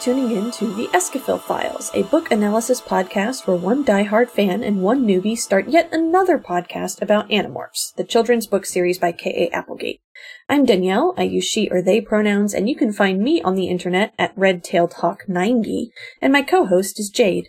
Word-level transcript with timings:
tuning 0.00 0.30
in 0.30 0.50
to 0.52 0.72
the 0.74 0.86
Escafil 0.88 1.40
Files, 1.40 1.90
a 1.92 2.04
book 2.04 2.30
analysis 2.30 2.80
podcast 2.80 3.46
where 3.46 3.56
one 3.56 3.84
diehard 3.84 4.28
fan 4.28 4.62
and 4.62 4.80
one 4.80 5.04
newbie 5.04 5.36
start 5.36 5.66
yet 5.66 5.92
another 5.92 6.38
podcast 6.38 7.02
about 7.02 7.28
Animorphs, 7.30 7.94
the 7.96 8.04
children's 8.04 8.46
book 8.46 8.64
series 8.64 8.98
by 8.98 9.10
K.A. 9.10 9.50
Applegate. 9.50 10.00
I'm 10.48 10.64
Danielle, 10.64 11.14
I 11.16 11.24
use 11.24 11.46
she 11.46 11.68
or 11.68 11.82
they 11.82 12.00
pronouns, 12.00 12.54
and 12.54 12.68
you 12.68 12.76
can 12.76 12.92
find 12.92 13.20
me 13.20 13.42
on 13.42 13.56
the 13.56 13.66
internet 13.66 14.14
at 14.18 14.36
redtailedhawk90, 14.36 15.88
and 16.22 16.32
my 16.32 16.42
co-host 16.42 17.00
is 17.00 17.10
Jade. 17.10 17.48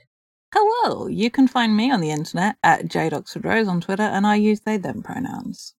Hello, 0.52 1.06
you 1.06 1.30
can 1.30 1.48
find 1.48 1.78
me 1.78 1.92
on 1.92 2.02
the 2.02 2.10
internet 2.10 2.56
at 2.64 2.88
Jade 2.88 3.14
on 3.14 3.82
Twitter, 3.82 4.02
and 4.02 4.26
I 4.26 4.36
use 4.36 4.62
they 4.62 4.78
them 4.78 5.04
pronouns. 5.04 5.76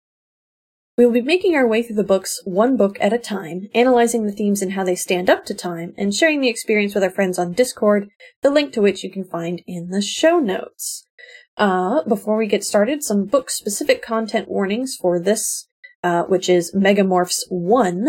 We 1.00 1.06
will 1.06 1.14
be 1.14 1.22
making 1.22 1.56
our 1.56 1.66
way 1.66 1.82
through 1.82 1.96
the 1.96 2.04
books 2.04 2.42
one 2.44 2.76
book 2.76 2.98
at 3.00 3.14
a 3.14 3.18
time, 3.18 3.70
analyzing 3.74 4.26
the 4.26 4.32
themes 4.32 4.60
and 4.60 4.72
how 4.72 4.84
they 4.84 4.94
stand 4.94 5.30
up 5.30 5.46
to 5.46 5.54
time, 5.54 5.94
and 5.96 6.14
sharing 6.14 6.42
the 6.42 6.50
experience 6.50 6.94
with 6.94 7.02
our 7.02 7.08
friends 7.08 7.38
on 7.38 7.54
Discord, 7.54 8.10
the 8.42 8.50
link 8.50 8.74
to 8.74 8.82
which 8.82 9.02
you 9.02 9.10
can 9.10 9.24
find 9.24 9.62
in 9.66 9.88
the 9.88 10.02
show 10.02 10.40
notes. 10.40 11.06
Uh, 11.56 12.02
before 12.04 12.36
we 12.36 12.46
get 12.46 12.64
started, 12.64 13.02
some 13.02 13.24
book 13.24 13.48
specific 13.48 14.02
content 14.02 14.50
warnings 14.50 14.94
for 15.00 15.18
this, 15.18 15.68
uh, 16.04 16.24
which 16.24 16.50
is 16.50 16.74
Megamorphs 16.74 17.44
1, 17.48 18.06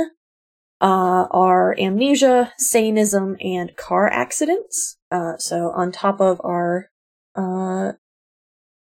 uh, 0.82 1.28
are 1.32 1.74
amnesia, 1.80 2.52
sanism, 2.60 3.38
and 3.40 3.78
car 3.78 4.10
accidents. 4.10 4.98
Uh, 5.10 5.38
so 5.38 5.72
on 5.74 5.94
top 5.94 6.20
of 6.20 6.42
our, 6.44 6.90
uh, 7.38 7.94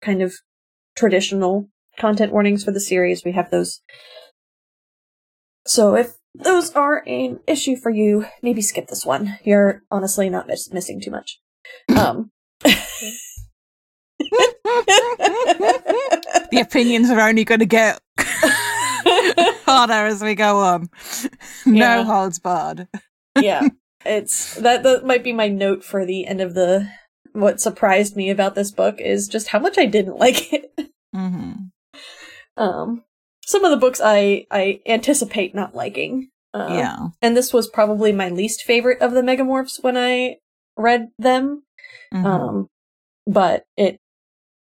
kind 0.02 0.24
of 0.24 0.34
traditional 0.96 1.70
content 2.00 2.32
warnings 2.32 2.64
for 2.64 2.72
the 2.72 2.80
series. 2.80 3.24
We 3.24 3.34
have 3.34 3.52
those. 3.52 3.82
So 5.68 5.96
if 5.96 6.14
those 6.34 6.72
are 6.76 7.04
an 7.08 7.40
issue 7.48 7.76
for 7.76 7.90
you, 7.92 8.26
maybe 8.42 8.62
skip 8.62 8.88
this 8.88 9.06
one. 9.06 9.38
You're 9.44 9.84
honestly 9.92 10.30
not 10.30 10.48
miss- 10.48 10.72
missing 10.72 11.02
too 11.02 11.12
much. 11.12 11.40
Um. 11.96 12.32
the 16.52 16.60
opinions 16.62 17.10
are 17.10 17.20
only 17.28 17.44
going 17.46 17.60
to 17.60 17.66
get 17.66 18.00
harder 19.66 20.06
as 20.08 20.22
we 20.22 20.36
go 20.36 20.60
on. 20.60 20.90
No 21.66 21.76
Yeah. 21.76 22.04
holds 22.04 22.40
barred. 22.40 22.88
yeah, 23.36 23.70
it's 24.06 24.56
that. 24.56 24.84
That 24.84 25.06
might 25.06 25.24
be 25.24 25.34
my 25.34 25.48
note 25.48 25.84
for 25.84 26.06
the 26.06 26.26
end 26.26 26.42
of 26.42 26.54
the. 26.54 26.90
What 27.34 27.62
surprised 27.62 28.16
me 28.16 28.32
about 28.32 28.56
this 28.56 28.72
book 28.72 29.00
is 29.00 29.28
just 29.28 29.50
how 29.50 29.60
much 29.60 29.78
I 29.78 29.86
didn't 29.86 30.18
like 30.18 30.52
it. 30.52 30.74
hmm 31.14 31.52
Um, 32.60 33.04
some 33.46 33.66
of 33.66 33.72
the 33.72 33.78
books 33.78 34.00
I 34.04 34.46
I 34.52 34.82
anticipate 34.86 35.56
not 35.56 35.74
liking. 35.74 36.30
Uh, 36.52 36.68
yeah. 36.72 37.08
and 37.22 37.38
this 37.38 37.54
was 37.54 37.68
probably 37.70 38.12
my 38.12 38.28
least 38.30 38.64
favorite 38.64 39.00
of 39.02 39.12
the 39.12 39.22
Megamorphs 39.22 39.84
when 39.84 39.96
I 39.96 40.38
read 40.78 41.10
them. 41.20 41.62
Mhm. 42.12 42.26
Um, 42.26 42.68
but 43.28 43.66
it, 43.78 43.98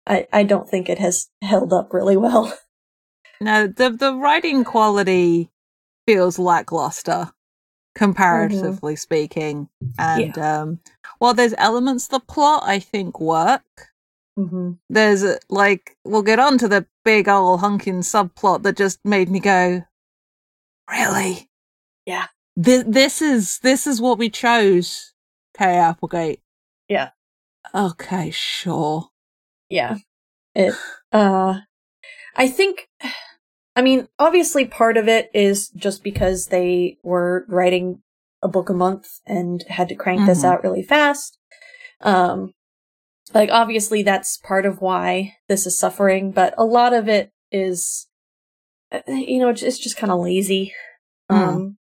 I 0.05 0.27
I 0.33 0.43
don't 0.43 0.69
think 0.69 0.89
it 0.89 0.99
has 0.99 1.29
held 1.41 1.71
up 1.71 1.93
really 1.93 2.17
well. 2.17 2.53
no, 3.41 3.67
the 3.67 3.89
the 3.89 4.13
writing 4.13 4.63
quality 4.63 5.49
feels 6.05 6.37
lackluster, 6.37 7.31
comparatively 7.95 8.95
speaking. 8.97 9.69
And 9.97 10.37
um, 10.37 10.79
while 11.19 11.33
there's 11.33 11.55
elements 11.57 12.05
of 12.05 12.11
the 12.11 12.19
plot 12.19 12.63
I 12.65 12.79
think 12.79 13.19
work, 13.19 13.90
Mm-hmm. 14.41 14.71
there's 14.89 15.23
uh, 15.23 15.37
like 15.49 15.95
we'll 16.05 16.21
get 16.23 16.39
on 16.39 16.57
to 16.59 16.67
the 16.67 16.85
big 17.05 17.27
old 17.29 17.61
hunking 17.61 17.99
subplot 18.03 18.63
that 18.63 18.77
just 18.77 18.99
made 19.05 19.29
me 19.29 19.39
go 19.39 19.83
really 20.89 21.49
Yeah. 22.05 22.25
Th- 22.61 22.85
this 22.87 23.21
is 23.21 23.59
this 23.59 23.87
is 23.87 24.01
what 24.01 24.17
we 24.17 24.29
chose 24.29 25.13
Kay 25.57 25.75
Applegate 25.77 26.41
Yeah. 26.89 27.09
okay 27.73 28.31
sure 28.31 29.09
Yeah, 29.69 29.97
it. 30.55 30.73
Uh, 31.11 31.59
I 32.35 32.47
think. 32.47 32.87
I 33.75 33.81
mean, 33.81 34.07
obviously, 34.19 34.65
part 34.65 34.97
of 34.97 35.07
it 35.07 35.29
is 35.33 35.69
just 35.69 36.03
because 36.03 36.47
they 36.47 36.97
were 37.03 37.45
writing 37.47 38.01
a 38.41 38.49
book 38.49 38.69
a 38.69 38.73
month 38.73 39.07
and 39.25 39.63
had 39.69 39.87
to 39.89 39.95
crank 39.95 40.25
this 40.25 40.41
Mhm. 40.43 40.45
out 40.49 40.63
really 40.63 40.83
fast. 40.83 41.37
Um, 42.01 42.53
like 43.33 43.49
obviously 43.51 44.03
that's 44.03 44.37
part 44.37 44.65
of 44.65 44.81
why 44.81 45.35
this 45.47 45.65
is 45.65 45.77
suffering, 45.77 46.31
but 46.31 46.53
a 46.57 46.65
lot 46.65 46.93
of 46.93 47.07
it 47.07 47.31
is, 47.51 48.07
uh, 48.91 49.01
you 49.07 49.39
know, 49.39 49.49
it's 49.49 49.79
just 49.79 49.97
kind 49.97 50.11
of 50.11 50.19
lazy. 50.19 50.73
Mm. 51.31 51.35
Um, 51.35 51.77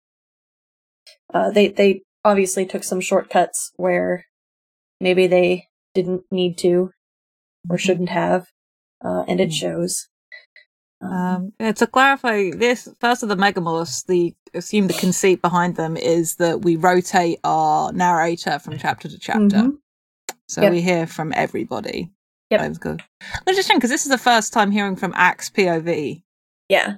uh, 1.33 1.51
they 1.51 1.67
they 1.69 2.01
obviously 2.23 2.65
took 2.65 2.83
some 2.83 3.01
shortcuts 3.01 3.71
where 3.75 4.25
maybe 4.99 5.27
they 5.27 5.67
didn't 5.93 6.23
need 6.31 6.57
to 6.59 6.91
or 7.69 7.77
shouldn't 7.77 8.09
have, 8.09 8.47
uh, 9.03 9.23
and 9.27 9.39
it 9.39 9.49
Mm. 9.49 9.53
shows. 9.53 10.07
Um, 11.01 11.51
um 11.59 11.73
to 11.73 11.87
clarify 11.87 12.51
this 12.51 12.87
first 12.99 13.21
of 13.21 13.29
the 13.29 13.35
megamorphs 13.35 14.05
the 14.07 14.33
assume 14.53 14.87
the 14.87 14.93
conceit 14.93 15.41
behind 15.41 15.75
them 15.75 15.97
is 15.97 16.35
that 16.35 16.61
we 16.61 16.77
rotate 16.77 17.39
our 17.43 17.91
narrator 17.91 18.57
from 18.59 18.77
chapter 18.77 19.09
to 19.09 19.19
chapter 19.19 19.57
mhm. 19.57 19.77
So 20.47 20.61
Yep. 20.61 20.71
we 20.71 20.81
hear 20.81 21.07
from 21.07 21.33
everybody 21.35 22.11
Yep. 22.51 22.61
That 22.61 22.69
was 22.69 22.77
good 22.77 23.03
interesting 23.47 23.77
because 23.77 23.89
this 23.89 24.05
is 24.05 24.11
the 24.11 24.17
first 24.17 24.53
time 24.53 24.71
hearing 24.71 24.95
from 24.95 25.13
Ax 25.15 25.49
pov 25.49 26.21
Yeah, 26.69 26.95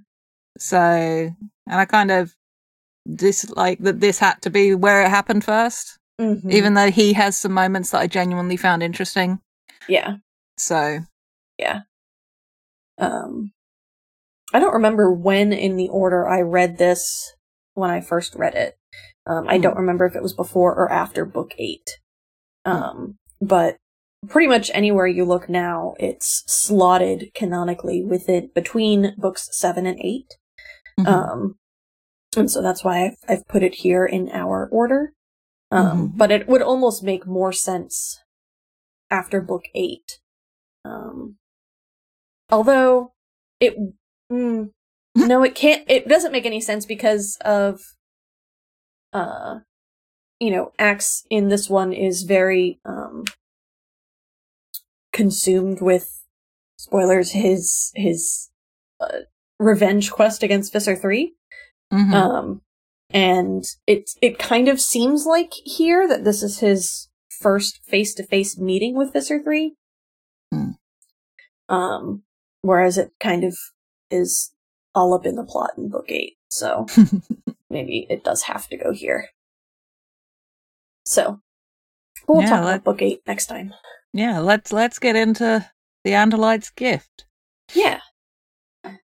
So, 0.58 0.78
and 0.78 1.36
I 1.68 1.86
kind 1.86 2.12
of 2.12 2.36
dislike 3.14 3.80
that 3.80 4.02
this 4.02 4.20
had 4.20 4.42
to 4.42 4.50
be 4.50 4.76
where 4.76 5.04
it 5.06 5.10
happened 5.10 5.44
1st 5.46 5.98
mhm. 6.20 6.52
even 6.52 6.74
though 6.74 6.92
he 6.92 7.14
has 7.14 7.38
some 7.38 7.54
moments 7.54 7.92
that 7.92 8.00
I 8.02 8.08
genuinely 8.08 8.58
found 8.58 8.84
interesting. 8.84 9.40
yeah. 9.88 10.16
So, 10.58 11.00
Yeah. 11.58 11.82
Um, 12.98 13.52
I 14.54 14.60
don't 14.60 14.74
remember 14.74 15.12
when 15.12 15.54
in 15.54 15.76
the 15.78 15.90
order 15.90 16.28
I 16.28 16.42
read 16.42 16.78
this 16.78 17.36
when 17.76 17.92
I 17.92 18.02
first 18.02 18.34
read 18.36 18.56
it. 18.56 18.78
Um, 19.26 19.48
I 19.48 19.58
Hmm. 19.58 19.62
don't 19.62 19.78
remember 19.78 20.06
if 20.06 20.16
it 20.16 20.24
was 20.24 20.34
before 20.34 20.74
or 20.76 20.92
after 20.92 21.26
book 21.26 21.54
eight. 21.60 22.00
Um, 22.66 23.18
but 23.42 23.78
pretty 24.28 24.48
much 24.48 24.72
anywhere 24.74 25.08
you 25.08 25.26
look 25.26 25.48
now, 25.50 25.94
it's 26.00 26.44
slotted 26.48 27.32
canonically 27.34 28.04
within 28.04 28.50
between 28.56 29.14
books 29.18 29.50
seven 29.52 29.86
and 29.86 30.00
8 30.02 30.26
mhm. 31.00 31.08
Um, 31.08 31.56
and 32.36 32.52
so 32.52 32.62
that's 32.62 32.84
why 32.84 33.06
I've, 33.06 33.18
I've 33.28 33.48
put 33.48 33.64
it 33.64 33.76
here 33.76 34.06
in 34.06 34.30
our 34.32 34.68
order. 34.72 35.14
Um, 35.72 36.12
Mhm. 36.14 36.18
but 36.18 36.32
it 36.32 36.48
would 36.48 36.62
almost 36.62 37.04
make 37.04 37.28
more 37.28 37.52
sense 37.52 38.20
after 39.12 39.42
book 39.42 39.64
eight. 39.76 40.20
Um, 40.86 41.38
although 42.50 43.14
it, 43.60 43.76
mm, 44.32 44.72
no, 45.16 45.44
it 45.44 45.56
can't, 45.56 45.84
it 45.90 46.08
doesn't 46.08 46.32
make 46.32 46.46
any 46.46 46.62
sense 46.62 46.86
because 46.86 47.38
of, 47.44 47.82
uh, 49.14 49.60
you 50.40 50.52
know, 50.52 50.72
Ax 50.78 51.26
in 51.30 51.50
this 51.50 51.70
one 51.70 51.94
is 51.94 52.24
very, 52.24 52.80
um, 52.86 53.26
consumed 55.14 55.82
with 55.82 56.24
spoilers, 56.78 57.32
his, 57.32 57.92
his, 57.96 58.50
uh, 59.00 59.22
revenge 59.60 60.12
quest 60.12 60.44
against 60.44 60.72
Visser 60.72 60.96
3. 60.96 61.34
Mhm. 61.92 62.14
Um, 62.14 62.62
and 63.10 63.64
it 63.86 64.12
it 64.22 64.38
kind 64.38 64.68
of 64.68 64.82
seems 64.82 65.26
like 65.26 65.54
here 65.64 66.08
that 66.08 66.24
this 66.24 66.44
is 66.44 66.60
his 66.60 67.08
first 67.30 67.80
face 67.86 68.14
to 68.16 68.24
face 68.24 68.58
meeting 68.58 68.96
with 68.96 69.14
Visser 69.14 69.42
Three. 69.42 69.76
Hmm. 70.52 70.72
Um, 71.70 72.24
whereas 72.62 72.98
it 72.98 73.12
kind 73.20 73.44
of 73.44 73.56
is 74.12 74.54
all 74.94 75.14
up 75.14 75.26
in 75.26 75.36
the 75.36 75.46
plot 75.46 75.72
in 75.78 75.90
Book 75.90 76.06
Eight, 76.10 76.38
so 76.50 76.86
maybe 77.70 78.08
it 78.10 78.24
does 78.24 78.44
have 78.44 78.68
to 78.70 78.78
go 78.78 78.92
here. 78.92 79.30
So 81.08 81.40
we'll 82.28 82.42
Yeah, 82.42 82.50
talk 82.50 82.62
about 82.62 82.84
Book 82.84 83.02
Eight 83.02 83.22
next 83.26 83.46
time. 83.48 83.74
yeah, 84.14 84.40
let's 84.40 84.74
let's 84.74 85.00
get 85.00 85.16
into 85.16 85.66
the 86.04 86.12
Andalite's 86.12 86.70
gift. 86.72 87.26
Yeah. 87.74 88.00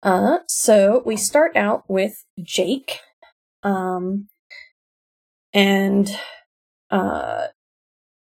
Uh, 0.02 0.38
so 0.48 1.02
we 1.04 1.16
start 1.16 1.56
out 1.56 1.84
with 1.88 2.24
Jake. 2.42 3.00
Um, 3.62 4.28
and, 5.52 6.08
uh, 6.90 7.46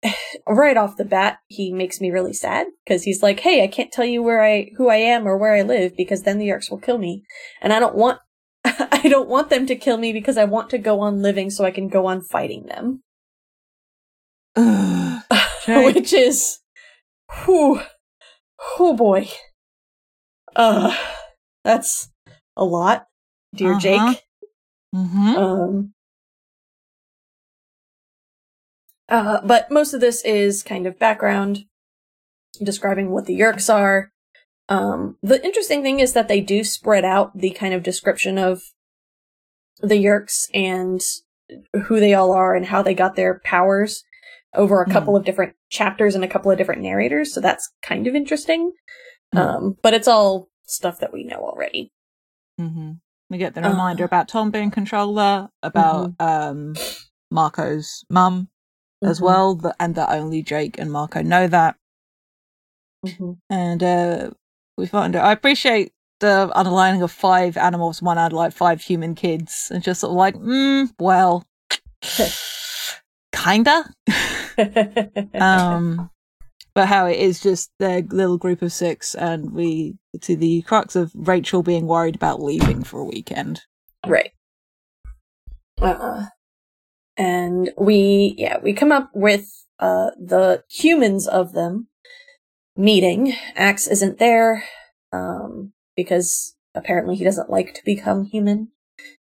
right 0.47 0.77
off 0.77 0.97
the 0.97 1.05
bat, 1.05 1.39
he 1.49 1.73
makes 1.73 2.01
me 2.01 2.11
really 2.11 2.33
sad 2.33 2.67
because 2.85 3.03
he's 3.05 3.23
like, 3.23 3.41
Hey, 3.41 3.63
I 3.63 3.67
can't 3.67 3.93
tell 3.93 4.05
you 4.05 4.23
where 4.23 4.43
I, 4.43 4.71
who 4.77 4.89
I 4.89 4.97
am 4.97 5.27
or 5.27 5.37
where 5.37 5.55
I 5.55 5.63
live 5.63 5.97
because 5.97 6.23
then 6.23 6.39
the 6.39 6.49
Yeerks 6.49 6.71
will 6.71 6.79
kill 6.79 6.99
me. 6.99 7.25
And 7.63 7.73
I 7.73 7.81
don't 7.81 7.95
want, 7.97 8.19
I 8.65 9.09
don't 9.09 9.29
want 9.29 9.49
them 9.51 9.67
to 9.67 9.77
kill 9.77 9.97
me 9.97 10.13
because 10.13 10.37
I 10.37 10.45
want 10.45 10.71
to 10.71 10.79
go 10.79 11.01
on 11.01 11.23
living 11.23 11.51
so 11.51 11.65
I 11.65 11.71
can 11.71 11.89
go 11.89 12.07
on 12.07 12.21
fighting 12.21 12.67
them. 12.67 13.03
Ugh, 14.57 15.23
Which 15.95 16.13
is, 16.13 16.59
whew, 17.45 17.81
oh 18.79 18.95
boy. 18.97 19.29
Uh, 20.57 20.97
that's 21.65 22.11
a 22.57 22.65
lot, 22.65 23.07
dear 23.55 23.73
Uh-huh. 23.73 23.81
Jake. 23.81 24.23
Mhm. 24.95 25.37
Um, 25.37 25.95
Uh, 29.09 29.41
but 29.45 29.71
most 29.73 29.93
of 29.93 30.01
this 30.01 30.25
is 30.25 30.63
kind 30.63 30.87
of 30.87 30.97
background, 30.99 31.65
describing 32.63 33.11
what 33.11 33.27
the 33.27 33.37
Yeerks 33.37 33.73
are. 33.73 34.13
Um, 34.69 35.19
the 35.21 35.45
interesting 35.45 35.83
thing 35.83 35.99
is 35.99 36.13
that 36.13 36.29
they 36.29 36.41
do 36.41 36.63
spread 36.63 37.05
out 37.05 37.37
the 37.37 37.51
kind 37.51 37.75
of 37.75 37.83
description 37.83 38.39
of 38.39 38.63
the 39.81 39.97
Yeerks 39.97 40.49
and 40.55 41.01
who 41.87 41.99
they 41.99 42.15
all 42.15 42.31
are 42.31 42.55
and 42.55 42.67
how 42.67 42.83
they 42.83 42.95
got 42.95 43.17
their 43.17 43.41
powers 43.43 44.05
over 44.55 44.83
a 44.83 44.91
couple 44.91 45.17
of 45.17 45.25
different 45.25 45.55
chapters 45.69 46.15
and 46.15 46.25
a 46.25 46.29
couple 46.29 46.51
of 46.51 46.59
different 46.59 46.83
narrators. 46.83 47.33
So 47.33 47.41
that's 47.41 47.71
kind 47.83 48.07
of 48.07 48.15
interesting. 48.15 48.73
Hmm. 49.33 49.39
Um, 49.39 49.77
but 49.83 49.95
it's 49.95 50.09
all 50.09 50.49
stuff 50.67 50.99
that 51.01 51.13
we 51.13 51.25
know 51.25 51.37
already. 51.39 51.93
hmm 52.59 52.93
We 53.31 53.39
get 53.39 53.55
the 53.55 53.65
Uh, 53.65 53.71
reminder 53.71 54.05
about 54.05 54.29
Tom 54.29 54.51
being 54.51 54.71
controller, 54.71 55.49
about 55.63 56.13
um, 56.19 56.75
Marco's 57.31 58.05
mum 58.11 58.49
as 59.03 59.21
Mhm, 59.21 59.25
well, 59.25 59.75
and 59.79 59.95
that 59.95 60.11
only 60.11 60.43
Jake 60.43 60.79
and 60.79 60.91
Marco 60.93 61.23
know 61.23 61.47
that. 61.47 61.77
mhm. 63.07 63.39
And 63.49 63.83
uh, 63.83 64.31
we 64.77 64.87
find 64.87 65.15
it. 65.15 65.19
I 65.19 65.33
appreciate 65.33 65.93
the 66.21 66.51
underlining 66.55 67.03
of 67.03 67.11
five 67.11 67.57
animals, 67.57 68.03
one 68.03 68.17
had 68.19 68.33
like 68.33 68.53
five 68.53 68.83
human 68.83 69.15
kids, 69.15 69.69
and 69.73 69.83
just 69.83 70.01
sort 70.01 70.11
of 70.11 70.17
like, 70.17 70.35
mm, 70.35 70.91
well, 70.99 71.47
kinda. 73.33 73.85
um, 75.35 76.11
but 76.75 76.87
how 76.87 77.07
it 77.07 77.19
is 77.19 77.41
just 77.41 77.71
their 77.79 78.03
little 78.03 78.39
group 78.39 78.63
of 78.63 78.73
six, 78.73 79.15
and 79.15 79.53
we 79.53 79.97
to 80.21 80.37
the 80.37 80.63
crux 80.63 80.97
of 80.97 81.13
Rachel 81.15 81.63
being 81.63 81.87
worried 81.87 82.17
about 82.17 82.43
leaving 82.43 82.83
for 82.83 83.01
a 83.01 83.05
weekend. 83.05 83.63
Right. 84.07 84.33
Uh, 85.81 86.27
and 87.17 87.71
we, 87.79 88.35
yeah, 88.39 88.59
we 88.63 88.73
come 88.73 88.93
up 88.93 89.11
with 89.15 89.67
uh, 89.79 90.11
the 90.19 90.65
humans 90.71 91.27
of 91.27 91.53
them 91.53 91.89
meeting. 92.77 93.35
Ax 93.57 93.87
isn't 93.87 94.19
there 94.19 94.65
um, 95.13 95.73
because 95.97 96.57
apparently 96.75 97.17
he 97.17 97.25
doesn't 97.25 97.51
like 97.51 97.75
to 97.75 97.85
become 97.85 98.25
human. 98.25 98.69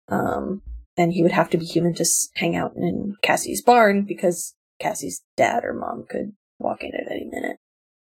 Um, 0.08 0.62
and 0.98 1.14
he 1.14 1.22
would 1.22 1.32
have 1.32 1.50
to 1.52 1.58
be 1.58 1.66
human 1.66 1.94
to 1.96 2.06
hang 2.36 2.56
out 2.56 2.74
in 2.76 3.16
Cassie's 3.22 3.62
barn 3.62 4.04
because 4.04 4.55
Cassie's 4.80 5.24
dad 5.38 5.64
or 5.64 5.74
mom 5.74 6.06
could 6.10 6.34
walk 6.60 6.84
in 6.84 6.94
at 6.94 7.12
any 7.12 7.26
minute. 7.26 7.58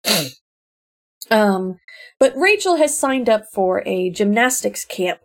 um, 1.31 1.79
but 2.19 2.37
Rachel 2.37 2.77
has 2.77 2.99
signed 2.99 3.29
up 3.29 3.45
for 3.53 3.83
a 3.87 4.11
gymnastics 4.11 4.85
camp. 4.85 5.21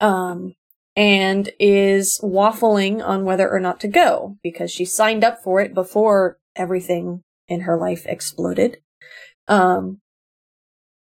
Um, 0.00 0.54
and 0.96 1.50
is 1.58 2.20
waffling 2.22 3.02
on 3.02 3.24
whether 3.24 3.50
or 3.50 3.60
not 3.60 3.80
to 3.80 3.88
go 3.88 4.36
because 4.42 4.70
she 4.70 4.84
signed 4.84 5.24
up 5.24 5.42
for 5.42 5.60
it 5.60 5.74
before 5.74 6.38
everything 6.54 7.22
in 7.48 7.60
her 7.60 7.76
life 7.76 8.04
exploded. 8.06 8.78
Um, 9.48 10.00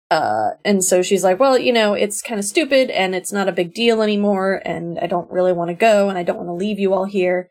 uh, 0.09 0.51
and 0.63 0.83
so 0.83 1.01
she's 1.01 1.23
like, 1.23 1.39
well, 1.39 1.57
you 1.57 1.73
know, 1.73 1.93
it's 1.93 2.21
kind 2.21 2.39
of 2.39 2.45
stupid 2.45 2.89
and 2.89 3.15
it's 3.15 3.31
not 3.31 3.49
a 3.49 3.53
big 3.53 3.73
deal 3.73 4.01
anymore. 4.01 4.61
And 4.65 4.99
I 4.99 5.07
don't 5.07 5.31
really 5.31 5.53
want 5.53 5.69
to 5.69 5.75
go 5.75 6.09
and 6.09 6.17
I 6.17 6.23
don't 6.23 6.37
want 6.37 6.49
to 6.49 6.53
leave 6.53 6.79
you 6.79 6.93
all 6.93 7.05
here. 7.05 7.49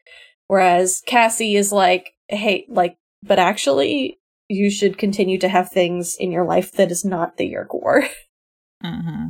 Whereas 0.55 1.03
Cassie 1.05 1.56
is 1.56 1.73
like, 1.73 2.15
hey, 2.29 2.65
like, 2.69 2.97
but 3.25 3.41
actually 3.41 4.21
you 4.49 4.71
should 4.71 4.99
continue 4.99 5.37
to 5.39 5.49
have 5.49 5.69
things 5.73 6.17
in 6.17 6.31
your 6.31 6.45
life 6.45 6.71
that 6.75 6.93
is 6.93 7.05
not 7.05 7.39
the 7.39 7.51
Yeerk 7.53 7.75
War. 7.75 8.05
Mm-hmm. 8.85 9.29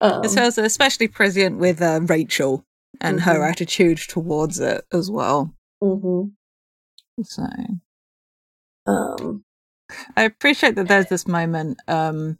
Um, 0.00 0.24
It's 0.24 0.36
also 0.38 0.62
especially 0.64 1.08
prescient 1.08 1.58
with 1.58 1.82
uh, 1.82 2.00
Rachel 2.02 2.64
and 2.98 3.20
her 3.20 3.40
Mhm. 3.40 3.50
attitude 3.50 3.98
towards 3.98 4.58
it 4.58 4.86
as 4.90 5.10
well. 5.10 5.52
mhm. 5.82 6.32
So 7.22 7.42
um, 8.86 9.44
I 10.16 10.22
appreciate 10.22 10.76
that 10.76 10.88
there's 10.88 11.10
this 11.10 11.26
moment 11.26 11.82
um, 11.88 12.38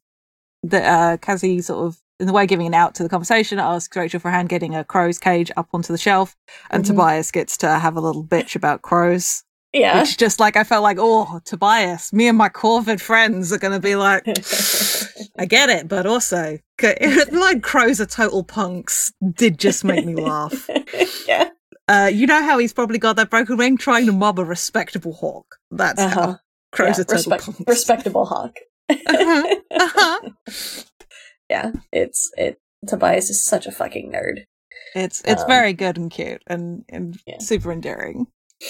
that 0.62 0.84
uh, 0.86 1.16
Cassie 1.18 1.60
sort 1.60 1.86
of, 1.88 2.00
in 2.20 2.26
the 2.26 2.32
way 2.32 2.46
giving 2.46 2.66
an 2.66 2.74
out 2.74 2.94
to 2.96 3.02
the 3.02 3.08
conversation, 3.08 3.58
asks 3.58 3.96
Rachel 3.96 4.20
for 4.20 4.28
a 4.28 4.32
hand 4.32 4.48
getting 4.48 4.74
a 4.74 4.84
crow's 4.84 5.18
cage 5.18 5.50
up 5.56 5.68
onto 5.72 5.92
the 5.92 5.98
shelf, 5.98 6.36
and 6.70 6.82
Mhm. 6.84 6.88
Tobias 6.88 7.30
gets 7.30 7.56
to 7.58 7.68
have 7.78 7.96
a 7.96 8.00
little 8.00 8.24
bitch 8.24 8.56
about 8.56 8.82
crows. 8.82 9.42
yeah. 9.72 10.00
Which 10.00 10.16
just 10.16 10.40
like 10.40 10.56
I 10.56 10.64
felt 10.64 10.82
like, 10.82 10.96
oh, 10.98 11.40
Tobias, 11.44 12.10
me 12.12 12.28
and 12.28 12.38
my 12.38 12.48
Corvid 12.48 12.98
friends 13.00 13.52
are 13.52 13.58
going 13.58 13.74
to 13.74 13.80
be 13.80 13.94
like, 13.94 14.24
I 15.38 15.44
get 15.44 15.68
it, 15.68 15.86
but 15.86 16.06
also, 16.06 16.58
like 17.30 17.62
crows 17.62 18.00
are 18.00 18.06
total 18.06 18.42
punks, 18.42 19.12
did 19.34 19.58
just 19.58 19.84
make 19.84 20.06
me 20.06 20.14
laugh. 20.14 20.70
yeah. 21.28 21.50
Uh, 21.88 22.10
you 22.10 22.26
know 22.26 22.42
how 22.42 22.56
he's 22.58 22.72
probably 22.72 22.96
got 22.98 23.16
that 23.16 23.28
broken 23.28 23.58
wing 23.58 23.76
trying 23.76 24.06
to 24.06 24.12
mob 24.12 24.38
a 24.38 24.44
respectable 24.44 25.12
hawk. 25.12 25.56
That's 25.70 26.00
Uh-huh. 26.00 26.20
how 26.20 26.38
crows 26.72 26.96
Yeah, 26.96 27.02
are 27.02 27.04
total 27.04 27.32
punks. 27.38 27.60
respectable 27.66 28.24
hawk. 28.24 28.56
Uh-huh. 28.88 29.56
Uh-huh. 29.78 30.20
Yeah, 31.50 31.72
it's 31.92 32.30
it. 32.36 32.58
Tobias 32.86 33.30
is 33.30 33.44
such 33.44 33.66
a 33.66 33.72
fucking 33.72 34.12
nerd. 34.12 34.44
It's 34.94 35.20
it's 35.24 35.42
Um, 35.42 35.48
very 35.48 35.72
good 35.72 35.96
and 35.96 36.10
cute 36.10 36.42
and, 36.46 36.84
and 36.88 37.18
Yeah. 37.26 37.38
super 37.38 37.72
endearing. 37.72 38.26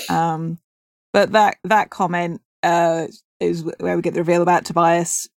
Um, 0.08 0.58
but 1.12 1.32
that 1.32 1.58
that 1.64 1.90
comment 1.90 2.40
uh 2.62 3.06
is 3.40 3.64
where 3.78 3.96
we 3.96 4.02
get 4.02 4.14
the 4.14 4.20
reveal 4.20 4.42
about 4.42 4.64
Tobias 4.64 5.28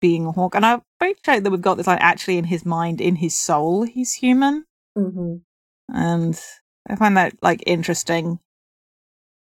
being 0.00 0.26
a 0.26 0.32
hawk, 0.32 0.54
and 0.54 0.64
I 0.64 0.80
appreciate 1.00 1.42
that 1.44 1.50
we've 1.50 1.60
got 1.60 1.76
this 1.76 1.86
like 1.86 2.00
actually 2.00 2.38
in 2.38 2.44
his 2.44 2.64
mind, 2.64 3.00
in 3.00 3.16
his 3.16 3.36
soul, 3.36 3.82
he's 3.82 4.14
human, 4.14 4.64
hmm 4.96 5.36
and 5.92 6.40
I 6.88 6.96
find 6.96 7.16
that 7.16 7.34
like 7.42 7.62
interesting. 7.66 8.38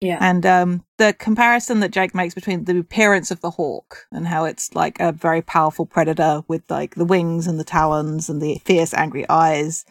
Yeah. 0.02 0.18
And 0.20 0.44
um, 0.44 0.84
the 0.98 1.12
comparison 1.12 1.78
that 1.80 1.92
Jake 1.92 2.12
makes 2.14 2.34
between 2.34 2.64
the 2.64 2.78
appearance 2.78 3.30
of 3.30 3.40
the 3.40 3.50
hawk 3.52 4.06
and 4.10 4.26
how 4.26 4.44
it's 4.44 4.74
like 4.74 4.98
a 4.98 5.12
very 5.12 5.42
powerful 5.42 5.86
predator 5.86 6.42
with 6.48 6.68
like 6.68 6.96
the 6.96 7.04
wings 7.04 7.46
and 7.46 7.58
the 7.58 7.64
talons 7.64 8.28
and 8.28 8.42
the 8.42 8.60
fierce, 8.64 8.92
angry 8.92 9.24
eyes, 9.28 9.84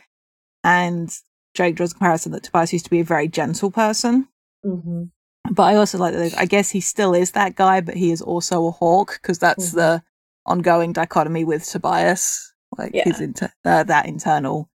and 0.65 1.09
Jake 1.53 1.75
draws 1.75 1.91
a 1.91 1.95
comparison 1.95 2.31
that 2.33 2.43
Tobias 2.43 2.73
used 2.73 2.85
to 2.85 2.91
be 2.91 2.99
a 2.99 3.05
very 3.05 3.27
gentle 3.27 3.71
person. 3.71 4.27
hmm 4.63 5.03
But 5.49 5.63
I 5.63 5.75
also 5.75 5.97
like 5.97 6.13
that. 6.13 6.37
I 6.37 6.45
guess 6.45 6.69
he 6.71 6.81
still 6.81 7.13
is 7.13 7.31
that 7.31 7.55
guy, 7.55 7.79
but 7.81 7.95
he 7.95 8.11
is 8.11 8.21
also 8.21 8.67
a 8.67 8.71
hawk 8.71 9.19
because 9.21 9.39
that's 9.39 9.71
Mhm. 9.71 9.75
the 9.75 10.03
ongoing 10.45 10.91
dichotomy 10.93 11.43
with 11.45 11.65
Tobias, 11.65 12.53
like 12.77 12.93
Yeah. 12.93 13.03
his 13.05 13.21
inter- 13.21 13.51
uh, 13.63 13.83
that 13.83 14.05
internal 14.07 14.69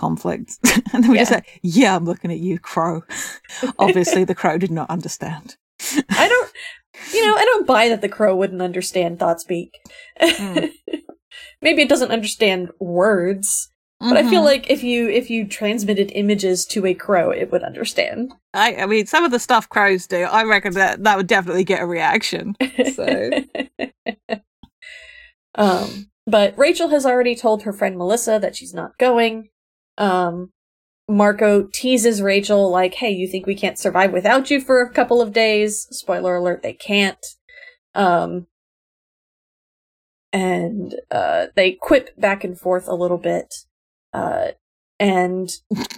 conflict. 0.00 0.58
and 0.92 1.04
then 1.04 1.10
we 1.12 1.18
just 1.18 1.30
Yeah. 1.30 1.38
say, 1.38 1.44
"Yeah, 1.62 1.96
I'm 1.96 2.04
looking 2.04 2.32
at 2.32 2.38
you, 2.38 2.58
Crow." 2.58 3.02
Obviously, 3.78 4.24
the 4.24 4.34
Crow 4.34 4.58
did 4.58 4.70
not 4.70 4.88
understand. 4.90 5.56
I 6.10 6.28
don't. 6.28 6.52
You 7.14 7.26
know, 7.26 7.34
I 7.34 7.44
don't 7.44 7.66
buy 7.66 7.88
that 7.88 8.02
the 8.02 8.08
crow 8.10 8.36
wouldn't 8.36 8.60
understand 8.60 9.18
thought 9.18 9.40
speak. 9.40 9.78
Mm. 10.20 10.70
Maybe 11.62 11.80
it 11.82 11.88
doesn't 11.88 12.10
understand 12.10 12.70
words, 12.78 13.70
but 14.00 14.16
I 14.18 14.28
feel 14.28 14.42
Mhm. 14.42 14.44
like 14.44 14.70
if 14.70 14.82
you 14.82 15.08
if 15.08 15.30
you 15.30 15.46
transmitted 15.48 16.10
images 16.14 16.66
to 16.66 16.84
a 16.84 16.92
crow, 16.92 17.30
it 17.30 17.50
would 17.52 17.62
understand. 17.62 18.34
I, 18.52 18.74
I 18.76 18.86
mean, 18.86 19.06
some 19.06 19.24
of 19.24 19.30
the 19.30 19.38
stuff 19.38 19.68
crows 19.70 20.06
do, 20.06 20.22
I 20.24 20.42
reckon 20.44 20.74
that 20.74 21.02
that 21.04 21.16
would 21.16 21.26
definitely 21.26 21.64
get 21.64 21.80
a 21.80 21.86
reaction. 21.86 22.54
So, 22.94 23.30
um, 25.54 26.10
but 26.26 26.56
Rachel 26.58 26.88
has 26.88 27.06
already 27.06 27.34
told 27.34 27.62
her 27.62 27.72
friend 27.72 27.96
Melissa 27.96 28.38
that 28.40 28.56
she's 28.56 28.74
not 28.74 28.98
going. 28.98 29.48
Um, 30.00 30.50
Marco 31.08 31.68
teases 31.72 32.22
Rachel 32.22 32.70
like, 32.70 32.94
"Hey, 32.94 33.10
you 33.10 33.28
think 33.28 33.46
we 33.46 33.54
can't 33.54 33.78
survive 33.78 34.12
without 34.12 34.50
you 34.50 34.60
for 34.60 34.80
a 34.80 34.92
couple 34.92 35.20
of 35.20 35.32
days?" 35.32 35.86
Spoiler 35.90 36.36
alert: 36.36 36.62
they 36.62 36.72
can't. 36.72 37.24
Um, 37.94 38.46
and 40.32 40.94
uh, 41.10 41.46
they 41.56 41.72
quip 41.72 42.18
back 42.18 42.44
and 42.44 42.58
forth 42.58 42.88
a 42.88 42.94
little 42.94 43.18
bit. 43.18 43.54
Uh, 44.12 44.48
and 44.98 45.50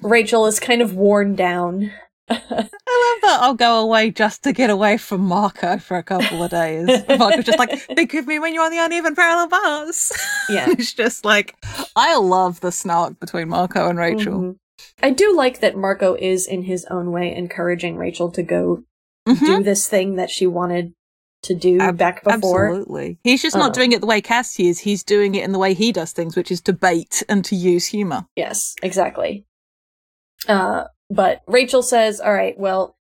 Rachel 0.03 0.47
is 0.47 0.61
kind 0.61 0.81
of 0.81 0.95
worn 0.95 1.35
down. 1.35 1.93
I 2.31 2.35
love 2.37 3.23
that 3.23 3.39
I'll 3.43 3.55
go 3.55 3.81
away 3.81 4.11
just 4.11 4.43
to 4.45 4.53
get 4.53 4.71
away 4.71 4.97
from 4.97 5.23
Marco 5.23 5.79
for 5.79 5.97
a 5.97 6.03
couple 6.03 6.43
of 6.43 6.51
days. 6.51 6.87
Marco's 7.19 7.45
just 7.45 7.59
like, 7.59 7.79
think 7.97 8.15
of 8.15 8.27
me 8.27 8.39
when 8.39 8.55
you're 8.55 8.65
on 8.65 8.71
the 8.71 8.79
uneven 8.85 9.15
parallel 9.15 9.49
bars. 9.49 10.13
Yeah. 10.49 10.67
it's 10.71 10.93
just 10.93 11.25
like, 11.25 11.55
I 11.97 12.17
love 12.17 12.61
the 12.61 12.73
snark 12.73 13.19
between 13.21 13.49
Marco 13.49 13.89
and 13.89 13.99
Rachel. 13.99 14.33
Mhm. 14.41 14.57
I 15.03 15.11
do 15.11 15.35
like 15.37 15.61
that 15.61 15.77
Marco 15.77 16.15
is 16.15 16.47
in 16.47 16.63
his 16.65 16.85
own 16.91 17.11
way 17.13 17.35
encouraging 17.35 17.97
Rachel 17.97 18.31
to 18.33 18.43
go 18.43 18.83
Mhm. 19.29 19.39
do 19.47 19.63
this 19.63 19.87
thing 19.89 20.17
that 20.17 20.31
she 20.31 20.47
wanted 20.47 20.93
to 21.45 21.55
do 21.55 21.79
Ab- 21.81 21.97
back 21.97 22.23
before. 22.25 22.67
Absolutely. 22.67 23.19
He's 23.25 23.41
just 23.43 23.57
Uh. 23.57 23.61
not 23.61 23.75
doing 23.75 23.93
it 23.93 24.01
the 24.01 24.07
way 24.07 24.21
Cassie 24.21 24.69
is. 24.69 24.81
He's 24.81 25.03
doing 25.05 25.35
it 25.35 25.45
in 25.45 25.53
the 25.53 25.59
way 25.59 25.75
he 25.75 25.93
does 25.93 26.13
things, 26.13 26.37
which 26.37 26.51
is 26.51 26.61
to 26.63 26.73
bait 26.73 27.23
and 27.29 27.45
to 27.45 27.55
use 27.57 27.87
humor. 27.87 28.27
Yes, 28.37 28.75
exactly. 28.83 29.45
Uh, 30.49 30.85
but 31.15 31.43
Rachel 31.47 31.83
says, 31.83 32.21
"All 32.21 32.33
right, 32.33 32.59
well, 32.59 32.97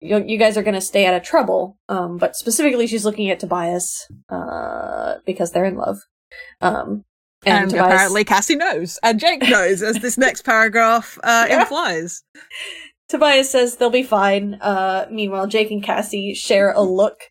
you, 0.00 0.22
you 0.26 0.38
guys 0.38 0.56
are 0.56 0.62
going 0.62 0.74
to 0.74 0.80
stay 0.80 1.06
out 1.06 1.14
of 1.14 1.22
trouble." 1.22 1.76
Um, 1.88 2.18
but 2.18 2.36
specifically, 2.36 2.86
she's 2.86 3.04
looking 3.04 3.30
at 3.30 3.40
Tobias 3.40 4.06
uh, 4.28 5.16
because 5.26 5.52
they're 5.52 5.64
in 5.64 5.76
love. 5.76 5.98
Um, 6.60 7.04
And, 7.44 7.70
Tobias- 7.70 7.86
apparently 7.86 8.24
Cassie 8.24 8.56
knows. 8.56 8.98
And 9.02 9.18
Jake 9.20 9.42
knows, 9.42 9.82
as 9.82 9.98
this 9.98 10.16
next 10.16 10.42
paragraph 10.44 11.18
uh, 11.24 11.46
Yeah. 11.48 11.62
implies. 11.62 12.22
Tobias 13.08 13.50
says 13.50 13.76
they'll 13.76 13.90
be 13.90 14.02
fine. 14.02 14.54
Uh, 14.60 15.06
meanwhile, 15.10 15.46
Jake 15.46 15.70
and 15.70 15.82
Cassie 15.82 16.34
share 16.34 16.72
a 16.72 16.80
look. 16.82 17.24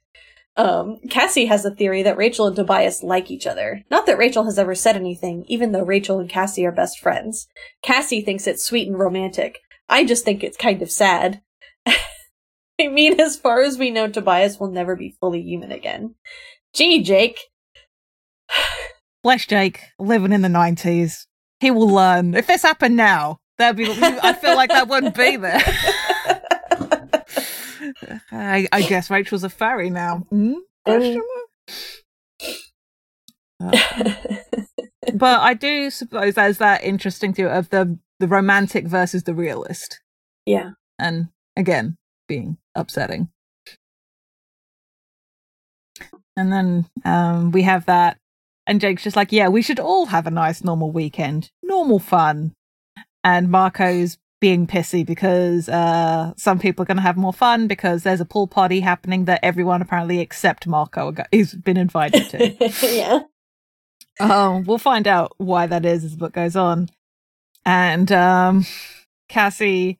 Um, 0.58 0.98
Cassie 1.10 1.46
has 1.46 1.63
a 1.65 1.72
theory 1.74 2.03
that 2.03 2.18
Rachel 2.18 2.46
and 2.46 2.56
Tobias 2.56 3.01
like 3.03 3.32
each 3.32 3.48
other. 3.48 3.84
Not 3.89 4.06
that 4.06 4.18
Rachel 4.18 4.44
has 4.44 4.60
ever 4.60 4.75
said 4.75 4.96
anything, 4.98 5.46
even 5.48 5.72
though 5.72 5.84
Rachel 5.84 6.20
and 6.20 6.30
Cassie 6.30 6.65
are 6.65 6.72
best 6.74 7.00
friends. 7.00 7.48
Cassie 7.82 8.22
thinks 8.22 8.46
it's 8.48 8.63
sweet 8.65 8.88
and 8.89 9.00
romantic. 9.00 9.60
I 9.91 10.05
just 10.05 10.24
think 10.24 10.43
it's 10.43 10.57
kind 10.57 10.81
of 10.81 10.89
sad. 10.89 11.41
I 11.86 12.88
mean, 12.88 13.19
as 13.19 13.36
far 13.36 13.62
as 13.62 13.77
we 13.77 13.91
know, 13.91 14.07
Tobias 14.07 14.60
will 14.60 14.71
never 14.71 14.95
be 14.95 15.15
fully 15.19 15.41
human 15.41 15.71
again. 15.71 16.15
Gee, 16.74 17.03
Jake. 17.03 17.38
Bless 19.24 19.45
Jake, 19.45 19.81
living 20.00 20.31
in 20.31 20.41
the 20.41 20.48
90s. 20.48 21.25
He 21.60 21.69
will 21.69 21.89
learn. 21.89 22.33
If 22.33 22.48
this 22.48 22.63
happened 22.63 22.95
now, 22.95 23.39
that'd 23.57 23.75
be, 23.75 23.91
I 24.01 24.33
feel 24.33 24.55
like 24.55 24.69
that 24.69 24.88
wouldn't 24.88 25.15
be 25.15 25.36
there. 25.36 25.62
I, 28.31 28.67
I, 28.71 28.81
guess 28.83 29.12
Rachel's 29.12 29.43
a 29.43 29.50
fairy 29.50 29.89
now. 29.89 30.25
Mm? 30.31 30.55
Um, 30.86 31.21
uh, 33.60 33.69
but 35.13 35.41
I 35.41 35.53
do 35.53 35.91
suppose 35.91 36.36
there's 36.36 36.60
that 36.60 36.83
interesting 36.83 37.33
too 37.33 37.48
of 37.48 37.69
the 37.69 38.00
the 38.22 38.28
romantic 38.28 38.88
versus 38.88 39.24
the 39.24 39.34
realist. 39.34 40.00
Yeah. 40.46 40.72
And 40.98 41.30
again, 41.58 41.98
being 42.28 42.58
upsetting. 42.75 43.30
And 46.38 46.54
then 46.54 46.86
um, 47.04 47.51
we 47.51 47.63
have 47.63 47.86
that, 47.88 48.18
and 48.66 48.80
Jake's 48.80 49.04
just 49.04 49.18
like, 49.18 49.34
"Yeah, 49.34 49.50
we 49.50 49.62
should 49.62 49.80
all 49.80 50.06
have 50.06 50.25
a 50.25 50.32
nice 50.32 50.63
normal 50.63 50.92
weekend, 50.92 51.51
normal 51.62 52.00
fun." 52.00 52.54
And 53.24 53.50
Marco's 53.50 54.18
being 54.40 54.66
pissy 54.66 55.06
because 55.06 55.68
uh, 55.68 56.34
some 56.38 56.58
people 56.58 56.84
are 56.84 56.86
going 56.86 56.98
to 56.98 57.04
have 57.04 57.18
more 57.18 57.34
fun 57.34 57.68
because 57.68 58.04
there's 58.04 58.22
a 58.22 58.25
pool 58.25 58.48
party 58.48 58.80
happening 58.80 59.25
that 59.25 59.42
everyone 59.44 59.82
apparently 59.82 60.20
except 60.20 60.66
Marco 60.66 61.13
has 61.34 61.54
been 61.54 61.78
invited 61.78 62.30
to. 62.30 62.72
yeah. 62.88 63.20
Um, 64.20 64.63
we'll 64.63 64.78
find 64.78 65.08
out 65.08 65.34
why 65.38 65.68
that 65.68 65.86
is 65.86 66.04
as 66.04 66.12
the 66.12 66.18
book 66.18 66.34
goes 66.34 66.56
on. 66.56 66.90
And 67.65 68.12
um, 68.12 68.65
Cassie 69.30 70.00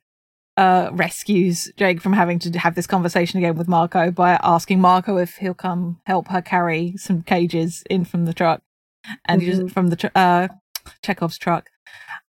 uh, 0.58 0.90
rescues 0.92 1.72
Jake 1.78 2.02
from 2.02 2.14
having 2.14 2.40
to 2.40 2.60
have 2.60 2.76
this 2.76 2.88
conversation 2.88 3.40
again 3.40 3.56
with 3.56 3.68
Marco 3.68 4.12
by 4.12 4.40
asking 4.44 4.82
Marco 4.82 5.18
if 5.18 5.38
he'll 5.38 5.54
come 5.54 6.00
help 6.06 6.28
her 6.30 6.42
carry 6.42 6.96
some 6.98 7.22
cages 7.24 7.84
in 7.90 8.06
from 8.06 8.26
the 8.26 8.34
truck 8.34 8.62
and 9.26 9.42
mm-hmm. 9.42 9.68
from 9.68 9.90
the 9.90 9.96
tr- 9.96 10.08
uh, 10.16 10.48
Chekhov's 11.04 11.38
truck. 11.38 11.70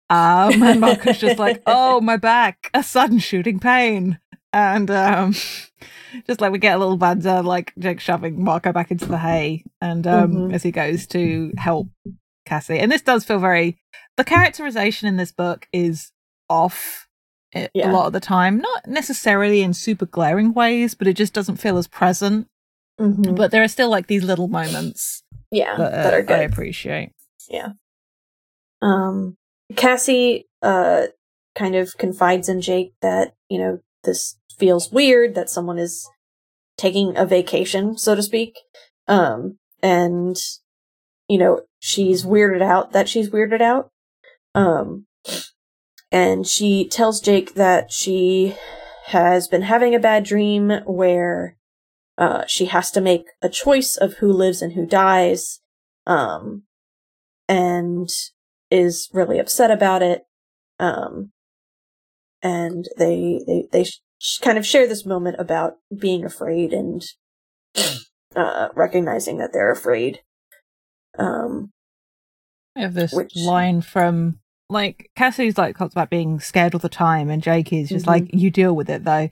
Um, 0.08 0.62
and 0.62 0.80
Marco's 0.80 1.18
just 1.18 1.38
like, 1.38 1.62
oh, 1.66 2.00
my 2.00 2.16
back, 2.16 2.70
a 2.74 2.82
sudden 2.82 3.18
shooting 3.18 3.60
pain. 3.60 4.18
And 4.52 4.90
um, 4.90 5.34
just 6.26 6.40
like 6.40 6.50
we 6.50 6.58
get 6.58 6.74
a 6.74 6.78
little 6.78 6.96
banter, 6.96 7.42
like 7.42 7.72
Jake 7.78 8.00
shoving 8.00 8.42
Marco 8.42 8.72
back 8.72 8.90
into 8.90 9.06
the 9.06 9.18
hay, 9.18 9.64
and 9.80 10.06
um, 10.06 10.32
mm-hmm. 10.32 10.54
as 10.54 10.64
he 10.64 10.72
goes 10.72 11.06
to 11.08 11.52
help 11.56 11.88
Cassie. 12.44 12.80
And 12.80 12.90
this 12.90 13.02
does 13.02 13.24
feel 13.24 13.38
very. 13.38 13.78
The 14.20 14.24
characterization 14.24 15.08
in 15.08 15.16
this 15.16 15.32
book 15.32 15.66
is 15.72 16.12
off 16.50 17.08
yeah. 17.54 17.90
a 17.90 17.90
lot 17.90 18.06
of 18.06 18.12
the 18.12 18.20
time, 18.20 18.58
not 18.58 18.86
necessarily 18.86 19.62
in 19.62 19.72
super 19.72 20.04
glaring 20.04 20.52
ways, 20.52 20.94
but 20.94 21.06
it 21.08 21.14
just 21.14 21.32
doesn't 21.32 21.56
feel 21.56 21.78
as 21.78 21.86
present. 21.86 22.46
Mm-hmm. 23.00 23.34
But 23.34 23.50
there 23.50 23.62
are 23.62 23.68
still 23.68 23.88
like 23.88 24.08
these 24.08 24.22
little 24.22 24.46
moments, 24.46 25.22
yeah, 25.50 25.74
that, 25.74 25.92
uh, 25.94 26.02
that 26.02 26.12
are 26.12 26.22
good. 26.22 26.38
I 26.38 26.42
appreciate. 26.42 27.12
Yeah. 27.48 27.70
Um, 28.82 29.38
Cassie 29.74 30.46
uh 30.60 31.06
kind 31.54 31.74
of 31.74 31.96
confides 31.96 32.50
in 32.50 32.60
Jake 32.60 32.92
that, 33.00 33.32
you 33.48 33.58
know, 33.58 33.78
this 34.04 34.38
feels 34.58 34.92
weird 34.92 35.34
that 35.34 35.48
someone 35.48 35.78
is 35.78 36.06
taking 36.76 37.16
a 37.16 37.24
vacation, 37.24 37.96
so 37.96 38.14
to 38.14 38.22
speak. 38.22 38.58
Um 39.08 39.56
and 39.82 40.36
you 41.26 41.38
know, 41.38 41.62
she's 41.78 42.26
weirded 42.26 42.60
out 42.60 42.92
that 42.92 43.08
she's 43.08 43.30
weirded 43.30 43.62
out. 43.62 43.89
Um 44.54 45.06
and 46.12 46.46
she 46.46 46.88
tells 46.88 47.20
Jake 47.20 47.54
that 47.54 47.92
she 47.92 48.56
has 49.06 49.48
been 49.48 49.62
having 49.62 49.94
a 49.94 50.00
bad 50.00 50.24
dream 50.24 50.70
where 50.86 51.56
uh, 52.18 52.44
she 52.46 52.66
has 52.66 52.90
to 52.90 53.00
make 53.00 53.26
a 53.40 53.48
choice 53.48 53.96
of 53.96 54.14
who 54.14 54.32
lives 54.32 54.60
and 54.60 54.72
who 54.72 54.86
dies. 54.86 55.60
Um, 56.06 56.64
and 57.48 58.08
is 58.70 59.08
really 59.12 59.38
upset 59.38 59.70
about 59.70 60.02
it. 60.02 60.22
Um, 60.78 61.32
and 62.42 62.88
they, 62.96 63.40
they, 63.46 63.68
they 63.70 63.84
sh- 63.84 64.38
kind 64.40 64.58
of 64.58 64.66
share 64.66 64.86
this 64.86 65.04
moment 65.04 65.36
about 65.38 65.74
being 65.96 66.24
afraid 66.24 66.72
and, 66.72 67.02
uh, 68.36 68.68
recognizing 68.74 69.38
that 69.38 69.52
they're 69.52 69.72
afraid. 69.72 70.20
Um, 71.18 71.72
I 72.76 72.80
have 72.80 72.94
this 72.94 73.12
which... 73.12 73.36
line 73.36 73.82
from 73.82 74.39
like 74.70 75.10
Cassie's 75.16 75.58
like 75.58 75.76
talks 75.76 75.92
about 75.92 76.10
being 76.10 76.40
scared 76.40 76.74
all 76.74 76.80
the 76.80 76.88
time, 76.88 77.28
and 77.30 77.42
Jake 77.42 77.72
is 77.72 77.88
just 77.88 78.06
mm-hmm. 78.06 78.24
like, 78.24 78.34
you 78.34 78.50
deal 78.50 78.74
with 78.74 78.88
it 78.88 79.04
though. 79.04 79.28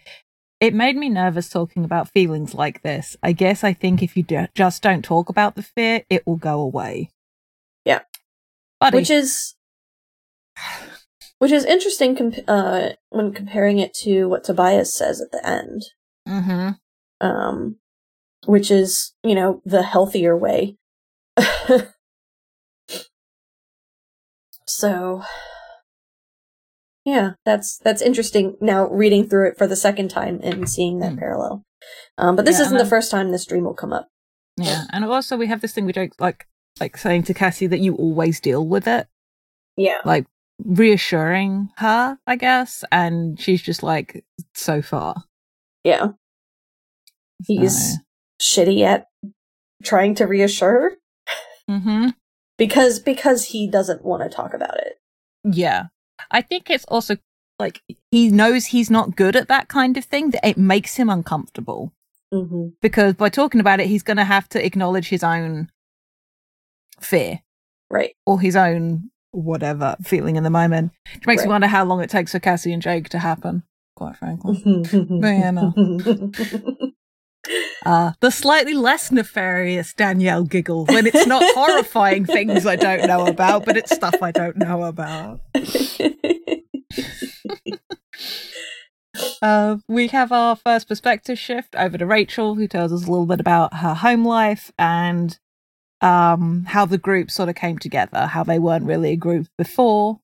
It 0.60 0.74
made 0.74 0.96
me 0.96 1.08
nervous 1.08 1.48
talking 1.48 1.84
about 1.84 2.10
feelings 2.10 2.52
like 2.52 2.82
this. 2.82 3.16
I 3.22 3.30
guess 3.32 3.62
I 3.62 3.72
think 3.72 4.02
if 4.02 4.16
you 4.16 4.24
do- 4.24 4.48
just 4.54 4.82
don't 4.82 5.04
talk 5.04 5.28
about 5.28 5.54
the 5.54 5.62
fear, 5.62 6.02
it 6.10 6.26
will 6.26 6.36
go 6.36 6.60
away. 6.60 7.10
Yeah. 7.84 8.00
Buddy. 8.80 8.96
Which 8.96 9.10
is 9.10 9.54
which 11.38 11.52
is 11.52 11.64
interesting 11.64 12.16
comp- 12.16 12.48
uh, 12.48 12.90
when 13.10 13.32
comparing 13.32 13.78
it 13.78 13.94
to 14.02 14.26
what 14.26 14.44
Tobias 14.44 14.92
says 14.92 15.20
at 15.20 15.30
the 15.30 15.46
end. 15.46 15.82
Mm-hmm. 16.28 17.26
Um, 17.26 17.76
which 18.46 18.70
is, 18.70 19.14
you 19.22 19.34
know, 19.34 19.62
the 19.64 19.82
healthier 19.82 20.36
way. 20.36 20.76
so, 24.80 25.22
yeah, 27.04 27.32
that's 27.44 27.78
that's 27.78 28.02
interesting. 28.02 28.56
Now 28.60 28.88
reading 28.88 29.28
through 29.28 29.48
it 29.48 29.58
for 29.58 29.66
the 29.66 29.76
second 29.76 30.08
time 30.08 30.40
and 30.42 30.68
seeing 30.68 31.00
that 31.00 31.12
mm. 31.12 31.18
parallel. 31.18 31.62
Um, 32.16 32.36
but 32.36 32.44
this 32.44 32.58
yeah, 32.58 32.66
isn't 32.66 32.78
the 32.78 32.86
first 32.86 33.10
time 33.10 33.30
this 33.30 33.46
dream 33.46 33.64
will 33.64 33.74
come 33.74 33.92
up. 33.92 34.08
Yeah, 34.56 34.84
and 34.92 35.04
also 35.04 35.36
we 35.36 35.46
have 35.46 35.60
this 35.60 35.72
thing 35.72 35.86
we 35.86 35.92
don't 35.92 36.12
like 36.20 36.46
like 36.80 36.96
saying 36.96 37.24
to 37.24 37.34
Cassie 37.34 37.66
that 37.66 37.80
you 37.80 37.94
always 37.94 38.40
deal 38.40 38.66
with 38.66 38.86
it. 38.86 39.06
Yeah. 39.76 39.98
Like 40.04 40.26
reassuring 40.64 41.70
her, 41.76 42.18
I 42.26 42.36
guess. 42.36 42.84
And 42.90 43.40
she's 43.40 43.62
just 43.62 43.82
like, 43.82 44.24
so 44.54 44.82
far. 44.82 45.24
Yeah. 45.84 46.08
He's 47.46 47.94
so. 47.94 47.98
shitty 48.40 48.82
at 48.82 49.06
trying 49.82 50.14
to 50.16 50.26
reassure 50.26 50.72
her. 50.72 50.92
Mm-hmm. 51.70 52.08
Because 52.58 52.98
because 52.98 53.46
he 53.46 53.66
doesn't 53.66 54.04
want 54.04 54.22
to 54.22 54.28
talk 54.28 54.52
about 54.52 54.78
it. 54.78 55.00
Yeah. 55.44 55.86
I 56.30 56.42
think 56.42 56.68
it's 56.68 56.84
also 56.86 57.16
like 57.58 57.82
he 58.10 58.28
knows 58.28 58.66
he's 58.66 58.90
not 58.90 59.16
good 59.16 59.36
at 59.36 59.48
that 59.48 59.68
kind 59.68 59.96
of 59.96 60.04
thing, 60.04 60.30
that 60.30 60.46
it 60.46 60.58
makes 60.58 60.96
him 60.96 61.08
uncomfortable. 61.08 61.92
Mm-hmm. 62.32 62.68
Because 62.82 63.14
by 63.14 63.28
talking 63.28 63.60
about 63.60 63.80
it, 63.80 63.86
he's 63.86 64.02
going 64.02 64.16
to 64.18 64.24
have 64.24 64.48
to 64.50 64.64
acknowledge 64.64 65.08
his 65.08 65.24
own 65.24 65.70
fear. 67.00 67.40
Right. 67.90 68.14
Or 68.26 68.40
his 68.40 68.56
own 68.56 69.10
whatever 69.30 69.96
feeling 70.02 70.36
in 70.36 70.42
the 70.42 70.50
moment. 70.50 70.92
Which 71.14 71.26
makes 71.26 71.40
right. 71.40 71.46
me 71.46 71.52
wonder 71.52 71.66
how 71.68 71.84
long 71.84 72.02
it 72.02 72.10
takes 72.10 72.32
for 72.32 72.38
Cassie 72.38 72.72
and 72.72 72.82
Jake 72.82 73.08
to 73.10 73.18
happen, 73.18 73.62
quite 73.96 74.16
frankly. 74.16 74.62
but 74.64 75.28
yeah, 75.28 75.50
no. 75.50 75.72
Uh, 77.84 78.12
the 78.20 78.30
slightly 78.30 78.74
less 78.74 79.10
nefarious 79.10 79.94
Danielle 79.94 80.44
giggle 80.44 80.84
when 80.86 81.06
it's 81.06 81.26
not 81.26 81.42
horrifying 81.54 82.26
things 82.26 82.66
I 82.66 82.76
don't 82.76 83.06
know 83.06 83.26
about, 83.26 83.64
but 83.64 83.76
it's 83.76 83.94
stuff 83.94 84.22
I 84.22 84.30
don't 84.30 84.56
know 84.56 84.84
about. 84.84 85.40
uh, 89.42 89.76
we 89.88 90.08
have 90.08 90.32
our 90.32 90.56
first 90.56 90.88
perspective 90.88 91.38
shift 91.38 91.74
over 91.76 91.98
to 91.98 92.06
Rachel, 92.06 92.56
who 92.56 92.68
tells 92.68 92.92
us 92.92 93.06
a 93.06 93.10
little 93.10 93.26
bit 93.26 93.40
about 93.40 93.74
her 93.74 93.94
home 93.94 94.24
life 94.24 94.72
and 94.78 95.38
um, 96.00 96.64
how 96.68 96.84
the 96.84 96.98
group 96.98 97.30
sort 97.30 97.48
of 97.48 97.54
came 97.54 97.78
together, 97.78 98.26
how 98.26 98.44
they 98.44 98.58
weren't 98.58 98.84
really 98.84 99.12
a 99.12 99.16
group 99.16 99.46
before. 99.56 100.20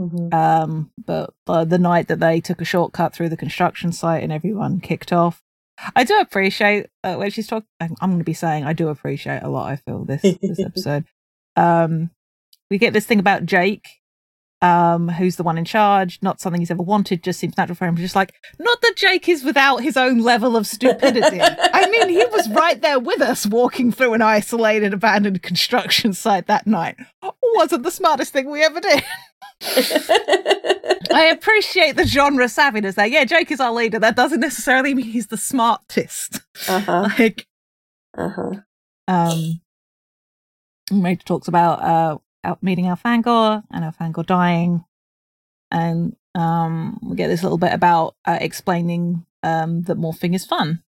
Mm-hmm. 0.00 0.34
Um, 0.34 0.90
but 1.04 1.34
uh, 1.46 1.64
the 1.64 1.78
night 1.78 2.08
that 2.08 2.20
they 2.20 2.40
took 2.40 2.60
a 2.60 2.64
shortcut 2.64 3.14
through 3.14 3.28
the 3.28 3.36
construction 3.36 3.92
site 3.92 4.22
and 4.22 4.32
everyone 4.32 4.80
kicked 4.80 5.12
off. 5.12 5.42
I 5.94 6.04
do 6.04 6.18
appreciate 6.18 6.86
uh, 7.04 7.16
when 7.16 7.30
she's 7.30 7.46
talking. 7.46 7.66
I'm 7.80 7.96
going 7.98 8.18
to 8.18 8.24
be 8.24 8.34
saying 8.34 8.64
I 8.64 8.72
do 8.72 8.88
appreciate 8.88 9.42
a 9.42 9.48
lot. 9.48 9.70
I 9.70 9.76
feel 9.76 10.04
this 10.04 10.22
this 10.22 10.60
episode. 10.64 11.04
Um, 11.56 12.10
we 12.70 12.78
get 12.78 12.92
this 12.92 13.06
thing 13.06 13.18
about 13.18 13.44
Jake 13.44 13.86
um, 14.62 15.08
who's 15.08 15.36
the 15.36 15.42
one 15.42 15.58
in 15.58 15.64
charge, 15.64 16.20
not 16.22 16.40
something 16.40 16.60
he's 16.60 16.70
ever 16.70 16.82
wanted, 16.82 17.24
just 17.24 17.40
seems 17.40 17.56
natural 17.58 17.74
for 17.74 17.86
him. 17.86 17.96
Just 17.96 18.14
like, 18.14 18.32
not 18.60 18.80
that 18.80 18.94
Jake 18.96 19.28
is 19.28 19.42
without 19.42 19.78
his 19.78 19.96
own 19.96 20.20
level 20.20 20.56
of 20.56 20.68
stupidity. 20.68 21.40
I 21.42 21.90
mean, 21.90 22.08
he 22.08 22.24
was 22.26 22.48
right 22.50 22.80
there 22.80 23.00
with 23.00 23.20
us 23.20 23.44
walking 23.44 23.90
through 23.90 24.14
an 24.14 24.22
isolated, 24.22 24.94
abandoned 24.94 25.42
construction 25.42 26.12
site 26.12 26.46
that 26.46 26.66
night. 26.66 26.96
Wasn't 27.54 27.82
the 27.82 27.90
smartest 27.90 28.32
thing 28.32 28.50
we 28.50 28.62
ever 28.62 28.80
did. 28.80 29.02
I 31.14 31.28
appreciate 31.32 31.96
the 31.96 32.04
genre 32.06 32.46
savviness 32.46 32.94
there. 32.94 33.06
Yeah, 33.06 33.24
Jake 33.24 33.50
is 33.50 33.60
our 33.60 33.72
leader. 33.72 33.98
That 33.98 34.16
doesn't 34.16 34.40
necessarily 34.40 34.94
mean 34.94 35.06
he's 35.06 35.26
the 35.28 35.36
smartest. 35.36 36.40
Uh-huh. 36.68 37.08
Like, 37.18 37.46
Uh-huh. 38.16 38.52
um, 39.08 39.60
Rachel 40.90 41.24
talks 41.24 41.48
about 41.48 41.82
uh 41.82 42.18
out 42.44 42.62
meeting 42.62 42.86
Elfangor 42.86 43.62
and 43.70 43.84
Elfangor 43.84 44.26
dying, 44.26 44.84
and 45.70 46.16
um, 46.34 46.98
we 47.02 47.14
get 47.16 47.28
this 47.28 47.42
little 47.42 47.58
bit 47.58 47.72
about 47.72 48.16
uh, 48.26 48.38
explaining 48.40 49.24
um 49.42 49.82
that 49.82 49.96
morphing 49.98 50.34
is 50.34 50.44
fun. 50.44 50.82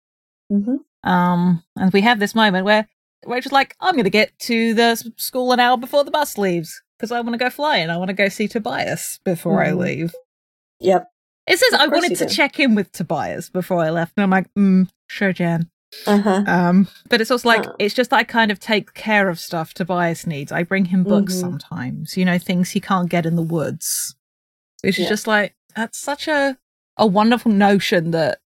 hmm 0.50 0.76
Um, 1.02 1.62
and 1.76 1.92
we 1.92 2.00
have 2.02 2.18
this 2.18 2.34
moment 2.34 2.64
where 2.64 2.88
Rachel's 3.26 3.52
like, 3.52 3.76
"I'm 3.80 3.94
going 3.94 4.04
to 4.04 4.10
get 4.10 4.36
to 4.40 4.74
the 4.74 4.96
school 5.16 5.52
an 5.52 5.60
hour 5.60 5.76
before 5.76 6.04
the 6.04 6.10
bus 6.10 6.36
leaves 6.38 6.82
because 6.98 7.12
I 7.12 7.20
want 7.20 7.34
to 7.34 7.38
go 7.38 7.50
flying. 7.50 7.90
I 7.90 7.96
want 7.96 8.08
to 8.08 8.14
go 8.14 8.28
see 8.28 8.48
Tobias 8.48 9.18
before 9.24 9.62
I 9.62 9.70
Mhm. 9.70 9.78
leave." 9.78 10.14
Yep. 10.80 11.06
It 11.46 11.58
says 11.58 11.72
Of 11.74 11.80
I 11.80 11.86
wanted 11.88 12.16
to 12.16 12.26
do. 12.26 12.32
check 12.34 12.58
in 12.58 12.74
with 12.74 12.90
Tobias 12.92 13.50
before 13.50 13.78
I 13.84 13.90
left, 13.90 14.14
and 14.16 14.24
I'm 14.24 14.30
like, 14.30 14.52
mm, 14.54 14.88
"Sure, 15.08 15.32
Jan." 15.32 15.70
Uh-huh. 16.06 16.42
Um, 16.46 16.88
but 17.08 17.20
it's 17.20 17.30
also 17.30 17.48
like 17.48 17.64
it's 17.78 17.94
just 17.94 18.12
I 18.12 18.24
kind 18.24 18.50
of 18.50 18.58
take 18.58 18.94
care 18.94 19.28
of 19.28 19.38
stuff 19.38 19.74
Tobias 19.74 20.26
needs. 20.26 20.50
I 20.50 20.62
bring 20.64 20.86
him 20.86 21.04
books 21.04 21.34
Mhm. 21.34 21.40
sometimes, 21.40 22.16
you 22.16 22.24
know, 22.24 22.38
things 22.38 22.70
he 22.70 22.80
can't 22.80 23.08
get 23.08 23.26
in 23.26 23.36
the 23.36 23.42
woods. 23.42 24.16
Which 24.82 24.98
Yeah. 24.98 25.04
is 25.04 25.08
just 25.08 25.26
like 25.26 25.54
that's 25.76 25.98
such 25.98 26.26
a 26.28 26.58
a 26.96 27.06
wonderful 27.06 27.50
notion 27.52 28.10
that 28.12 28.40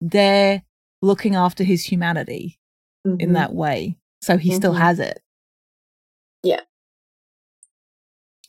they're 0.00 0.62
looking 1.00 1.34
after 1.36 1.62
his 1.64 1.84
humanity 1.84 2.58
in 3.04 3.18
Mhm. 3.18 3.32
that 3.34 3.52
way. 3.54 3.98
So 4.22 4.36
he 4.38 4.52
still 4.52 4.74
Mhm. 4.74 4.78
has 4.78 4.98
it. 5.00 5.22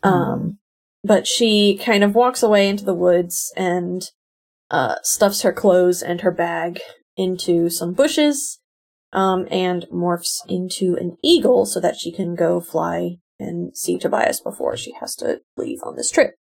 Um, 0.03 0.57
but 1.03 1.27
she 1.27 1.77
kind 1.77 2.03
of 2.03 2.15
walks 2.15 2.43
away 2.43 2.67
into 2.67 2.85
the 2.85 2.93
woods 2.93 3.51
and 3.55 4.09
uh, 4.71 4.95
stuffs 5.03 5.41
her 5.41 5.53
clothes 5.53 6.01
and 6.01 6.21
her 6.21 6.31
bag 6.31 6.79
into 7.17 7.69
some 7.69 7.93
bushes 7.93 8.59
um, 9.11 9.47
and 9.51 9.85
morphs 9.93 10.37
into 10.47 10.95
an 10.99 11.17
eagle 11.23 11.65
so 11.65 11.79
that 11.79 11.95
she 11.95 12.11
can 12.11 12.35
go 12.35 12.59
fly 12.59 13.17
and 13.39 13.75
see 13.77 13.97
Tobias 13.99 14.39
before 14.39 14.75
she 14.77 14.93
has 14.99 15.15
to 15.17 15.41
leave 15.57 15.79
on 15.83 15.95
this 15.95 16.09
trip. 16.09 16.35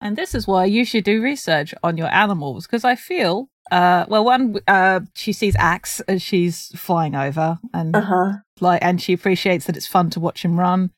And 0.00 0.16
this 0.16 0.34
is 0.34 0.46
why 0.46 0.66
you 0.66 0.84
should 0.84 1.04
do 1.04 1.22
research 1.22 1.74
on 1.82 1.96
your 1.96 2.12
animals 2.12 2.66
because 2.66 2.84
I 2.84 2.94
feel 2.94 3.48
uh 3.72 4.04
well 4.08 4.24
one 4.24 4.56
uh 4.68 5.00
she 5.14 5.32
sees 5.32 5.56
Ax 5.56 6.00
as 6.00 6.20
she's 6.20 6.68
flying 6.76 7.14
over 7.14 7.58
and 7.72 7.96
Uh 7.96 8.00
huh. 8.02 8.32
like 8.60 8.84
and 8.84 9.00
she 9.00 9.14
appreciates 9.14 9.64
that 9.64 9.76
it's 9.76 9.86
fun 9.86 10.10
to 10.10 10.20
watch 10.20 10.44
him 10.44 10.60
run 10.60 10.90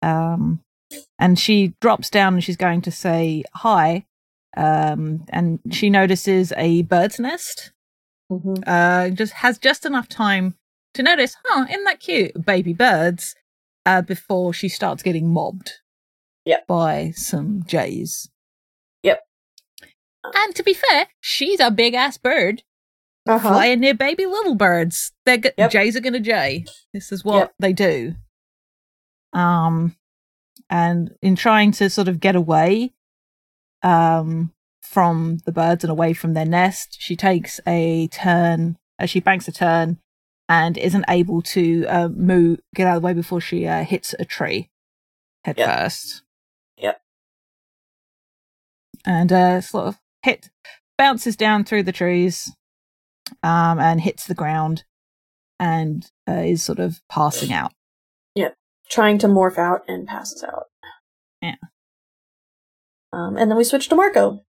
um 0.00 0.60
and 1.18 1.38
she 1.38 1.74
drops 1.80 2.10
down 2.10 2.34
and 2.34 2.44
she's 2.44 2.56
going 2.56 2.80
to 2.82 2.90
say 2.90 3.42
hi 3.54 4.04
um 4.56 5.24
and 5.30 5.60
she 5.70 5.88
notices 5.90 6.52
a 6.56 6.82
bird's 6.82 7.18
nest 7.20 7.72
hmm 8.28 8.54
uh 8.66 9.08
just 9.10 9.32
has 9.34 9.58
just 9.58 9.86
enough 9.86 10.08
time 10.08 10.54
to 10.94 11.02
notice 11.02 11.36
huh 11.44 11.66
isn't 11.70 11.84
that 11.84 12.00
cute 12.00 12.44
baby 12.44 12.72
birds 12.72 13.34
uh 13.86 14.02
before 14.02 14.52
she 14.52 14.68
starts 14.68 15.02
getting 15.02 15.32
mobbed 15.32 15.72
Yep. 16.46 16.66
by 16.66 17.12
some 17.14 17.62
jays 17.66 18.28
Yep. 19.04 19.20
and 20.34 20.54
to 20.54 20.62
be 20.62 20.74
fair 20.74 21.06
she's 21.20 21.60
a 21.60 21.70
big 21.70 21.94
ass 21.94 22.18
bird 22.18 22.62
Uh 23.28 23.38
huh. 23.38 23.50
flying 23.50 23.80
near 23.80 23.94
baby 23.94 24.24
little 24.26 24.54
birds. 24.56 25.12
They're 25.26 25.36
g- 25.36 25.50
Yep. 25.58 25.70
jays 25.70 25.94
are 25.96 26.00
gonna 26.00 26.18
jay. 26.18 26.64
This 26.94 27.12
is 27.12 27.22
what 27.24 27.36
Yep. 27.36 27.54
they 27.60 27.72
do. 27.74 28.14
Um, 29.32 29.94
and 30.70 31.14
in 31.20 31.36
trying 31.36 31.72
to 31.72 31.90
sort 31.90 32.08
of 32.08 32.20
get 32.20 32.36
away, 32.36 32.92
um, 33.82 34.52
from 34.80 35.38
the 35.44 35.52
birds 35.52 35.84
and 35.84 35.90
away 35.90 36.12
from 36.12 36.34
their 36.34 36.46
nest, 36.46 36.96
she 36.98 37.14
takes 37.16 37.60
a 37.66 38.08
turn. 38.08 38.76
Uh, 38.98 39.06
she 39.06 39.20
banks 39.20 39.46
a 39.48 39.52
turn 39.52 39.98
and 40.48 40.76
isn't 40.76 41.04
able 41.08 41.42
to 41.42 41.86
uh, 41.86 42.08
move, 42.08 42.60
get 42.74 42.86
out 42.86 42.96
of 42.96 43.02
the 43.02 43.06
way 43.06 43.12
before 43.12 43.40
she 43.40 43.66
uh, 43.66 43.84
hits 43.84 44.14
a 44.18 44.24
tree 44.24 44.68
head 45.44 45.56
Yep. 45.58 45.68
first. 45.68 46.22
Yep. 46.76 47.00
And 49.06 49.32
uh, 49.32 49.60
sort 49.60 49.86
of 49.86 49.98
hit, 50.22 50.50
bounces 50.98 51.36
down 51.36 51.64
through 51.64 51.84
the 51.84 51.92
trees, 51.92 52.52
um, 53.42 53.78
and 53.78 54.00
hits 54.00 54.26
the 54.26 54.34
ground, 54.34 54.84
and 55.58 56.10
uh, 56.28 56.32
is 56.32 56.62
sort 56.62 56.78
of 56.78 57.00
passing 57.08 57.52
out. 57.52 57.72
Trying 58.90 59.18
to 59.18 59.28
morph 59.28 59.58
out 59.58 59.82
and 59.88 60.06
passes 60.06 60.42
out. 60.42 60.64
Yeah. 61.40 61.54
Um, 63.12 63.36
and 63.36 63.50
then 63.50 63.56
we 63.56 63.64
switch 63.64 63.88
to 63.88 63.94
Marco. 63.96 64.40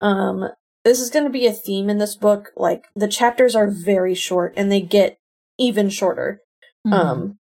Um, 0.00 0.48
this 0.84 1.00
is 1.00 1.10
going 1.10 1.24
to 1.24 1.30
be 1.30 1.46
a 1.46 1.52
theme 1.52 1.90
in 1.90 1.98
this 1.98 2.16
book. 2.16 2.50
Like 2.56 2.84
the 2.94 3.08
chapters 3.08 3.54
are 3.56 3.68
very 3.68 4.14
short, 4.14 4.54
and 4.56 4.70
they 4.70 4.80
get 4.80 5.18
even 5.58 5.88
shorter. 5.90 6.40
Mhm. 6.86 6.92
Um, 6.92 7.38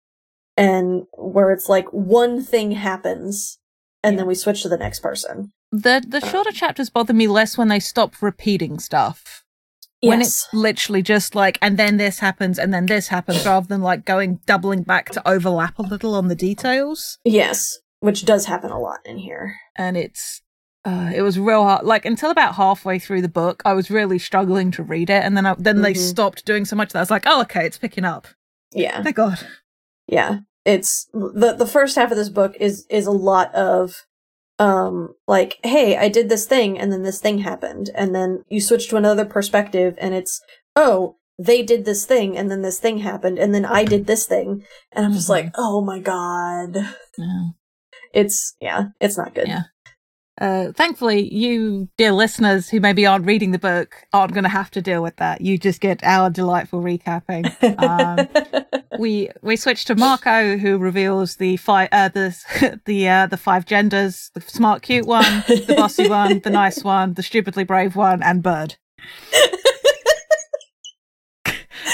and 0.56 1.06
where 1.16 1.50
it's 1.50 1.68
like 1.68 1.86
one 1.92 2.42
thing 2.42 2.72
happens, 2.72 3.58
and 4.02 4.18
then 4.18 4.26
we 4.26 4.34
switch 4.34 4.62
to 4.62 4.68
the 4.68 4.76
next 4.78 5.00
person. 5.00 5.52
the 5.72 6.04
the 6.06 6.18
uh, 6.24 6.28
shorter 6.28 6.52
chapters 6.52 6.90
bother 6.90 7.14
me 7.14 7.26
less 7.26 7.56
when 7.56 7.68
they 7.68 7.80
stop 7.80 8.20
repeating 8.20 8.78
stuff. 8.78 9.41
When 10.10 10.20
it's 10.20 10.48
literally 10.52 11.02
just 11.02 11.34
like, 11.34 11.58
and 11.62 11.78
then 11.78 11.96
this 11.96 12.18
happens, 12.18 12.58
and 12.58 12.74
then 12.74 12.86
this 12.86 13.08
happens, 13.08 13.44
rather 13.46 13.66
than 13.66 13.82
like 13.82 14.04
going 14.04 14.40
doubling 14.46 14.82
back 14.82 15.10
to 15.10 15.28
overlap 15.28 15.78
a 15.78 15.82
little 15.82 16.14
on 16.14 16.28
the 16.28 16.34
details. 16.34 17.18
yes, 17.24 17.78
which 18.00 18.24
does 18.24 18.46
happen 18.46 18.70
a 18.72 18.80
lot 18.80 18.98
in 19.04 19.16
here. 19.18 19.54
And 19.76 19.96
it's, 19.96 20.42
uh, 20.84 21.12
it 21.14 21.22
was 21.22 21.38
real 21.38 21.62
hard. 21.62 21.84
Like 21.84 22.04
until 22.04 22.30
about 22.32 22.56
halfway 22.56 22.98
through 22.98 23.22
the 23.22 23.28
book, 23.28 23.62
I 23.64 23.74
was 23.74 23.90
really 23.92 24.18
struggling 24.18 24.72
to 24.72 24.82
read 24.82 25.08
it, 25.08 25.22
and 25.24 25.36
then 25.36 25.46
I, 25.46 25.54
then 25.56 25.82
they 25.82 25.94
Mhm. 25.94 26.08
stopped 26.10 26.44
doing 26.44 26.64
so 26.64 26.74
much 26.74 26.92
that 26.92 26.98
I 26.98 27.02
was 27.02 27.10
like, 27.12 27.22
oh, 27.26 27.42
okay, 27.42 27.64
it's 27.64 27.78
picking 27.78 28.04
up. 28.04 28.26
Yeah. 28.72 29.02
Thank 29.02 29.16
God. 29.16 29.38
yeah 30.08 30.38
it's 30.64 31.08
the 31.12 31.54
the 31.56 31.66
first 31.66 31.94
half 31.96 32.10
of 32.10 32.16
this 32.16 32.28
book 32.28 32.56
is 32.58 32.86
is 32.90 33.06
a 33.06 33.10
lot 33.12 33.54
of 33.54 34.04
um 34.58 35.14
like 35.26 35.58
hey 35.64 35.96
i 35.96 36.08
did 36.08 36.28
this 36.28 36.46
thing 36.46 36.78
and 36.78 36.92
then 36.92 37.02
this 37.02 37.20
thing 37.20 37.38
happened 37.38 37.90
and 37.94 38.14
then 38.14 38.44
you 38.48 38.60
switch 38.60 38.88
to 38.88 38.96
another 38.96 39.24
perspective 39.24 39.94
and 39.98 40.14
it's 40.14 40.40
oh 40.76 41.16
they 41.38 41.62
did 41.62 41.84
this 41.84 42.04
thing 42.06 42.36
and 42.36 42.50
then 42.50 42.62
this 42.62 42.78
thing 42.78 42.98
happened 42.98 43.38
and 43.38 43.54
then 43.54 43.64
i 43.64 43.84
did 43.84 44.06
this 44.06 44.26
thing 44.26 44.62
and 44.92 45.04
i'm 45.06 45.12
just 45.12 45.26
Mhm. 45.26 45.30
like 45.30 45.50
oh 45.56 45.80
my 45.80 45.98
god 45.98 46.76
Yeah. 47.18 47.44
it's 48.12 48.54
yeah 48.60 48.84
it's 49.00 49.16
not 49.16 49.34
good 49.34 49.48
Yeah. 49.48 49.62
Uh, 50.42 50.72
thankfully, 50.72 51.32
you, 51.32 51.88
dear 51.96 52.10
listeners 52.10 52.68
who 52.68 52.80
maybe 52.80 53.06
aren't 53.06 53.26
reading 53.26 53.52
the 53.52 53.60
book, 53.60 53.94
aren't 54.12 54.34
going 54.34 54.42
to 54.42 54.50
have 54.50 54.72
to 54.72 54.82
deal 54.82 55.00
with 55.00 55.14
that. 55.16 55.40
You 55.40 55.56
just 55.56 55.80
get 55.80 56.02
our 56.02 56.30
delightful 56.30 56.82
recapping. 56.82 57.46
Um, 57.80 58.26
we 58.98 59.30
we 59.40 59.54
switch 59.54 59.84
to 59.84 59.94
Marco, 59.94 60.56
who 60.56 60.78
reveals 60.78 61.36
the 61.36 61.58
five 61.58 61.90
uh, 61.92 62.08
the 62.08 62.80
the 62.86 63.08
uh, 63.08 63.26
the 63.28 63.36
five 63.36 63.66
genders: 63.66 64.32
the 64.34 64.40
smart, 64.40 64.82
cute 64.82 65.06
one, 65.06 65.44
the 65.46 65.74
bossy 65.76 66.08
one, 66.08 66.40
the 66.40 66.50
nice 66.50 66.82
one, 66.82 67.14
the 67.14 67.22
stupidly 67.22 67.62
brave 67.62 67.94
one, 67.94 68.20
and 68.20 68.42
Bird. 68.42 68.74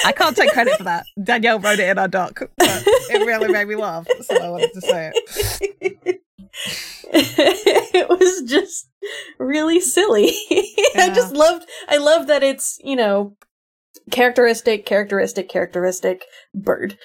I 0.07 0.13
can't 0.13 0.35
take 0.35 0.53
credit 0.53 0.79
for 0.79 0.85
that. 0.85 1.05
Danielle 1.23 1.59
wrote 1.59 1.81
it 1.81 1.91
in 1.91 1.99
our 1.99 2.09
doc, 2.09 2.41
but 2.57 2.83
it 2.87 3.27
really 3.27 3.49
made 3.49 3.69
me 3.69 3.77
laugh, 3.77 4.07
so 4.23 4.43
I 4.43 4.49
wanted 4.49 4.73
to 4.73 4.81
say 4.81 5.13
it. 5.15 6.23
it 7.13 8.09
was 8.09 8.43
just 8.51 8.89
really 9.39 9.81
silly. 9.81 10.33
I 10.97 11.11
just 11.15 11.35
loved 11.35 11.69
I 11.89 11.99
love 11.99 12.27
that 12.29 12.43
it's, 12.43 12.79
you 12.83 12.97
know, 12.97 13.37
characteristic, 14.11 14.87
characteristic, 14.87 15.49
characteristic 15.49 16.25
bird. 16.55 16.99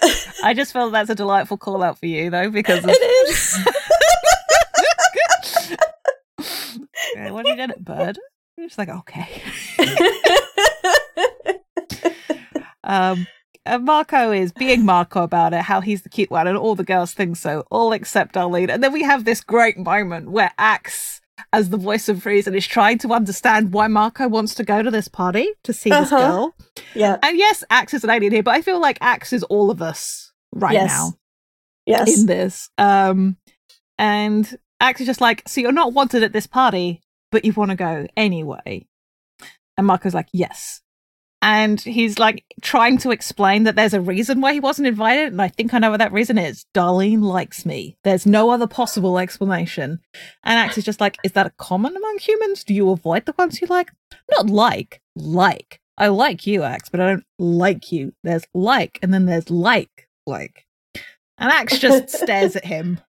I 0.44 0.54
just 0.54 0.72
felt 0.72 0.92
that's 0.92 1.10
a 1.10 1.14
delightful 1.14 1.58
call 1.58 1.82
out 1.82 1.98
for 1.98 2.06
you, 2.06 2.30
though, 2.30 2.50
because 2.50 2.84
of, 2.84 2.90
It 2.90 3.28
is. 3.28 3.68
Yeah, 7.14 7.30
what 7.30 7.44
did 7.46 7.58
you 7.58 7.66
get, 7.66 7.84
Bird? 7.84 8.18
It's 8.58 8.78
like 8.78 8.88
okay. 8.88 9.42
Um, 12.88 13.26
and 13.66 13.84
Marco 13.84 14.32
is 14.32 14.52
being 14.52 14.84
Marco 14.84 15.22
about 15.22 15.52
it, 15.52 15.62
how 15.62 15.80
he's 15.80 16.02
the 16.02 16.08
cute 16.08 16.30
one, 16.30 16.46
and 16.46 16.56
all 16.56 16.74
the 16.74 16.84
girls 16.84 17.12
think 17.12 17.36
so, 17.36 17.64
all 17.70 17.92
except 17.92 18.36
our 18.36 18.46
lead. 18.48 18.70
And 18.70 18.82
then 18.82 18.92
we 18.92 19.02
have 19.02 19.24
this 19.24 19.40
great 19.42 19.76
moment 19.78 20.30
where 20.30 20.52
Ax, 20.58 21.20
as 21.52 21.70
the 21.70 21.76
voice 21.76 22.08
of 22.08 22.24
reason, 22.26 22.54
is 22.54 22.66
trying 22.66 22.98
to 22.98 23.12
understand 23.12 23.72
why 23.72 23.86
Marco 23.88 24.26
wants 24.28 24.54
to 24.56 24.64
go 24.64 24.82
to 24.82 24.90
this 24.90 25.08
party 25.08 25.48
to 25.64 25.72
see 25.72 25.90
this 25.90 26.12
Uh-huh. 26.12 26.30
girl. 26.30 26.54
yeah. 26.94 27.16
And 27.22 27.36
yes, 27.38 27.62
Ax 27.70 27.94
is 27.94 28.04
an 28.04 28.10
alien 28.10 28.32
here, 28.32 28.42
but 28.42 28.54
I 28.54 28.62
feel 28.62 28.80
like 28.80 28.98
Ax 29.00 29.32
is 29.32 29.42
all 29.44 29.70
of 29.70 29.80
us 29.82 30.32
right 30.54 30.72
Yes. 30.74 30.90
now 30.90 31.12
Yes. 31.86 32.18
in 32.20 32.26
this. 32.26 32.70
Um, 32.78 33.36
and 33.98 34.58
Ax 34.80 35.00
is 35.00 35.06
just 35.06 35.20
like, 35.20 35.42
so 35.48 35.60
you're 35.60 35.72
not 35.72 35.92
wanted 35.92 36.22
at 36.22 36.32
this 36.32 36.46
party, 36.46 37.00
but 37.32 37.44
you 37.44 37.52
want 37.52 37.70
to 37.70 37.76
go 37.76 38.06
anyway. 38.16 38.86
And 39.76 39.86
Marco's 39.86 40.14
like, 40.14 40.28
yes. 40.32 40.80
And 41.40 41.80
he's 41.80 42.18
like 42.18 42.44
trying 42.62 42.98
to 42.98 43.10
explain 43.10 43.62
that 43.64 43.76
there's 43.76 43.94
a 43.94 44.00
reason 44.00 44.40
why 44.40 44.52
he 44.52 44.60
wasn't 44.60 44.88
invited 44.88 45.28
and 45.28 45.40
i 45.40 45.48
think 45.48 45.72
i 45.72 45.78
know 45.78 45.90
what 45.90 45.98
that 45.98 46.12
reason 46.12 46.38
is. 46.38 46.64
Darlene 46.74 47.22
likes 47.22 47.64
me. 47.64 47.96
There's 48.04 48.26
no 48.26 48.50
other 48.50 48.66
possible 48.66 49.18
explanation. 49.18 50.00
And 50.44 50.58
ax 50.58 50.78
is 50.78 50.84
just 50.84 51.00
like 51.00 51.16
is 51.24 51.32
that 51.32 51.46
a 51.46 51.52
common 51.58 51.96
among 51.96 52.18
humans? 52.18 52.64
Do 52.64 52.74
you 52.74 52.90
avoid 52.90 53.26
the 53.26 53.34
ones 53.38 53.60
you 53.60 53.66
like? 53.68 53.92
Not 54.30 54.50
like 54.50 55.00
like. 55.14 55.80
I 55.96 56.08
like 56.08 56.46
you 56.46 56.62
ax 56.62 56.88
but 56.88 57.00
i 57.00 57.06
don't 57.06 57.24
like 57.38 57.92
you. 57.92 58.12
There's 58.24 58.44
like 58.54 58.98
and 59.02 59.12
then 59.14 59.26
there's 59.26 59.50
like 59.50 60.08
like. 60.26 60.66
And 61.38 61.50
ax 61.50 61.78
just 61.78 62.10
stares 62.22 62.56
at 62.56 62.64
him. 62.64 63.00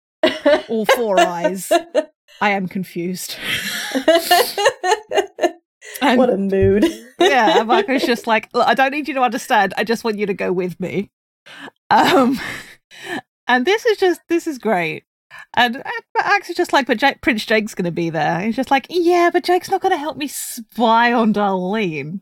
All 0.67 0.85
four 0.85 1.19
eyes. 1.19 1.71
I 2.41 2.51
am 2.51 2.67
confused 2.67 3.35
and, 6.01 6.17
what 6.17 6.29
a 6.29 6.37
mood. 6.37 6.85
yeah, 7.19 7.63
Marco's 7.63 8.03
just 8.05 8.27
like, 8.27 8.49
I 8.53 8.73
don't 8.73 8.91
need 8.91 9.07
you 9.07 9.13
to 9.15 9.21
understand. 9.21 9.73
I 9.77 9.83
just 9.83 10.03
want 10.03 10.17
you 10.17 10.25
to 10.25 10.33
go 10.33 10.51
with 10.51 10.79
me. 10.79 11.11
Um, 11.89 12.39
and 13.47 13.65
this 13.65 13.85
is 13.85 13.97
just 13.97 14.21
this 14.27 14.47
is 14.47 14.57
great. 14.57 15.03
And 15.55 15.83
Ax 16.17 16.49
is 16.49 16.55
just 16.55 16.73
like, 16.73 16.87
but 16.87 16.97
Jake, 16.97 17.21
Prince 17.21 17.45
Jake's 17.45 17.75
going 17.75 17.85
to 17.85 17.91
be 17.91 18.09
there. 18.09 18.41
He's 18.41 18.55
just 18.55 18.71
like, 18.71 18.87
yeah, 18.89 19.29
but 19.31 19.43
Jake's 19.43 19.69
not 19.69 19.81
going 19.81 19.91
to 19.91 19.97
help 19.97 20.17
me 20.17 20.27
spy 20.27 21.13
on 21.13 21.33
Darlene. 21.33 22.21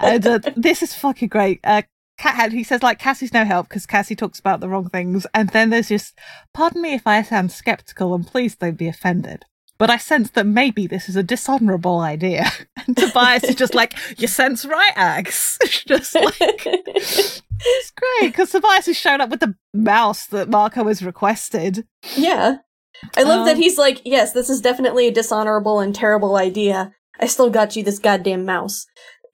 And 0.00 0.26
uh, 0.26 0.40
this 0.54 0.82
is 0.82 0.94
fucking 0.94 1.28
great. 1.28 1.60
Uh, 1.64 1.82
Cat, 2.18 2.52
he 2.52 2.62
says 2.62 2.82
like 2.82 2.98
Cassie's 2.98 3.32
no 3.32 3.44
help 3.44 3.68
because 3.68 3.86
Cassie 3.86 4.16
talks 4.16 4.38
about 4.38 4.60
the 4.60 4.68
wrong 4.68 4.88
things, 4.88 5.26
and 5.34 5.50
then 5.50 5.68
there's 5.68 5.88
just, 5.88 6.18
pardon 6.54 6.80
me 6.80 6.94
if 6.94 7.06
I 7.06 7.20
sound 7.22 7.52
skeptical, 7.52 8.14
and 8.14 8.26
please 8.26 8.56
don't 8.56 8.78
be 8.78 8.88
offended 8.88 9.44
but 9.78 9.90
I 9.90 9.96
sense 9.96 10.30
that 10.30 10.46
maybe 10.46 10.86
this 10.86 11.08
is 11.08 11.16
a 11.16 11.22
dishonorable 11.22 12.00
idea. 12.00 12.50
And 12.86 12.96
Tobias 12.96 13.42
is 13.42 13.56
just 13.56 13.74
like, 13.74 13.94
you 14.16 14.28
sense 14.28 14.64
right, 14.64 14.92
Ax. 14.94 15.58
It's 15.62 15.82
just 15.82 16.14
like, 16.14 16.36
it's 16.38 17.42
great 17.90 18.30
because 18.30 18.52
Tobias 18.52 18.86
has 18.86 18.96
shown 18.96 19.20
up 19.20 19.30
with 19.30 19.40
the 19.40 19.56
mouse 19.74 20.26
that 20.26 20.48
Marco 20.48 20.86
has 20.86 21.02
requested. 21.02 21.84
Yeah. 22.16 22.58
I 23.16 23.24
love 23.24 23.40
um, 23.40 23.46
that 23.46 23.56
he's 23.56 23.76
like, 23.76 24.02
yes, 24.04 24.32
this 24.32 24.48
is 24.48 24.60
definitely 24.60 25.08
a 25.08 25.12
dishonorable 25.12 25.80
and 25.80 25.94
terrible 25.94 26.36
idea. 26.36 26.92
I 27.18 27.26
still 27.26 27.50
got 27.50 27.74
you 27.74 27.82
this 27.82 27.98
goddamn 27.98 28.44
mouse. 28.44 28.86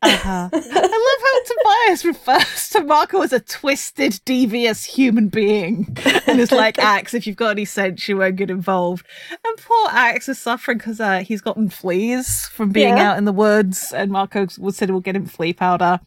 Uh-huh. 0.02 0.48
I 0.52 0.56
love 0.56 0.60
how 0.60 1.11
Tobias 1.44 2.04
refers 2.04 2.68
to 2.70 2.82
Marco 2.82 3.22
as 3.22 3.32
a 3.32 3.40
twisted, 3.40 4.20
devious 4.24 4.84
human 4.84 5.28
being. 5.28 5.96
And 6.26 6.40
it's 6.40 6.52
like, 6.52 6.78
Ax, 6.80 7.14
if 7.14 7.26
you've 7.26 7.36
got 7.36 7.50
any 7.50 7.64
sense, 7.64 8.08
you 8.08 8.16
won't 8.16 8.36
get 8.36 8.50
involved. 8.50 9.06
And 9.30 9.58
poor 9.58 9.88
Ax 9.90 10.28
is 10.28 10.38
suffering 10.38 10.78
because 10.78 11.00
uh, 11.00 11.20
he's 11.20 11.40
gotten 11.40 11.68
fleas 11.68 12.46
from 12.46 12.70
being 12.70 12.96
yeah. 12.96 13.12
out 13.12 13.18
in 13.18 13.24
the 13.24 13.32
woods. 13.32 13.92
And 13.92 14.10
Marco 14.10 14.46
said 14.46 14.90
we'll 14.90 15.00
get 15.00 15.16
him 15.16 15.26
flea 15.26 15.52
powder 15.52 16.00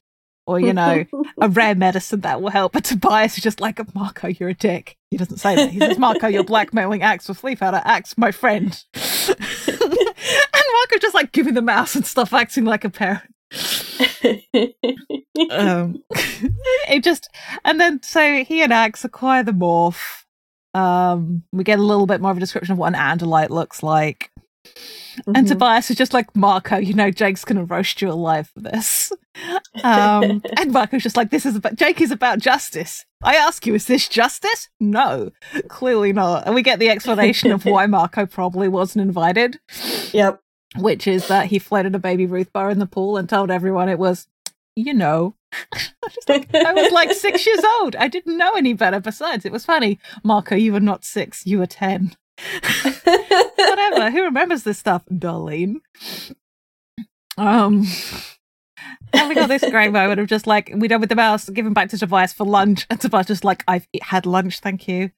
or, 0.48 0.60
you 0.60 0.74
know, 0.74 1.06
a 1.42 1.50
rare 1.50 1.76
medicine 1.76 2.22
that 2.22 2.42
will 2.42 2.52
help. 2.52 2.74
But 2.74 2.86
Tobias 2.86 3.38
is 3.38 3.44
just 3.44 3.60
like, 3.60 3.80
Marco, 3.96 4.28
you're 4.28 4.50
a 4.50 4.54
dick. 4.54 4.98
He 5.10 5.18
doesn't 5.18 5.38
say 5.38 5.56
that. 5.56 5.72
He 5.72 5.80
says, 5.80 5.98
Marco, 5.98 6.28
you're 6.28 6.44
blackmailing 6.44 7.02
Ax 7.02 7.28
for 7.28 7.34
flea 7.34 7.56
powder. 7.56 7.82
Ax, 7.84 8.18
my 8.18 8.32
friend. 8.32 8.84
and 8.94 9.38
Marco 9.68 10.98
just 11.02 11.16
like 11.16 11.32
giving 11.32 11.54
the 11.54 11.62
mouse 11.62 11.96
and 11.96 12.06
stuff, 12.06 12.34
acting 12.34 12.66
like 12.66 12.84
a 12.84 12.90
parent 12.90 13.32
um, 14.24 16.04
it 16.90 17.04
just 17.04 17.30
and 17.64 17.80
then 17.80 18.02
so 18.04 18.44
he 18.44 18.62
and 18.62 18.74
Ax 18.74 19.04
acquire 19.06 19.44
the 19.44 19.52
morph. 19.52 20.24
Um, 20.74 21.44
we 21.54 21.64
get 21.64 21.80
a 21.80 21.84
little 21.84 22.06
bit 22.06 22.20
more 22.20 22.32
of 22.32 22.38
a 22.38 22.40
description 22.40 22.74
of 22.74 22.78
what 22.78 22.94
an 22.94 23.00
Andalite 23.00 23.50
looks 23.50 23.82
like. 23.82 24.30
Mm-hmm. 24.66 25.32
And 25.36 25.48
Tobias 25.48 25.90
is 25.90 25.96
just 25.96 26.14
like, 26.14 26.36
Marco, 26.36 26.78
you 26.78 26.94
know, 26.94 27.12
Jake's 27.12 27.46
gonna 27.46 27.64
roast 27.64 28.02
you 28.02 28.12
alive 28.12 28.50
for 28.50 28.60
this. 28.60 29.12
Um, 29.84 30.42
and 30.58 30.72
Marco's 30.72 31.04
just 31.04 31.16
like, 31.16 31.30
this 31.30 31.46
is 31.46 31.56
about, 31.56 31.76
Jake 31.76 32.02
is 32.02 32.12
about 32.12 32.40
justice. 32.40 33.06
I 33.24 33.36
ask 33.36 33.66
you, 33.66 33.74
is 33.76 33.86
this 33.86 34.10
justice? 34.10 34.68
No, 34.80 35.32
clearly 35.70 36.12
not. 36.12 36.46
And 36.46 36.56
we 36.56 36.62
get 36.62 36.80
the 36.80 36.90
explanation 36.90 37.52
of 37.52 37.66
why 37.66 37.86
Marco 37.88 38.26
probably 38.26 38.68
wasn't 38.68 39.04
invited. 39.04 39.60
Yep 40.12 40.42
which 40.78 41.08
is 41.08 41.28
that 41.28 41.48
he 41.48 41.60
floated 41.60 41.96
a 41.96 42.00
baby 42.00 42.26
Ruth 42.26 42.52
bar 42.54 42.70
in 42.70 42.80
the 42.80 42.86
pool 42.86 43.18
and 43.18 43.28
told 43.28 43.52
everyone 43.52 43.90
it 43.90 44.00
was, 44.00 44.28
you 44.76 44.94
know. 44.94 45.36
I 46.30 46.74
was 46.74 46.92
like 46.92 47.14
six 47.14 47.46
years 47.46 47.64
old. 47.80 47.96
I 47.96 48.08
didn't 48.08 48.38
know 48.38 48.54
any 48.54 48.74
better. 48.74 49.00
Besides, 49.00 49.46
it 49.46 49.52
was 49.52 49.66
funny. 49.66 50.00
Marco, 50.24 50.56
you 50.56 50.74
were 50.74 50.80
not 50.80 51.06
six, 51.06 51.46
you 51.46 51.60
were 51.60 51.66
10. 51.66 52.16
Whatever. 53.58 54.12
Who 54.12 54.24
remembers 54.24 54.64
this 54.64 54.80
stuff? 54.80 55.06
Darlene. 55.12 55.76
Um. 57.38 57.86
And 59.14 59.30
we 59.30 59.36
got 59.36 59.48
this 59.48 59.64
great 59.70 59.92
moment 59.92 60.20
of 60.20 60.28
just 60.28 60.46
like, 60.48 60.72
we 60.76 60.88
done 60.88 61.00
with 61.00 61.10
the 61.10 61.16
mouse, 61.16 61.50
giving 61.50 61.74
back 61.74 61.90
to 61.90 61.98
Tobias 61.98 62.34
for 62.34 62.46
lunch. 62.46 62.86
And 62.90 63.00
Tobias 63.00 63.28
just 63.28 63.46
like, 63.46 63.64
I've 63.68 63.88
had 64.02 64.26
lunch, 64.26 64.60
thank 64.60 64.88
you. 64.88 65.12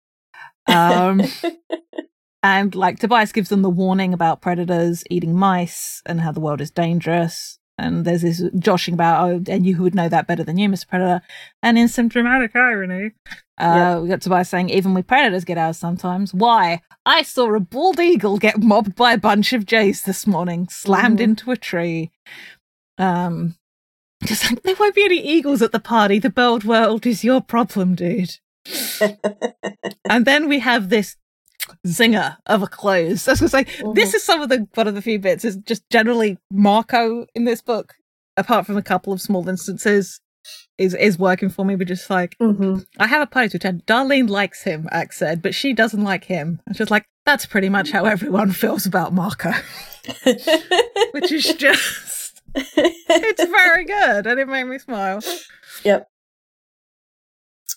Um, 0.67 1.22
and 2.47 2.73
like 2.75 2.99
Tobias 2.99 3.33
gives 3.33 3.49
them 3.49 3.62
the 3.62 3.69
warning 3.69 4.13
about 4.13 4.41
predators 4.41 5.03
eating 5.10 5.36
mice 5.36 6.01
and 6.05 6.21
how 6.21 6.31
the 6.31 6.39
world 6.39 6.62
is 6.62 6.71
dangerous. 6.71 7.60
And 7.77 8.05
there's 8.05 8.23
this 8.23 8.41
joshing 8.57 8.95
about, 8.95 9.29
oh, 9.29 9.43
and 9.51 9.65
you 9.65 9.79
would 9.83 9.93
know 9.93 10.10
that 10.10 10.25
better 10.25 10.43
than 10.43 10.57
you, 10.57 10.67
Mr. 10.67 10.88
Predator. 10.88 11.21
And 11.62 11.77
in 11.77 11.88
some 11.88 12.07
dramatic 12.07 12.55
irony, 12.55 13.12
uh, 13.60 13.95
yep. 13.95 14.01
we 14.01 14.10
got 14.10 14.21
Tobias 14.21 14.49
saying, 14.49 14.69
even 14.69 14.95
we 14.95 15.03
predators 15.03 15.43
get 15.43 15.60
ours 15.60 15.77
sometimes. 15.77 16.33
Why? 16.33 16.81
I 17.05 17.21
saw 17.21 17.53
a 17.53 17.60
bald 17.60 17.99
eagle 17.99 18.38
get 18.38 18.63
mobbed 18.63 18.95
by 18.95 19.13
a 19.13 19.17
bunch 19.19 19.53
of 19.53 19.65
jays 19.65 20.03
this 20.03 20.25
morning, 20.25 20.69
slammed 20.69 21.19
mm. 21.19 21.23
into 21.23 21.51
a 21.51 21.57
tree. 21.57 22.12
Um, 22.97 23.55
just 24.23 24.49
like, 24.49 24.63
there 24.63 24.75
won't 24.79 24.95
be 24.95 25.05
any 25.05 25.19
eagles 25.19 25.62
at 25.62 25.71
the 25.71 25.79
party. 25.79 26.17
The 26.17 26.31
bird 26.31 26.63
world 26.63 27.05
is 27.05 27.23
your 27.23 27.41
problem, 27.41 27.93
dude. 27.93 28.38
and 30.10 30.25
then 30.25 30.47
we 30.47 30.60
have 30.60 30.89
this 30.89 31.15
zinger 31.86 32.38
of 32.45 32.63
a 32.63 32.67
close. 32.67 33.27
I 33.27 33.32
was 33.32 33.39
gonna 33.39 33.49
say 33.49 33.65
mm-hmm. 33.65 33.93
this 33.93 34.13
is 34.13 34.23
some 34.23 34.41
of 34.41 34.49
the 34.49 34.67
one 34.73 34.88
of 34.88 34.95
the 34.95 35.01
few 35.01 35.19
bits 35.19 35.45
is 35.45 35.58
just 35.58 35.88
generally 35.89 36.38
Marco 36.51 37.25
in 37.36 37.45
this 37.45 37.62
book, 37.62 37.95
apart 38.36 38.65
from 38.65 38.77
a 38.77 38.84
couple 38.84 39.13
of 39.13 39.21
small 39.21 39.47
instances, 39.47 40.19
is 40.77 40.93
is 40.93 41.17
working 41.17 41.49
for 41.49 41.65
me. 41.65 41.75
But 41.75 41.88
just 41.88 42.10
like 42.10 42.38
mm-hmm. 42.41 42.80
I 42.99 43.08
have 43.08 43.21
a 43.21 43.27
party 43.27 43.49
to 43.49 43.58
attend. 43.58 43.86
Darlene 43.86 44.30
likes 44.30 44.63
him, 44.63 44.88
Ax 44.91 45.17
said, 45.17 45.41
but 45.41 45.56
she 45.56 45.73
doesn't 45.73 46.03
like 46.03 46.25
him. 46.25 46.62
It's 46.67 46.77
just 46.77 46.91
like 46.91 47.06
that's 47.25 47.45
pretty 47.45 47.69
much 47.69 47.91
how 47.91 48.06
everyone 48.06 48.51
feels 48.51 48.86
about 48.86 49.13
Marco, 49.13 49.51
which 51.12 51.32
is 51.32 51.53
just 51.56 52.41
it's 52.56 53.45
very 53.45 53.86
good, 53.86 54.27
and 54.27 54.39
it 54.39 54.47
made 54.47 54.65
me 54.65 54.77
smile. 54.77 55.21
Yep. 55.84 56.08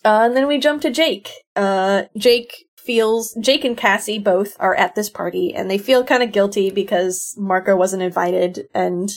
Uh, 0.04 0.22
and 0.24 0.36
then 0.36 0.46
we 0.46 0.58
jump 0.58 0.82
to 0.82 0.90
Jake. 0.90 1.30
Uh, 1.54 2.04
Jake 2.16 2.66
feels 2.84 3.36
Jake 3.40 3.64
and 3.64 3.76
Cassie 3.76 4.18
both 4.18 4.56
are 4.58 4.74
at 4.74 4.94
this 4.94 5.10
party 5.10 5.54
and 5.54 5.70
they 5.70 5.78
feel 5.78 6.04
kind 6.04 6.22
of 6.22 6.32
guilty 6.32 6.70
because 6.70 7.34
Marco 7.36 7.76
wasn't 7.76 8.02
invited 8.02 8.68
and 8.74 9.10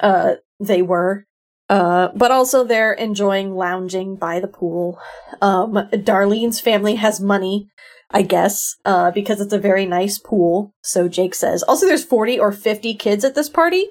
uh 0.00 0.34
they 0.60 0.82
were 0.82 1.26
uh 1.68 2.08
but 2.14 2.30
also 2.30 2.64
they're 2.64 2.92
enjoying 2.92 3.54
lounging 3.54 4.16
by 4.16 4.40
the 4.40 4.48
pool. 4.48 4.98
Um 5.40 5.74
Darlene's 5.92 6.60
family 6.60 6.96
has 6.96 7.20
money 7.20 7.68
I 8.10 8.22
guess, 8.22 8.76
uh, 8.84 9.10
because 9.10 9.40
it's 9.40 9.52
a 9.52 9.58
very 9.58 9.84
nice 9.84 10.18
pool. 10.18 10.72
So 10.80 11.08
Jake 11.08 11.34
says. 11.34 11.64
Also, 11.64 11.86
there's 11.86 12.04
40 12.04 12.38
or 12.38 12.52
50 12.52 12.94
kids 12.94 13.24
at 13.24 13.34
this 13.34 13.48
party, 13.48 13.88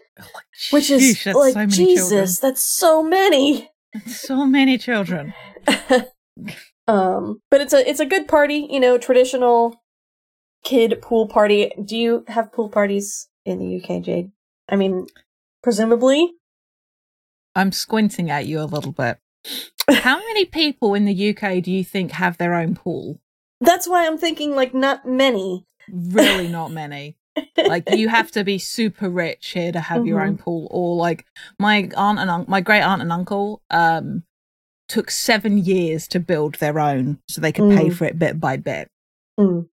which 0.72 0.90
is 0.90 1.26
like, 1.26 1.54
so 1.54 1.66
Jesus, 1.66 2.10
children. 2.10 2.30
that's 2.42 2.64
so 2.64 3.04
many. 3.04 3.70
That's 3.94 4.22
so 4.22 4.46
many 4.46 4.78
children. 4.78 5.34
Um, 6.88 7.42
but 7.50 7.62
it's 7.62 7.74
a 7.74 7.88
it's 7.88 8.00
a 8.00 8.06
good 8.06 8.28
party, 8.28 8.68
you 8.70 8.80
know, 8.80 8.98
traditional 8.98 9.82
kid 10.64 11.02
pool 11.02 11.28
party. 11.28 11.72
Do 11.84 11.98
you 11.98 12.26
have 12.28 12.52
pool 12.52 12.70
parties 12.70 13.30
in 13.46 13.60
the 13.60 13.82
UK, 13.82 14.04
Jade? 14.04 14.32
I 14.70 14.76
mean, 14.76 15.08
presumably. 15.64 16.34
I'm 17.56 17.72
squinting 17.72 18.30
at 18.30 18.46
you 18.46 18.60
a 18.60 18.66
little 18.66 18.92
bit. 18.92 19.18
How 19.90 20.18
many 20.18 20.46
people 20.46 20.94
in 20.94 21.06
the 21.06 21.30
UK 21.30 21.64
do 21.64 21.72
you 21.72 21.84
think 21.84 22.12
have 22.12 22.38
their 22.38 22.54
own 22.56 22.76
pool? 22.76 23.20
That's 23.62 23.88
why 23.88 24.06
I'm 24.06 24.18
thinking 24.18 24.56
like 24.56 24.74
not 24.74 25.08
many. 25.08 25.66
Really 25.90 26.48
not 26.50 26.72
many. 26.72 27.16
like 27.68 27.90
you 27.92 28.08
have 28.10 28.32
to 28.32 28.44
be 28.44 28.58
super 28.58 29.10
rich 29.10 29.52
here 29.52 29.72
to 29.72 29.80
have 29.80 30.00
mm-hmm. 30.00 30.08
your 30.08 30.22
own 30.22 30.38
pool 30.38 30.68
or 30.72 30.96
like 30.96 31.26
my 31.60 31.90
aunt 31.98 32.20
and 32.20 32.30
un- 32.30 32.46
my 32.48 32.62
great 32.62 32.82
aunt 32.82 33.02
and 33.02 33.12
uncle 33.12 33.62
um 33.72 34.24
took 34.88 35.10
seven 35.10 35.58
years 35.58 36.08
to 36.10 36.20
build 36.20 36.56
their 36.56 36.80
own 36.80 37.20
so 37.28 37.42
they 37.42 37.52
could 37.52 37.66
mm. 37.66 37.78
pay 37.78 37.90
for 37.90 38.06
it 38.06 38.20
bit 38.20 38.40
by 38.40 38.58
bit. 38.58 38.90
Mm. 39.40 39.68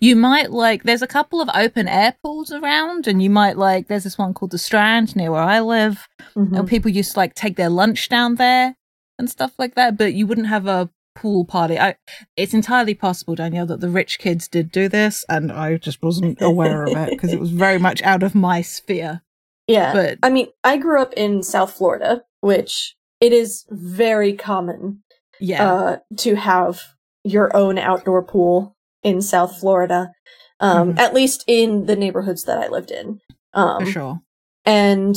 You 0.00 0.14
might 0.14 0.52
like, 0.52 0.84
there's 0.84 1.02
a 1.02 1.06
couple 1.08 1.40
of 1.40 1.50
open 1.54 1.88
air 1.88 2.16
pools 2.22 2.52
around, 2.52 3.06
and 3.06 3.22
you 3.22 3.30
might 3.30 3.56
like, 3.56 3.88
there's 3.88 4.04
this 4.04 4.18
one 4.18 4.32
called 4.32 4.52
the 4.52 4.58
Strand 4.58 5.16
near 5.16 5.32
where 5.32 5.42
I 5.42 5.60
live, 5.60 6.08
mm-hmm. 6.36 6.54
and 6.54 6.68
people 6.68 6.90
used 6.90 7.12
to 7.12 7.18
like 7.18 7.34
take 7.34 7.56
their 7.56 7.70
lunch 7.70 8.08
down 8.08 8.36
there 8.36 8.76
and 9.18 9.28
stuff 9.28 9.52
like 9.58 9.74
that, 9.74 9.96
but 9.96 10.14
you 10.14 10.26
wouldn't 10.26 10.46
have 10.46 10.66
a 10.66 10.90
pool 11.16 11.44
party. 11.44 11.78
I, 11.78 11.96
it's 12.36 12.54
entirely 12.54 12.94
possible, 12.94 13.34
Danielle, 13.34 13.66
that 13.66 13.80
the 13.80 13.88
rich 13.88 14.18
kids 14.18 14.46
did 14.46 14.70
do 14.70 14.88
this, 14.88 15.24
and 15.28 15.50
I 15.50 15.76
just 15.78 16.02
wasn't 16.02 16.40
aware 16.40 16.84
of 16.84 16.96
it 16.96 17.10
because 17.10 17.32
it 17.32 17.40
was 17.40 17.50
very 17.50 17.78
much 17.78 18.02
out 18.02 18.22
of 18.22 18.34
my 18.34 18.62
sphere. 18.62 19.22
Yeah. 19.68 19.92
But 19.92 20.20
I 20.22 20.30
mean, 20.30 20.46
I 20.62 20.76
grew 20.76 21.02
up 21.02 21.12
in 21.14 21.42
South 21.42 21.72
Florida, 21.72 22.22
which 22.40 22.94
it 23.20 23.32
is 23.32 23.64
very 23.70 24.32
common 24.34 25.02
Yeah. 25.40 25.72
uh, 25.72 25.96
to 26.18 26.34
have 26.36 26.80
your 27.24 27.54
own 27.56 27.78
outdoor 27.78 28.22
pool 28.22 28.76
in 29.02 29.20
South 29.22 29.58
Florida, 29.58 30.12
um, 30.60 30.94
Mhm. 30.94 30.98
at 30.98 31.14
least 31.14 31.44
in 31.46 31.86
the 31.86 31.96
neighborhoods 31.96 32.44
that 32.44 32.58
I 32.58 32.68
lived 32.68 32.90
in. 32.90 33.20
Um, 33.54 33.84
for 33.84 33.90
sure. 33.90 34.20
and 34.64 35.16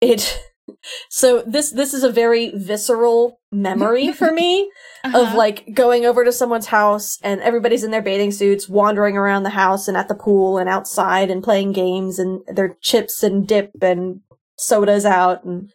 it 0.00 0.38
so 1.10 1.42
this 1.46 1.70
this 1.72 1.92
is 1.92 2.02
a 2.04 2.10
very 2.10 2.50
visceral 2.54 3.38
memory 3.52 4.12
for 4.12 4.30
me 4.32 4.70
of 5.04 5.14
Uh-huh. 5.14 5.36
like 5.36 5.74
going 5.74 6.06
over 6.06 6.24
to 6.24 6.32
someone's 6.32 6.66
house 6.66 7.18
and 7.22 7.40
everybody's 7.42 7.84
in 7.84 7.90
their 7.90 8.00
bathing 8.02 8.30
suits 8.32 8.68
wandering 8.68 9.16
around 9.16 9.42
the 9.42 9.50
house 9.50 9.88
and 9.88 9.96
at 9.96 10.08
the 10.08 10.14
pool 10.14 10.56
and 10.58 10.68
outside 10.70 11.30
and 11.30 11.42
playing 11.42 11.72
games 11.72 12.18
and 12.18 12.40
their 12.46 12.76
chips 12.80 13.22
and 13.22 13.46
dip 13.46 13.72
and 13.82 14.20
sodas 14.56 15.04
out 15.04 15.44
and 15.44 15.72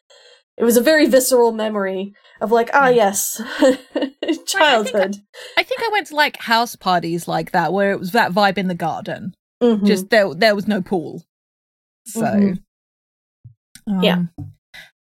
it 0.57 0.63
was 0.63 0.77
a 0.77 0.81
very 0.81 1.05
visceral 1.05 1.51
memory 1.51 2.13
of 2.41 2.51
like 2.51 2.69
ah 2.73 2.89
yes 2.89 3.41
childhood 4.45 5.17
I 5.57 5.63
think 5.63 5.81
I 5.81 5.89
went 5.91 6.07
to 6.07 6.15
like 6.15 6.37
house 6.37 6.75
parties 6.75 7.27
like 7.27 7.51
that 7.51 7.73
where 7.73 7.91
it 7.91 7.99
was 7.99 8.11
that 8.11 8.31
vibe 8.31 8.57
in 8.57 8.67
the 8.67 8.75
garden. 8.75 9.35
Mhm. 9.61 9.85
Just 9.85 10.09
there 10.09 10.33
there 10.33 10.55
was 10.55 10.67
no 10.67 10.81
pool. 10.81 11.23
So 12.05 12.21
Mhm. 13.87 14.03
Yeah. 14.03 14.13
Um, 14.37 14.53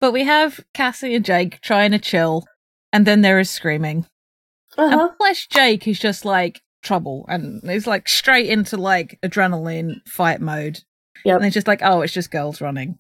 But 0.01 0.13
we 0.13 0.25
have 0.25 0.61
Cassie 0.75 1.15
and 1.17 1.25
Jake 1.25 1.61
trying 1.61 1.91
to 1.91 1.99
chill, 1.99 2.47
and 2.93 3.05
then 3.07 3.23
there 3.23 3.41
is 3.41 3.51
screaming. 3.51 4.07
uh-huh. 4.77 5.09
And 5.09 5.19
bless 5.19 5.47
Jake 5.47 5.89
is 5.89 5.99
just 5.99 6.25
like 6.25 6.63
trouble 6.83 7.27
and 7.29 7.61
he's 7.69 7.87
like 7.89 8.09
straight 8.09 8.49
into 8.49 8.77
like 8.77 9.19
adrenaline 9.25 9.97
fight 10.07 10.41
mode. 10.41 10.81
Yep. 11.25 11.37
And 11.37 11.47
it's 11.47 11.55
just 11.55 11.67
like, 11.67 11.81
oh, 11.83 12.03
it's 12.03 12.13
just 12.13 12.31
girls 12.31 12.61
running. 12.61 12.99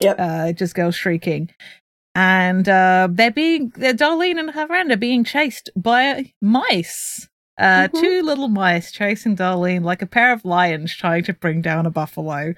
Yep. 0.00 0.16
Uh, 0.18 0.52
just 0.52 0.74
girls 0.74 0.94
shrieking. 0.94 1.50
And 2.14 2.68
uh, 2.68 3.08
they're 3.10 3.30
being, 3.30 3.72
they're 3.76 3.92
Darlene 3.94 4.38
and 4.38 4.50
her 4.50 4.66
friend 4.66 4.90
are 4.90 4.96
being 4.96 5.24
chased 5.24 5.70
by 5.76 6.32
mice. 6.40 7.28
Uh, 7.58 7.88
Mhm. 7.88 8.00
Two 8.00 8.22
little 8.22 8.48
mice 8.48 8.92
chasing 8.92 9.36
Darlene 9.36 9.82
like 9.84 10.02
a 10.02 10.06
pair 10.06 10.32
of 10.32 10.44
lions 10.44 10.94
trying 10.94 11.24
to 11.24 11.32
bring 11.32 11.62
down 11.62 11.86
a 11.86 11.90
buffalo. 11.90 12.54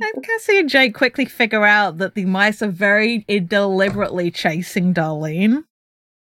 And 0.00 0.22
Cassie 0.24 0.58
and 0.58 0.70
Jake 0.70 0.94
quickly 0.94 1.26
figure 1.26 1.64
out 1.66 1.98
that 1.98 2.14
the 2.14 2.24
mice 2.24 2.62
are 2.62 2.68
very 2.68 3.18
deliberately 3.28 4.30
chasing 4.30 4.94
Darlene. 4.94 5.64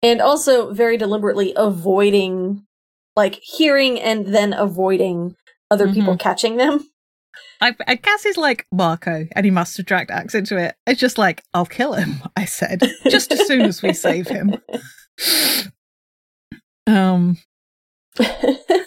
and 0.03 0.19
also 0.21 0.73
very 0.73 0.97
deliberately 0.97 1.53
avoiding 1.55 2.65
like 3.15 3.35
hearing 3.35 3.99
and 3.99 4.27
then 4.27 4.51
avoiding 4.53 5.35
other 5.69 5.91
people 5.93 6.17
catching 6.17 6.57
them 6.57 6.85
I, 7.62 7.76
and 7.86 8.02
Cassie's 8.02 8.38
like 8.38 8.65
Marco, 8.71 9.28
and 9.36 9.45
he 9.45 9.52
must 9.52 9.78
have 9.78 9.86
dragged 9.86 10.12
Ax 10.12 10.34
into 10.34 10.58
it. 10.58 10.76
It's 10.88 11.00
just 11.00 11.17
like, 11.17 11.43
I'll 11.54 11.65
kill 11.65 11.93
him. 11.93 12.21
I 12.36 12.45
said, 12.45 12.82
just 13.10 13.32
as 13.32 13.45
soon 13.45 13.62
as 13.62 13.82
we 13.82 13.93
save 13.93 14.28
him. 14.28 14.58
Um, 16.88 17.38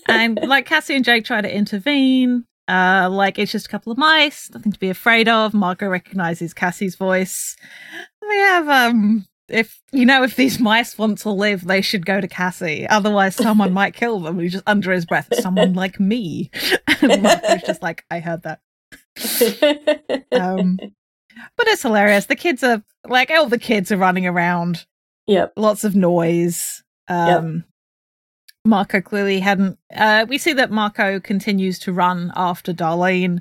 and 0.08 0.38
like 0.42 0.66
Cassie 0.66 0.96
and 0.96 1.04
Jake 1.04 1.24
try 1.24 1.40
to 1.40 1.54
intervene. 1.54 2.44
Uh, 2.66 3.08
like 3.10 3.38
it's 3.38 3.52
just 3.52 3.66
a 3.66 3.68
couple 3.68 3.92
of 3.92 3.98
mice, 3.98 4.50
nothing 4.52 4.72
to 4.72 4.78
be 4.78 4.88
afraid 4.88 5.28
of. 5.28 5.54
Marco 5.54 5.86
recognizes 5.86 6.54
Cassie's 6.54 6.96
voice. 6.96 7.56
We 8.26 8.36
have 8.38 8.68
um, 8.68 9.26
if 9.48 9.82
you 9.92 10.06
know, 10.06 10.22
if 10.22 10.36
these 10.36 10.58
mice 10.58 10.96
want 10.96 11.18
to 11.18 11.30
live, 11.30 11.66
they 11.66 11.82
should 11.82 12.06
go 12.06 12.20
to 12.20 12.28
Cassie. 12.28 12.86
Otherwise, 12.88 13.36
someone 13.36 13.72
might 13.72 13.94
kill 13.94 14.20
them. 14.20 14.38
He's 14.38 14.52
just 14.52 14.64
under 14.66 14.92
his 14.92 15.04
breath, 15.04 15.28
someone 15.40 15.74
like 15.74 16.00
me. 16.00 16.50
and 17.02 17.22
Marco's 17.22 17.62
just 17.62 17.82
like, 17.82 18.04
I 18.10 18.20
heard 18.20 18.42
that. 18.42 18.60
Um, 20.32 20.78
but 21.56 21.66
it's 21.68 21.82
hilarious. 21.82 22.26
The 22.26 22.36
kids 22.36 22.62
are 22.62 22.82
like, 23.06 23.30
all 23.30 23.48
the 23.48 23.58
kids 23.58 23.90
are 23.92 23.96
running 23.96 24.26
around. 24.26 24.86
yep 25.26 25.52
Lots 25.56 25.84
of 25.84 25.94
noise. 25.94 26.82
Um, 27.08 27.64
Marco 28.64 29.00
clearly 29.00 29.40
hadn't. 29.40 29.78
Uh, 29.94 30.26
we 30.28 30.38
see 30.38 30.52
that 30.54 30.70
Marco 30.70 31.20
continues 31.20 31.78
to 31.80 31.92
run 31.92 32.32
after 32.34 32.72
Darlene 32.72 33.40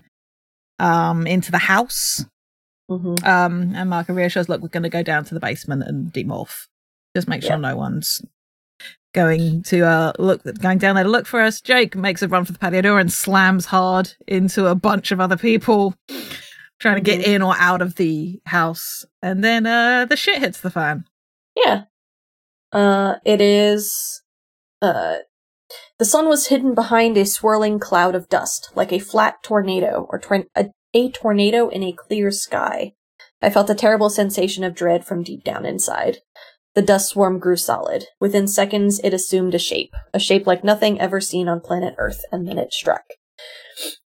um, 0.79 1.25
into 1.27 1.51
the 1.51 1.57
house. 1.59 2.25
Mhm. 2.91 3.23
Um, 3.25 3.71
and 3.75 3.89
Marco 3.89 4.13
reassures, 4.13 4.49
look, 4.49 4.62
we're 4.62 4.67
going 4.67 4.83
to 4.83 4.89
go 4.89 5.03
down 5.03 5.23
to 5.25 5.33
the 5.33 5.39
basement 5.39 5.83
and 5.83 6.12
demorph. 6.12 6.67
Just 7.15 7.27
make 7.29 7.41
sure 7.41 7.51
Yeah. 7.51 7.57
no 7.57 7.77
one's 7.77 8.21
going 9.13 9.63
to 9.63 9.82
uh, 9.86 10.13
look, 10.19 10.41
going 10.60 10.78
down 10.80 10.95
there 10.95 11.04
to 11.04 11.10
look 11.10 11.26
for 11.28 11.39
us. 11.41 11.62
Jake 11.62 11.95
makes 11.95 12.21
a 12.21 12.28
run 12.28 12.45
for 12.45 12.52
the 12.52 12.60
patio 12.60 12.82
door 12.82 12.99
and 12.99 13.12
slams 13.12 13.65
hard 13.67 14.13
into 14.28 14.67
a 14.67 14.76
bunch 14.76 15.12
of 15.12 15.19
other 15.19 15.38
people 15.38 15.95
trying 16.80 16.95
to 16.95 17.02
get 17.02 17.21
Mhm. 17.21 17.28
in 17.36 17.41
or 17.41 17.56
out 17.58 17.82
of 17.82 17.95
the 17.95 18.41
house. 18.47 19.06
And 19.21 19.43
then 19.43 19.65
uh, 19.65 20.06
the 20.06 20.17
shit 20.17 20.39
hits 20.39 20.60
the 20.62 20.69
fan. 20.71 21.06
yeah 21.56 21.84
uh 22.71 23.15
it 23.23 23.39
is 23.39 24.23
uh 24.82 25.17
the 25.99 26.06
sun 26.06 26.28
was 26.28 26.47
hidden 26.47 26.73
behind 26.73 27.15
a 27.17 27.26
swirling 27.26 27.80
cloud 27.80 28.15
of 28.15 28.28
dust 28.30 28.71
like 28.76 28.91
a 28.91 28.97
flat 28.99 29.36
tornado 29.43 30.08
or 30.10 30.17
tor- 30.19 30.47
a, 30.56 30.65
a 30.95 31.12
tornado 31.12 31.69
in 31.69 31.84
a 31.84 31.91
clear 31.93 32.32
sky 32.32 32.93
i 33.43 33.49
felt 33.52 33.69
a 33.69 33.76
terrible 33.76 34.10
sensation 34.10 34.63
of 34.63 34.73
dread 34.73 35.06
from 35.06 35.21
deep 35.21 35.43
down 35.43 35.65
inside 35.67 36.17
the 36.75 36.81
dust 36.81 37.09
swarm 37.09 37.39
grew 37.39 37.57
solid. 37.57 38.05
Within 38.19 38.47
seconds 38.47 38.99
it 39.03 39.13
assumed 39.13 39.55
a 39.55 39.59
shape 39.59 39.93
a 40.13 40.19
shape 40.19 40.47
like 40.47 40.63
nothing 40.63 40.99
ever 40.99 41.21
seen 41.21 41.47
on 41.47 41.62
planet 41.62 41.95
earth 41.97 42.21
and 42.31 42.47
then 42.47 42.57
it 42.57 42.73
struck. 42.73 43.03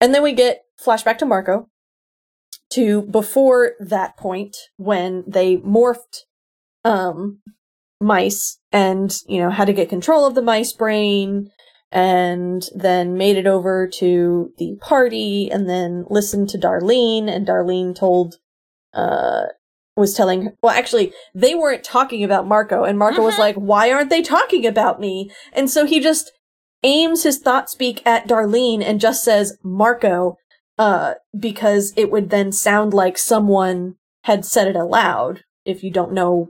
And 0.00 0.14
then 0.14 0.22
we 0.22 0.32
get 0.32 0.62
flashback 0.84 1.18
to 1.18 1.26
marco 1.26 1.68
to 2.70 3.02
before 3.02 3.72
that 3.80 4.16
point 4.16 4.56
when 4.76 5.24
they 5.26 5.58
morphed 5.58 6.24
um 6.84 7.40
mice 8.00 8.58
and 8.72 9.18
you 9.26 9.38
know 9.38 9.50
how 9.50 9.64
to 9.64 9.72
get 9.72 9.88
control 9.88 10.26
of 10.26 10.34
the 10.34 10.42
mice 10.42 10.72
brain 10.72 11.50
and 11.92 12.68
then 12.74 13.18
made 13.18 13.36
it 13.36 13.46
over 13.46 13.86
to 13.86 14.52
the 14.58 14.76
party 14.80 15.50
and 15.52 15.68
then 15.68 16.04
listened 16.08 16.48
to 16.48 16.58
Darlene 16.58 17.28
and 17.28 17.46
Darlene 17.46 17.94
told 17.94 18.36
uh 18.94 19.44
was 19.96 20.14
telling 20.14 20.42
her, 20.42 20.54
well 20.62 20.74
actually 20.74 21.12
they 21.34 21.54
weren't 21.54 21.84
talking 21.84 22.24
about 22.24 22.46
Marco 22.46 22.84
and 22.84 22.98
Marco 22.98 23.22
was 23.22 23.34
Mhm. 23.34 23.38
like 23.40 23.54
why 23.56 23.90
aren't 23.92 24.10
they 24.10 24.22
talking 24.22 24.66
about 24.66 25.00
me? 25.00 25.30
And 25.52 25.68
so 25.70 25.84
he 25.84 26.00
just 26.00 26.32
aims 26.82 27.22
his 27.22 27.38
thought 27.38 27.70
speak 27.70 28.02
at 28.06 28.26
Darlene 28.26 28.82
and 28.82 29.00
just 29.00 29.22
says 29.22 29.58
Marco 29.62 30.36
uh 30.78 31.14
because 31.38 31.92
it 31.96 32.10
would 32.10 32.30
then 32.30 32.50
sound 32.52 32.94
like 32.94 33.18
someone 33.18 33.96
had 34.24 34.44
said 34.44 34.66
it 34.68 34.76
aloud 34.76 35.42
if 35.64 35.82
you 35.84 35.90
don't 35.90 36.12
know 36.12 36.48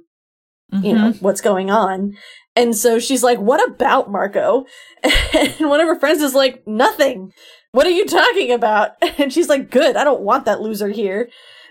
you 0.80 0.94
know 0.94 1.12
what's 1.20 1.42
going 1.42 1.70
on. 1.70 2.16
And 2.56 2.74
so 2.74 2.98
she's 2.98 3.22
like 3.22 3.38
what 3.38 3.62
about 3.68 4.10
marco? 4.10 4.64
And 5.34 5.68
one 5.68 5.80
of 5.80 5.86
her 5.88 5.98
friends 5.98 6.22
is 6.22 6.34
like 6.34 6.66
nothing. 6.66 7.32
What 7.72 7.86
are 7.86 7.90
you 7.90 8.06
talking 8.06 8.52
about? 8.52 8.92
And 9.18 9.32
she's 9.32 9.48
like 9.48 9.70
good 9.70 9.96
i 9.96 10.04
don't 10.04 10.22
want 10.22 10.44
that 10.46 10.60
loser 10.62 10.88
here 10.88 11.28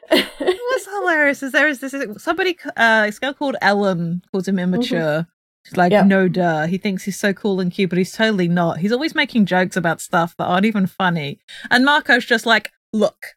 What's 0.10 0.86
hilarious 0.86 1.44
is 1.44 1.52
there 1.52 1.68
is 1.68 1.80
this 1.80 1.94
somebody, 2.18 2.58
uh, 2.78 3.06
this 3.06 3.20
girl 3.20 3.34
called 3.34 3.56
Ellen 3.62 4.22
calls 4.32 4.48
him 4.48 4.60
immature. 4.60 5.28
She's 5.66 5.78
like, 5.78 5.92
Yeah. 5.92 6.04
no, 6.04 6.28
duh. 6.28 6.66
He 6.66 6.78
thinks 6.78 7.04
he's 7.04 7.20
so 7.20 7.34
cool 7.34 7.60
and 7.60 7.72
cute, 7.72 7.90
but 7.90 7.98
he's 8.00 8.12
totally 8.14 8.48
not. 8.48 8.80
He's 8.80 8.92
always 8.92 9.14
making 9.14 9.46
jokes 9.46 9.78
about 9.78 10.02
stuff 10.02 10.36
that 10.38 10.46
aren't 10.46 10.66
even 10.66 10.88
funny. 10.88 11.40
And 11.70 11.86
Marco's 11.86 12.26
just 12.26 12.46
like, 12.48 12.72
look, 12.92 13.28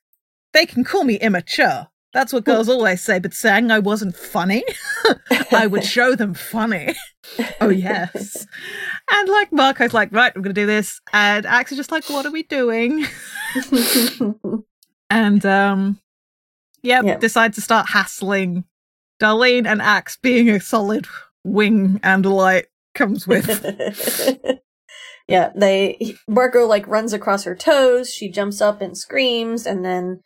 they 0.55 0.65
can 0.65 0.85
call 0.85 1.05
me 1.05 1.17
immature. 1.17 1.89
That's 2.15 2.33
what 2.33 2.45
girls 2.45 2.69
always 2.71 3.03
say, 3.03 3.19
but 3.19 3.35
saying 3.35 3.71
I 3.71 3.79
wasn't 3.81 4.17
funny, 4.17 4.65
I 5.53 5.67
would 5.67 5.85
show 5.85 6.15
them 6.15 6.33
funny. 6.33 6.95
oh, 7.61 7.69
yes. 7.69 8.47
And 9.11 9.29
like, 9.29 9.53
Marco's 9.53 9.93
like, 9.93 10.11
right, 10.13 10.33
I'm 10.35 10.41
going 10.41 10.55
to 10.55 10.61
do 10.61 10.67
this. 10.67 11.01
And 11.13 11.45
Ax 11.45 11.73
is 11.73 11.79
just 11.79 11.93
like, 11.93 12.09
what 12.09 12.25
are 12.25 12.31
we 12.31 12.45
doing? 12.45 13.05
and 15.11 15.45
um 15.45 15.99
yep, 16.85 17.05
Yep. 17.05 17.21
decide 17.21 17.55
to 17.55 17.61
start 17.61 17.89
hassling 17.91 18.65
Darlene 19.21 19.67
and 19.67 19.81
Ax 19.81 20.17
being 20.17 20.49
a 20.51 20.61
solid 20.61 21.07
wing 21.45 22.01
and 22.03 22.25
light 22.27 22.67
comes 22.95 23.27
with. 23.27 23.49
yeah 25.29 25.51
they 25.55 26.17
marco 26.29 26.67
like 26.67 26.87
runs 26.87 27.13
across 27.13 27.45
her 27.45 27.55
toes 27.55 28.13
she 28.13 28.29
jumps 28.31 28.61
up 28.61 28.81
and 28.81 28.97
screams 28.97 29.67
and 29.67 29.85
then 29.85 30.21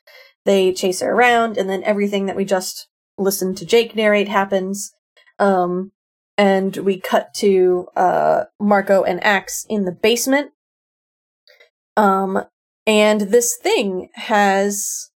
they 0.44 0.72
chase 0.72 1.00
her 1.00 1.12
around 1.12 1.56
and 1.56 1.68
then 1.70 1.84
everything 1.84 2.26
that 2.26 2.36
we 2.36 2.44
just 2.44 2.88
listened 3.16 3.56
to 3.56 3.64
jake 3.66 3.94
narrate 3.94 4.28
happens 4.28 4.92
um 5.38 5.92
and 6.36 6.76
we 6.78 6.98
cut 6.98 7.32
to 7.34 7.86
uh 7.96 8.44
marco 8.60 9.02
and 9.04 9.22
ax 9.22 9.64
in 9.68 9.84
the 9.84 9.92
basement 9.92 10.50
um 11.96 12.42
and 12.86 13.20
this 13.22 13.56
thing 13.56 14.08
has 14.14 15.10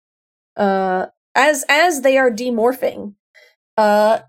uh 0.55 1.07
as 1.35 1.65
as 1.69 2.01
they 2.01 2.17
are 2.17 2.29
demorphing 2.31 3.15
uh 3.77 4.19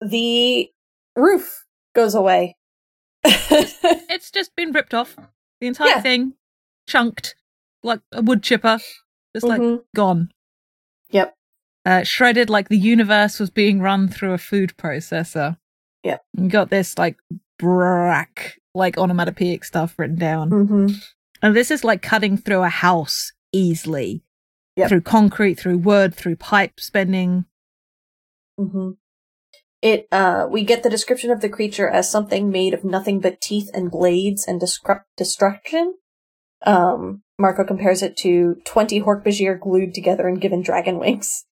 the 0.00 0.70
roof 1.16 1.64
goes 1.94 2.14
away 2.14 2.56
it's 3.24 4.30
just 4.32 4.54
been 4.56 4.72
ripped 4.72 4.94
off. 4.94 5.16
The 5.60 5.68
entire 5.68 5.88
Yeah. 5.88 6.00
thing 6.00 6.32
chunked 6.88 7.36
like 7.84 8.00
a 8.10 8.20
wood 8.20 8.42
chipper. 8.42 8.78
Just 9.34 9.46
like 9.46 9.60
Mhm. 9.60 9.82
gone. 9.94 10.30
Yep. 11.10 11.34
uh, 11.84 12.02
shredded 12.04 12.48
like 12.50 12.68
the 12.68 12.76
universe 12.78 13.38
was 13.40 13.50
being 13.50 13.80
run 13.80 14.08
through 14.08 14.32
a 14.32 14.38
food 14.38 14.72
processor. 14.76 15.56
Yeah. 16.02 16.18
You 16.36 16.48
got 16.48 16.70
this 16.70 16.96
like 16.98 17.16
brack, 17.58 18.58
like 18.74 18.98
onomatopoeic 18.98 19.64
stuff 19.64 19.98
written 19.98 20.16
down. 20.16 20.50
Mm-hmm. 20.50 20.86
And 21.42 21.56
this 21.56 21.70
is 21.70 21.82
like 21.84 22.02
cutting 22.02 22.36
through 22.36 22.62
a 22.62 22.68
house 22.68 23.32
easily. 23.52 24.22
Yep. 24.76 24.88
Through 24.88 25.00
concrete, 25.02 25.54
through 25.54 25.78
wood, 25.78 26.14
through 26.14 26.36
pipe 26.36 26.80
spending. 26.80 27.44
Mm-hmm. 28.58 28.90
It 29.82 30.06
uh 30.12 30.46
we 30.50 30.64
get 30.64 30.82
the 30.82 30.90
description 30.90 31.30
of 31.30 31.40
the 31.40 31.48
creature 31.48 31.88
as 31.88 32.10
something 32.10 32.50
made 32.50 32.72
of 32.72 32.84
nothing 32.84 33.20
but 33.20 33.40
teeth 33.40 33.68
and 33.74 33.90
blades 33.90 34.46
and 34.46 34.60
destruction. 35.16 35.94
Um 36.64 37.22
Marco 37.38 37.64
compares 37.64 38.02
it 38.02 38.16
to 38.18 38.56
20 38.64 39.00
Hork-Bajir 39.02 39.58
glued 39.58 39.94
together 39.94 40.28
and 40.28 40.40
given 40.40 40.62
dragon 40.62 40.98
wings. 40.98 41.44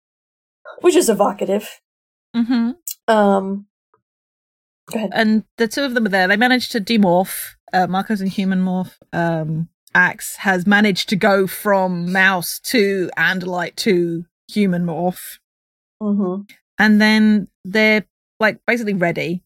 Which 0.80 0.96
is 0.96 1.08
evocative. 1.08 1.80
Mm-hmm. 2.34 2.72
Um 3.08 3.66
Go 4.90 4.98
ahead. 4.98 5.10
And 5.14 5.44
the 5.58 5.68
two 5.68 5.84
of 5.84 5.94
them 5.94 6.06
are 6.06 6.10
there. 6.10 6.28
They 6.28 6.36
managed 6.36 6.72
to 6.72 6.80
demorph. 6.80 7.54
Uh, 7.72 7.86
Marco's 7.86 8.20
in 8.20 8.26
human 8.26 8.62
morph. 8.62 8.94
Um, 9.12 9.68
Ax 9.94 10.36
has 10.36 10.66
managed 10.66 11.08
to 11.10 11.16
go 11.16 11.46
from 11.46 12.12
mouse 12.12 12.58
to 12.60 13.10
Andalite 13.16 13.76
to 13.76 14.24
human 14.48 14.84
morph. 14.84 15.38
Mm-hmm. 16.02 16.42
And 16.78 17.00
then 17.00 17.48
they're 17.64 18.04
like 18.40 18.60
basically 18.66 18.94
ready. 18.94 19.42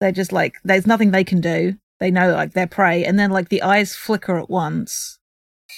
They're 0.00 0.12
just 0.12 0.32
like, 0.32 0.54
there's 0.64 0.86
nothing 0.86 1.10
they 1.10 1.24
can 1.24 1.40
do. 1.40 1.76
They 1.98 2.10
know 2.10 2.32
like 2.32 2.52
they're 2.52 2.66
prey. 2.66 3.04
And 3.04 3.18
then 3.18 3.30
like 3.30 3.50
the 3.50 3.62
eyes 3.62 3.94
flicker 3.94 4.38
at 4.38 4.48
once. 4.48 5.18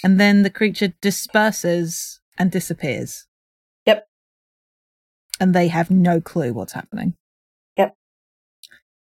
And 0.04 0.20
then 0.20 0.42
the 0.42 0.50
creature 0.50 0.94
disperses 1.00 2.20
and 2.38 2.50
disappears. 2.50 3.26
Yep. 3.86 4.06
And 5.40 5.54
they 5.54 5.68
have 5.68 5.90
no 5.90 6.20
clue 6.20 6.52
what's 6.52 6.72
happening. 6.72 7.14
Yep. 7.76 7.96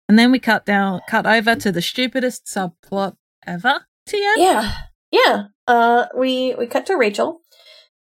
And 0.08 0.18
then 0.18 0.30
we 0.30 0.38
cut 0.38 0.64
down, 0.64 1.00
cut 1.08 1.26
over 1.26 1.56
to 1.56 1.72
the 1.72 1.82
stupidest 1.82 2.46
subplot 2.46 3.16
ever. 3.46 3.86
Tia? 4.12 4.32
Yeah. 4.36 4.72
Yeah. 5.10 5.44
Uh 5.66 6.06
we 6.16 6.54
we 6.54 6.66
cut 6.66 6.86
to 6.86 6.96
Rachel 6.96 7.40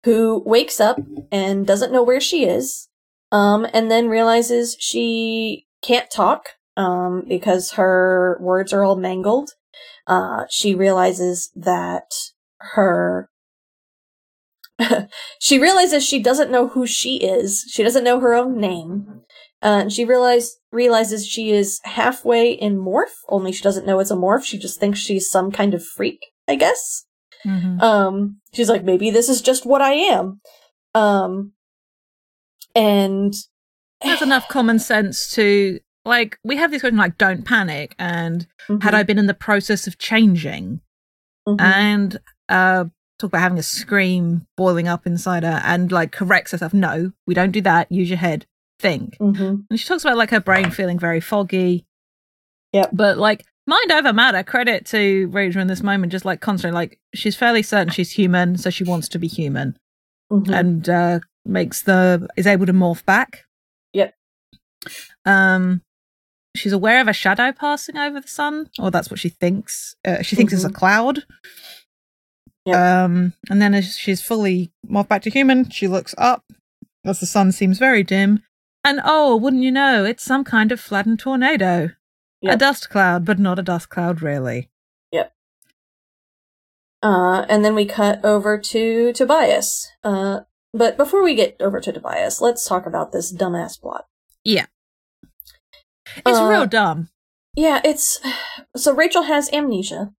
who 0.03 0.43
wakes 0.45 0.79
up 0.79 0.97
and 1.31 1.65
doesn't 1.65 1.91
know 1.91 2.03
where 2.03 2.19
she 2.21 2.45
is. 2.45 2.89
Um 3.31 3.65
and 3.73 3.89
then 3.89 4.09
realizes 4.09 4.75
she 4.79 5.67
can't 5.81 6.11
talk 6.11 6.49
um 6.75 7.23
because 7.27 7.71
her 7.73 8.37
words 8.41 8.73
are 8.73 8.83
all 8.83 8.95
mangled. 8.97 9.51
Uh 10.05 10.43
she 10.49 10.75
realizes 10.75 11.51
that 11.55 12.11
her 12.59 13.29
she 15.39 15.59
realizes 15.59 16.05
she 16.05 16.21
doesn't 16.21 16.51
know 16.51 16.67
who 16.67 16.85
she 16.85 17.17
is. 17.17 17.65
She 17.69 17.83
doesn't 17.83 18.03
know 18.03 18.19
her 18.19 18.33
own 18.33 18.59
name. 18.59 19.20
Uh, 19.63 19.79
and 19.81 19.93
she 19.93 20.03
realize 20.05 20.57
realizes 20.71 21.27
she 21.27 21.51
is 21.51 21.79
halfway 21.83 22.51
in 22.51 22.77
morph, 22.77 23.13
only 23.29 23.51
she 23.51 23.61
doesn't 23.63 23.85
know 23.85 23.99
it's 23.99 24.09
a 24.11 24.15
morph. 24.15 24.43
She 24.43 24.57
just 24.57 24.79
thinks 24.79 24.99
she's 24.99 25.29
some 25.29 25.51
kind 25.51 25.73
of 25.73 25.85
freak, 25.85 26.25
I 26.47 26.55
guess. 26.55 27.05
Mhm. 27.45 27.81
Um, 27.81 28.37
she's 28.53 28.69
like, 28.69 28.83
maybe 28.83 29.09
this 29.11 29.29
is 29.29 29.41
just 29.41 29.65
what 29.65 29.81
I 29.81 29.93
am. 29.93 30.41
Um, 30.95 31.53
and 32.75 33.33
There's 34.03 34.21
enough 34.21 34.47
common 34.47 34.79
sense 34.79 35.29
to, 35.35 35.79
like, 36.05 36.39
we 36.43 36.55
have 36.57 36.71
this 36.71 36.81
questions 36.81 36.99
like, 36.99 37.17
don't 37.19 37.45
panic, 37.45 37.93
and 37.99 38.47
had 38.81 38.95
I 38.95 39.03
been 39.03 39.19
in 39.19 39.27
the 39.27 39.33
process 39.35 39.85
of 39.87 39.97
changing? 39.99 40.81
Mhm. 41.47 41.59
and 41.59 42.17
uh 42.49 42.85
talk 43.17 43.29
about 43.29 43.41
having 43.41 43.57
a 43.57 43.63
scream 43.63 44.45
boiling 44.55 44.87
up 44.87 45.07
inside 45.07 45.41
her 45.43 45.59
and 45.65 45.91
like 45.91 46.11
corrects 46.11 46.51
herself 46.51 46.71
no 46.71 47.11
we 47.25 47.33
don't 47.33 47.49
do 47.51 47.61
that 47.61 47.91
use 47.91 48.09
your 48.11 48.19
head 48.19 48.45
think 48.81 49.17
Mhm. 49.19 49.65
and 49.69 49.79
she 49.79 49.87
talks 49.87 50.03
about 50.03 50.17
like 50.17 50.31
her 50.31 50.39
brain 50.39 50.71
feeling 50.71 50.97
very 50.99 51.19
foggy 51.21 51.85
Yep. 52.73 52.89
but 52.93 53.17
like 53.17 53.45
mind 53.67 53.91
over 53.91 54.11
matter 54.13 54.43
credit 54.43 54.85
to 54.87 55.27
Rachel 55.31 55.61
in 55.61 55.67
this 55.67 55.83
moment 55.83 56.11
just 56.11 56.25
like 56.25 56.41
constantly 56.41 56.75
like 56.75 56.99
she's 57.13 57.35
fairly 57.35 57.61
certain 57.63 57.89
she's 57.93 58.11
human 58.11 58.57
so 58.57 58.69
she 58.69 58.83
wants 58.83 59.07
to 59.09 59.19
be 59.19 59.27
human 59.27 59.77
Mhm. 60.31 60.53
and 60.59 60.89
uh 60.89 61.19
makes 61.45 61.83
the 61.83 62.27
is 62.37 62.47
able 62.47 62.65
to 62.65 62.73
morph 62.73 63.03
back 63.05 63.45
Yep. 63.93 64.13
um 65.25 65.81
she's 66.55 66.73
aware 66.73 67.01
of 67.01 67.07
a 67.07 67.13
shadow 67.13 67.51
passing 67.51 67.97
over 67.97 68.19
the 68.19 68.27
sun 68.27 68.69
or 68.79 68.89
that's 68.91 69.09
what 69.11 69.19
she 69.19 69.29
thinks 69.29 69.95
uh, 70.05 70.21
she 70.21 70.35
thinks 70.35 70.53
it's 70.53 70.63
a 70.63 70.69
Mhm. 70.69 70.75
cloud 70.75 71.23
Yep. 72.65 72.75
um 72.77 73.33
and 73.49 73.61
then 73.61 73.73
as 73.73 73.97
she's 73.97 74.21
fully 74.21 74.71
morphed 74.87 75.07
back 75.09 75.21
to 75.23 75.29
human 75.29 75.69
she 75.69 75.87
looks 75.87 76.13
up 76.17 76.43
as 77.05 77.19
the 77.19 77.25
sun 77.25 77.51
seems 77.51 77.77
very 77.79 78.03
dim 78.03 78.43
and 78.83 78.99
oh 79.03 79.35
wouldn't 79.35 79.63
you 79.63 79.71
know 79.71 80.03
it's 80.03 80.23
some 80.23 80.43
kind 80.43 80.71
of 80.71 80.79
flattened 80.79 81.19
tornado 81.19 81.89
a 82.47 82.57
dust 82.57 82.89
cloud 82.89 83.23
but 83.23 83.37
not 83.39 83.59
a 83.59 83.63
dust 83.63 83.89
cloud 83.89 84.21
really 84.21 84.69
Yep. 85.11 85.33
Uh, 87.03 87.45
and 87.49 87.65
then 87.65 87.75
we 87.75 87.85
cut 87.85 88.23
over 88.23 88.57
to 88.57 89.11
Tobias. 89.13 89.87
Uh, 90.03 90.41
but 90.73 90.97
before 90.97 91.23
we 91.23 91.35
get 91.35 91.57
over 91.59 91.79
to 91.79 91.91
Tobias, 91.91 92.41
let's 92.41 92.65
talk 92.65 92.85
about 92.85 93.11
this 93.11 93.33
dumbass 93.33 93.79
plot. 93.79 94.05
Yeah. 94.43 94.67
It's 96.25 96.39
Uh, 96.39 96.47
real 96.47 96.65
dumb 96.65 97.09
Yeah, 97.55 97.81
it's 97.83 98.19
so 98.75 98.93
Rachel 98.93 99.23
has 99.23 99.51
amnesia. 99.51 100.13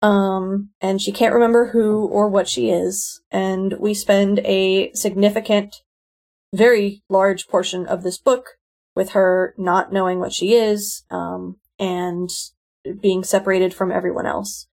Um, 0.00 0.70
and 0.80 1.02
she 1.02 1.12
can't 1.12 1.34
remember 1.34 1.66
who 1.66 2.06
or 2.06 2.28
what 2.28 2.48
she 2.48 2.70
is, 2.70 3.20
and 3.30 3.74
we 3.78 3.92
spend 3.92 4.38
a 4.40 4.90
significant, 4.94 5.82
very 6.54 7.02
large 7.08 7.48
portion 7.48 7.86
of 7.86 8.02
this 8.02 8.18
book 8.18 8.58
with 8.94 9.10
her 9.10 9.54
not 9.58 9.92
knowing 9.92 10.18
what 10.18 10.32
she 10.32 10.54
is, 10.54 11.04
um, 11.10 11.56
and 11.78 12.30
being 13.00 13.24
separated 13.24 13.74
from 13.74 13.92
everyone 13.92 14.26
else. 14.26 14.66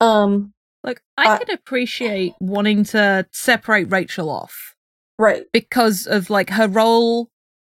Um, 0.00 0.54
like 0.82 1.02
i 1.16 1.28
uh, 1.34 1.38
could 1.38 1.50
appreciate 1.50 2.34
wanting 2.40 2.84
to 2.84 3.26
separate 3.32 3.90
rachel 3.90 4.30
off 4.30 4.74
right. 5.18 5.44
because 5.52 6.06
of 6.06 6.30
like 6.30 6.50
her 6.50 6.68
role 6.68 7.28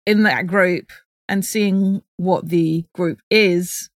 in 0.06 0.24
that 0.24 0.48
group 0.48 0.92
and 1.30 1.46
seeing 1.46 2.02
what 2.18 2.50
the 2.50 2.86
group 2.94 3.20
is 3.30 3.90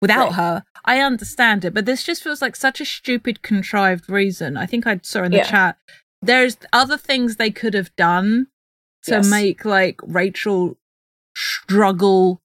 without 0.00 0.28
Right. 0.28 0.34
her 0.34 0.64
i 0.84 1.00
understand 1.00 1.64
it 1.64 1.74
but 1.74 1.86
this 1.86 2.02
just 2.04 2.22
feels 2.22 2.42
like 2.42 2.56
such 2.56 2.80
a 2.80 2.84
stupid 2.84 3.42
contrived 3.42 4.08
reason 4.08 4.56
i 4.56 4.66
think 4.66 4.86
i 4.86 5.00
saw 5.02 5.22
in 5.22 5.32
the 5.32 5.38
Yeah. 5.38 5.50
chat 5.50 5.76
there's 6.20 6.56
other 6.72 6.96
things 6.96 7.36
they 7.36 7.50
could 7.50 7.74
have 7.74 7.94
done 7.96 8.46
to 9.04 9.12
Yes. 9.12 9.28
make 9.30 9.64
like 9.64 10.00
rachel 10.02 10.76
struggle 11.36 12.40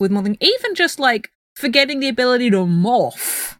with 0.00 0.10
more 0.10 0.22
than 0.22 0.36
even 0.40 0.74
just 0.74 0.98
like 0.98 1.30
forgetting 1.54 2.00
the 2.00 2.08
ability 2.08 2.50
to 2.50 2.58
morph 2.66 3.56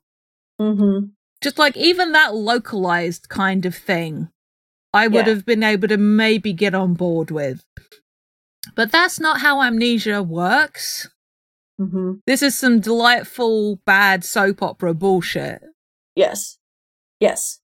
Mm-hmm. 0.61 1.07
just 1.43 1.59
like 1.59 1.77
even 1.77 2.13
that 2.13 2.35
localized 2.35 3.29
kind 3.29 3.67
of 3.67 3.75
thing 3.75 4.29
i 4.93 5.09
would 5.09 5.27
Yeah. 5.27 5.35
have 5.35 5.45
been 5.47 5.63
able 5.63 5.89
to 5.89 5.97
maybe 5.97 6.53
get 6.53 6.75
on 6.75 6.95
board 6.95 7.31
with 7.31 7.65
but 8.77 8.93
that's 8.93 9.19
not 9.21 9.41
how 9.41 9.63
amnesia 9.63 10.23
works 10.23 11.09
Mm-hmm. 11.81 12.13
this 12.27 12.41
is 12.41 12.57
some 12.57 12.79
delightful 12.79 13.81
bad 13.85 14.25
soap 14.25 14.63
opera 14.63 14.95
bullshit 14.95 15.61
Yes. 16.17 16.59
Yes. 17.19 17.59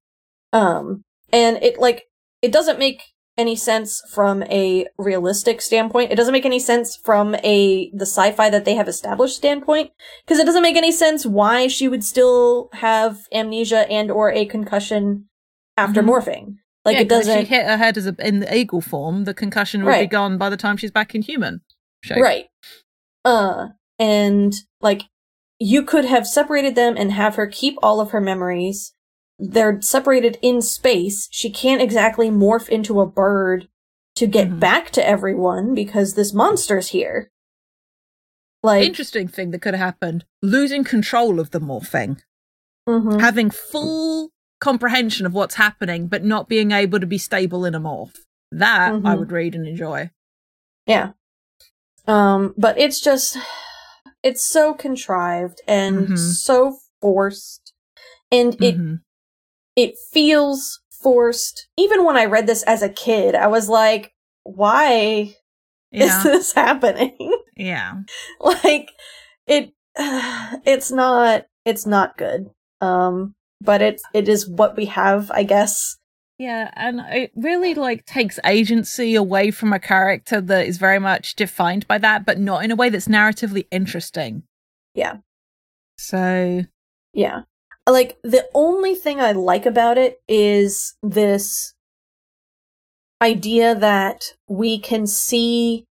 Um, 0.52 1.04
and 1.32 1.56
it 1.62 1.78
like 1.78 2.08
it 2.42 2.50
doesn't 2.50 2.80
make 2.80 3.02
any 3.40 3.56
sense 3.56 4.00
from 4.12 4.42
a 4.44 4.86
realistic 4.98 5.60
standpoint. 5.60 6.12
It 6.12 6.16
doesn't 6.16 6.32
make 6.32 6.44
any 6.46 6.58
sense 6.60 6.94
from 6.96 7.34
a 7.36 7.90
the 7.92 8.06
sci-fi 8.06 8.50
that 8.50 8.64
they 8.64 8.74
have 8.74 8.86
established 8.88 9.36
standpoint 9.36 9.90
because 10.24 10.38
it 10.38 10.44
doesn't 10.46 10.62
make 10.62 10.76
any 10.76 10.92
sense 10.92 11.24
why 11.26 11.66
she 11.66 11.88
would 11.88 12.04
still 12.04 12.68
have 12.74 13.20
amnesia 13.32 13.90
and 13.90 14.10
or 14.10 14.30
a 14.30 14.44
concussion 14.46 15.26
after 15.76 16.02
Mhm. 16.02 16.08
morphing. 16.10 16.56
Like 16.84 16.94
Yeah, 16.94 17.00
it 17.00 17.02
if 17.04 17.08
doesn't 17.08 17.40
she 17.40 17.54
hit 17.54 17.66
her 17.66 17.76
head 17.76 17.96
as 17.98 18.06
a, 18.06 18.14
in 18.20 18.40
the 18.40 18.56
eagle 18.56 18.80
form 18.80 19.24
the 19.24 19.34
concussion 19.34 19.84
would 19.84 19.98
be 19.98 20.06
gone 20.06 20.38
by 20.38 20.48
the 20.50 20.56
time 20.56 20.76
she's 20.76 20.90
back 20.90 21.14
in 21.14 21.22
human 21.22 21.60
shape 22.04 22.22
Right. 22.22 22.46
Uh, 23.24 23.68
and 23.98 24.54
like 24.80 25.02
you 25.58 25.82
could 25.82 26.04
have 26.06 26.26
separated 26.26 26.74
them 26.74 26.94
and 26.96 27.12
have 27.12 27.34
her 27.36 27.46
keep 27.46 27.76
all 27.82 28.00
of 28.00 28.12
her 28.12 28.20
memories. 28.20 28.94
They're 29.40 29.80
separated 29.80 30.38
in 30.42 30.60
space. 30.60 31.28
She 31.32 31.50
can't 31.50 31.80
exactly 31.80 32.28
morph 32.30 32.68
into 32.68 33.00
a 33.00 33.06
bird 33.06 33.68
to 34.16 34.26
get 34.26 34.48
Mhm. 34.50 34.60
back 34.60 34.90
to 34.90 35.06
everyone 35.06 35.74
because 35.74 36.14
this 36.14 36.34
monster's 36.34 36.88
here. 36.88 37.30
Like, 38.62 38.84
interesting 38.84 39.26
thing 39.28 39.50
that 39.52 39.62
could 39.62 39.72
have 39.72 39.82
happened 39.82 40.26
losing 40.42 40.84
control 40.84 41.40
of 41.40 41.50
the 41.50 41.60
morphing 41.60 42.20
mhm. 42.86 43.18
having 43.18 43.48
full 43.50 44.30
comprehension 44.60 45.24
of 45.24 45.32
what's 45.32 45.54
happening 45.54 46.08
but 46.08 46.22
not 46.24 46.46
being 46.46 46.70
able 46.70 47.00
to 47.00 47.06
be 47.06 47.16
stable 47.16 47.64
in 47.64 47.74
a 47.74 47.80
morph 47.80 48.16
that 48.52 48.92
i 48.92 48.96
Mhm. 48.96 49.18
would 49.18 49.32
read 49.32 49.54
and 49.54 49.66
enjoy 49.66 50.10
yeah. 50.86 51.12
Um, 52.06 52.52
but 52.58 52.76
it's 52.78 53.00
just, 53.00 53.36
it's 54.22 54.44
so 54.44 54.74
contrived 54.74 55.60
and 55.68 56.08
Mhm. 56.08 56.18
so 56.18 56.78
forced, 57.00 57.72
and 58.32 58.54
it 58.62 58.76
Mhm. 58.76 59.00
It 59.82 59.94
feels 60.12 60.80
forced. 61.02 61.68
Even 61.76 62.04
when 62.04 62.16
I 62.16 62.24
read 62.26 62.46
this 62.46 62.62
as 62.64 62.82
a 62.82 62.88
kid, 62.88 63.34
I 63.34 63.46
was 63.46 63.68
like, 63.68 64.12
why 64.44 65.34
Yeah. 65.90 66.18
is 66.18 66.22
this 66.24 66.52
happening? 66.52 67.32
yeah. 67.56 67.94
like 68.40 68.90
it 69.46 69.72
it's 69.96 70.90
not 70.90 71.46
it's 71.64 71.86
not 71.86 72.16
good. 72.18 72.50
Um 72.80 73.34
but 73.60 73.82
it 73.82 74.00
it 74.14 74.28
is 74.28 74.48
what 74.48 74.76
we 74.76 74.86
have, 74.86 75.30
I 75.30 75.42
guess. 75.44 75.96
Yeah, 76.38 76.70
and 76.74 77.00
it 77.10 77.32
really 77.36 77.74
like 77.74 78.06
takes 78.06 78.38
agency 78.46 79.14
away 79.14 79.50
from 79.50 79.74
a 79.74 79.78
character 79.78 80.40
that 80.40 80.66
is 80.66 80.78
very 80.78 80.98
much 80.98 81.36
defined 81.36 81.86
by 81.86 81.98
that, 81.98 82.24
but 82.24 82.38
not 82.38 82.64
in 82.64 82.70
a 82.70 82.76
way 82.76 82.88
that's 82.88 83.08
narratively 83.08 83.66
interesting. 83.70 84.44
Yeah. 84.94 85.18
So 85.98 86.62
Yeah. 87.12 87.42
Like 87.90 88.18
the 88.22 88.48
only 88.54 88.94
thing 88.94 89.20
I 89.20 89.32
like 89.32 89.66
about 89.66 89.98
it 89.98 90.20
is 90.28 90.94
this 91.02 91.74
idea 93.22 93.74
that 93.74 94.22
we 94.48 94.78
can 94.78 95.06
see 95.06 95.84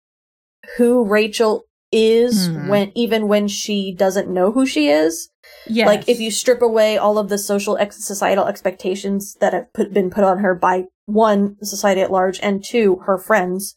who 0.77 1.05
Rachel 1.05 1.63
is 1.91 2.47
Hmm. 2.47 2.67
when 2.67 2.91
even 2.95 3.27
when 3.27 3.47
she 3.47 3.93
doesn't 3.93 4.29
know 4.29 4.51
who 4.51 4.65
she 4.65 4.89
is. 4.89 5.29
yeah, 5.67 5.87
Like 5.87 6.07
if 6.07 6.19
you 6.19 6.29
strip 6.31 6.61
away 6.61 6.97
all 6.97 7.17
of 7.17 7.29
the 7.29 7.37
social 7.37 7.77
ex- 7.77 8.05
societal 8.05 8.45
expectations 8.45 9.35
that 9.41 9.53
have 9.53 9.73
put, 9.73 9.91
been 9.91 10.11
put 10.11 10.23
on 10.23 10.39
her 10.39 10.53
by 10.53 10.85
one 11.07 11.57
society 11.63 12.01
at 12.01 12.11
large 12.11 12.39
and 12.43 12.63
two 12.63 12.97
her 13.07 13.17
friends, 13.17 13.75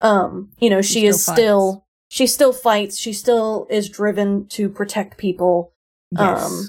um, 0.00 0.50
you 0.58 0.68
know, 0.68 0.82
she, 0.82 1.00
She 1.00 1.06
is 1.06 1.22
still 1.22 1.34
still 1.34 1.86
she 2.08 2.26
still 2.26 2.52
fights. 2.52 2.98
She 2.98 3.12
still 3.12 3.66
is 3.70 3.88
driven 3.88 4.46
to 4.48 4.68
protect 4.68 5.16
people 5.18 5.72
yes. 6.10 6.44
um, 6.44 6.68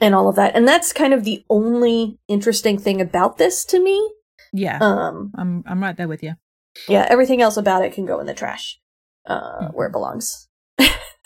and 0.00 0.14
all 0.14 0.28
of 0.28 0.36
that. 0.36 0.54
And 0.56 0.66
that's 0.68 0.92
kind 0.92 1.12
of 1.14 1.24
the 1.24 1.44
only 1.50 2.18
interesting 2.28 2.78
thing 2.78 3.00
about 3.00 3.38
this 3.38 3.64
to 3.66 3.82
me. 3.82 4.10
yeah, 4.52 4.78
Um, 4.80 5.32
I'm 5.36 5.64
I'm 5.66 5.82
right 5.82 5.96
there 5.96 6.08
with 6.08 6.22
you. 6.22 6.34
yeah, 6.88 7.06
everything 7.08 7.40
else 7.42 7.56
about 7.56 7.84
it 7.84 7.92
can 7.94 8.06
go 8.06 8.20
in 8.20 8.26
the 8.26 8.34
trash, 8.34 8.78
uh, 9.26 9.60
Mhm. 9.68 9.74
where 9.74 9.86
it 9.88 9.92
belongs. 9.92 10.48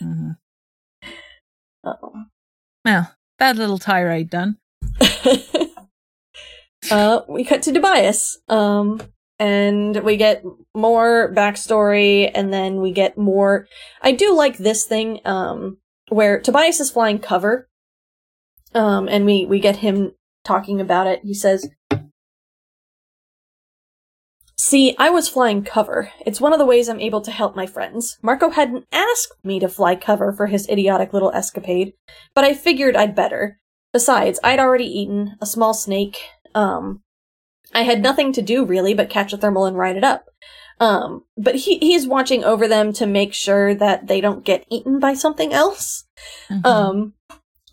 hmm 0.00 0.30
Uh-oh. 1.84 2.12
Well, 2.84 3.14
that 3.38 3.56
little 3.56 3.78
tirade 3.78 4.30
done. 4.30 4.58
uh, 6.90 7.20
we 7.28 7.44
cut 7.44 7.62
to 7.62 7.72
Tobias, 7.72 8.38
um, 8.48 9.00
and 9.38 10.02
we 10.02 10.16
get 10.16 10.42
more 10.74 11.32
backstory, 11.34 12.30
and 12.34 12.52
then 12.52 12.80
we 12.80 12.92
get 12.92 13.16
more. 13.16 13.66
I 14.02 14.12
do 14.12 14.34
like 14.34 14.58
this 14.58 14.84
thing, 14.84 15.20
um, 15.24 15.78
where 16.08 16.40
Tobias 16.40 16.80
is 16.80 16.90
flying 16.90 17.18
cover, 17.18 17.68
um, 18.74 19.08
and 19.08 19.24
we 19.24 19.46
we 19.46 19.60
get 19.60 19.76
him 19.76 20.12
talking 20.44 20.80
about 20.80 21.06
it. 21.06 21.20
He 21.24 21.34
says. 21.34 21.68
See, 24.56 24.94
I 24.98 25.08
was 25.08 25.26
flying 25.26 25.64
cover. 25.64 26.12
It's 26.26 26.40
one 26.40 26.52
of 26.52 26.58
the 26.58 26.66
ways 26.66 26.88
I'm 26.88 27.00
able 27.00 27.22
to 27.22 27.30
help 27.30 27.56
my 27.56 27.66
friends. 27.66 28.18
Marco 28.22 28.50
hadn't 28.50 28.86
asked 28.92 29.32
me 29.42 29.58
to 29.58 29.70
fly 29.70 29.96
cover 29.96 30.32
for 30.32 30.48
his 30.48 30.68
idiotic 30.68 31.14
little 31.14 31.32
escapade, 31.32 31.94
but 32.34 32.44
I 32.44 32.52
figured 32.52 32.94
I'd 32.94 33.14
better. 33.14 33.58
Besides, 33.94 34.38
I'd 34.44 34.60
already 34.60 34.84
eaten 34.84 35.36
a 35.40 35.46
small 35.46 35.72
snake. 35.72 36.18
Um, 36.54 37.00
I 37.74 37.82
had 37.82 38.02
nothing 38.02 38.32
to 38.34 38.42
do 38.42 38.64
really 38.64 38.92
but 38.92 39.08
catch 39.10 39.32
a 39.32 39.38
thermal 39.38 39.64
and 39.64 39.78
ride 39.78 39.96
it 39.96 40.04
up. 40.04 40.26
Um, 40.78 41.24
but 41.36 41.54
he 41.54 41.78
he's 41.78 42.06
watching 42.06 42.42
over 42.42 42.66
them 42.66 42.92
to 42.94 43.06
make 43.06 43.34
sure 43.34 43.74
that 43.74 44.06
they 44.06 44.20
don't 44.20 44.44
get 44.44 44.66
eaten 44.70 44.98
by 44.98 45.14
something 45.14 45.52
else. 45.52 46.04
Mhm. 46.50 46.66
Um, 46.66 47.14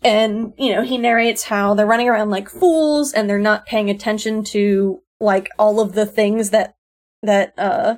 and 0.04 0.52
you 0.58 0.72
know 0.74 0.82
he 0.82 0.98
narrates 0.98 1.44
how 1.44 1.74
they're 1.74 1.86
running 1.86 2.08
around 2.08 2.30
like 2.30 2.48
fools 2.48 3.12
and 3.12 3.28
they're 3.28 3.38
not 3.38 3.66
paying 3.66 3.90
attention 3.90 4.44
to 4.44 5.02
like 5.20 5.48
all 5.58 5.80
of 5.80 5.92
the 5.92 6.06
things 6.06 6.50
that 6.50 6.74
that 7.22 7.54
uh 7.58 7.96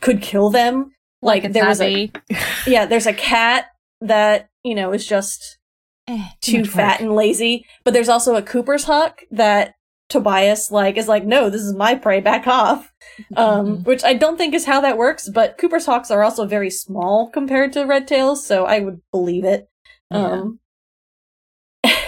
could 0.00 0.22
kill 0.22 0.50
them. 0.50 0.92
Like, 1.20 1.44
a 1.44 1.48
there 1.48 1.66
was 1.66 1.80
a 1.80 2.10
yeah, 2.66 2.86
there's 2.86 3.06
a 3.06 3.12
cat 3.12 3.66
that 4.00 4.48
you 4.64 4.74
know 4.74 4.92
is 4.92 5.06
just 5.06 5.56
Eh, 6.06 6.24
too 6.40 6.60
much 6.60 6.68
fat 6.68 6.92
work. 6.92 7.00
and 7.00 7.14
lazy. 7.14 7.66
But 7.84 7.92
there's 7.92 8.08
also 8.08 8.34
a 8.36 8.40
Cooper's 8.42 8.84
hawk 8.84 9.20
that 9.30 9.74
Tobias 10.08 10.70
like 10.70 10.96
is 10.96 11.06
like, 11.08 11.24
no, 11.26 11.50
this 11.50 11.60
is 11.60 11.74
my 11.74 11.94
prey, 11.96 12.20
back 12.20 12.46
off. 12.46 12.90
Um, 13.36 13.66
Mhm. 13.78 13.84
which 13.84 14.04
I 14.04 14.14
don't 14.14 14.36
think 14.38 14.54
is 14.54 14.64
how 14.64 14.80
that 14.82 14.96
works. 14.96 15.28
But 15.28 15.58
Cooper's 15.58 15.86
hawks 15.86 16.10
are 16.10 16.22
also 16.22 16.46
very 16.46 16.70
small 16.70 17.28
compared 17.30 17.72
to 17.72 17.84
red 17.84 18.06
tails, 18.06 18.46
so 18.46 18.64
I 18.64 18.78
would 18.78 19.00
believe 19.10 19.44
it. 19.44 19.68
Um, 20.12 20.60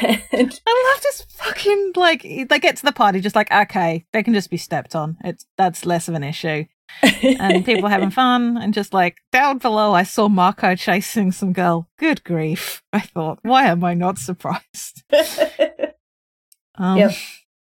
and- 0.03 0.61
I 0.67 0.93
love 0.95 1.03
this 1.03 1.27
fucking 1.31 1.93
like 1.97 2.23
they 2.23 2.59
get 2.59 2.77
to 2.79 2.85
the 2.85 2.93
party 2.93 3.21
just 3.21 3.37
like 3.37 3.51
okay 3.53 4.05
they 4.13 4.23
can 4.23 4.35
just 4.35 4.51
be 4.51 4.57
stepped 4.57 4.95
on. 4.97 5.17
It's 5.25 5.47
that's 5.59 5.85
less 5.87 6.09
of 6.09 6.15
an 6.15 6.25
issue. 6.25 6.65
And 7.23 7.65
people 7.65 7.89
having 7.89 8.11
fun 8.11 8.57
and 8.57 8.75
just 8.75 8.93
like 8.93 9.19
down 9.31 9.59
below 9.59 9.93
I 9.95 10.03
saw 10.03 10.29
Marco 10.29 10.75
chasing 10.75 11.31
some 11.33 11.53
girl. 11.53 11.89
Good 11.99 12.25
grief 12.25 12.83
I 12.93 13.01
thought. 13.01 13.39
Why 13.43 13.67
am 13.67 13.85
I 13.85 13.95
not 13.95 14.19
surprised? 14.19 15.05
Um, 16.77 16.97
Yep. 16.97 17.11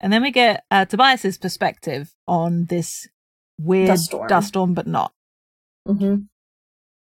and 0.01 0.11
then 0.11 0.21
we 0.21 0.31
get 0.31 0.65
uh, 0.69 0.83
Tobias's 0.83 1.37
perspective 1.37 2.13
on 2.27 2.65
this 2.65 3.07
weird 3.57 3.87
Dust 3.87 4.05
storm. 4.05 4.27
dust 4.27 4.47
storm 4.49 4.73
but 4.73 4.85
not. 4.87 5.13
Mhm. 5.87 6.27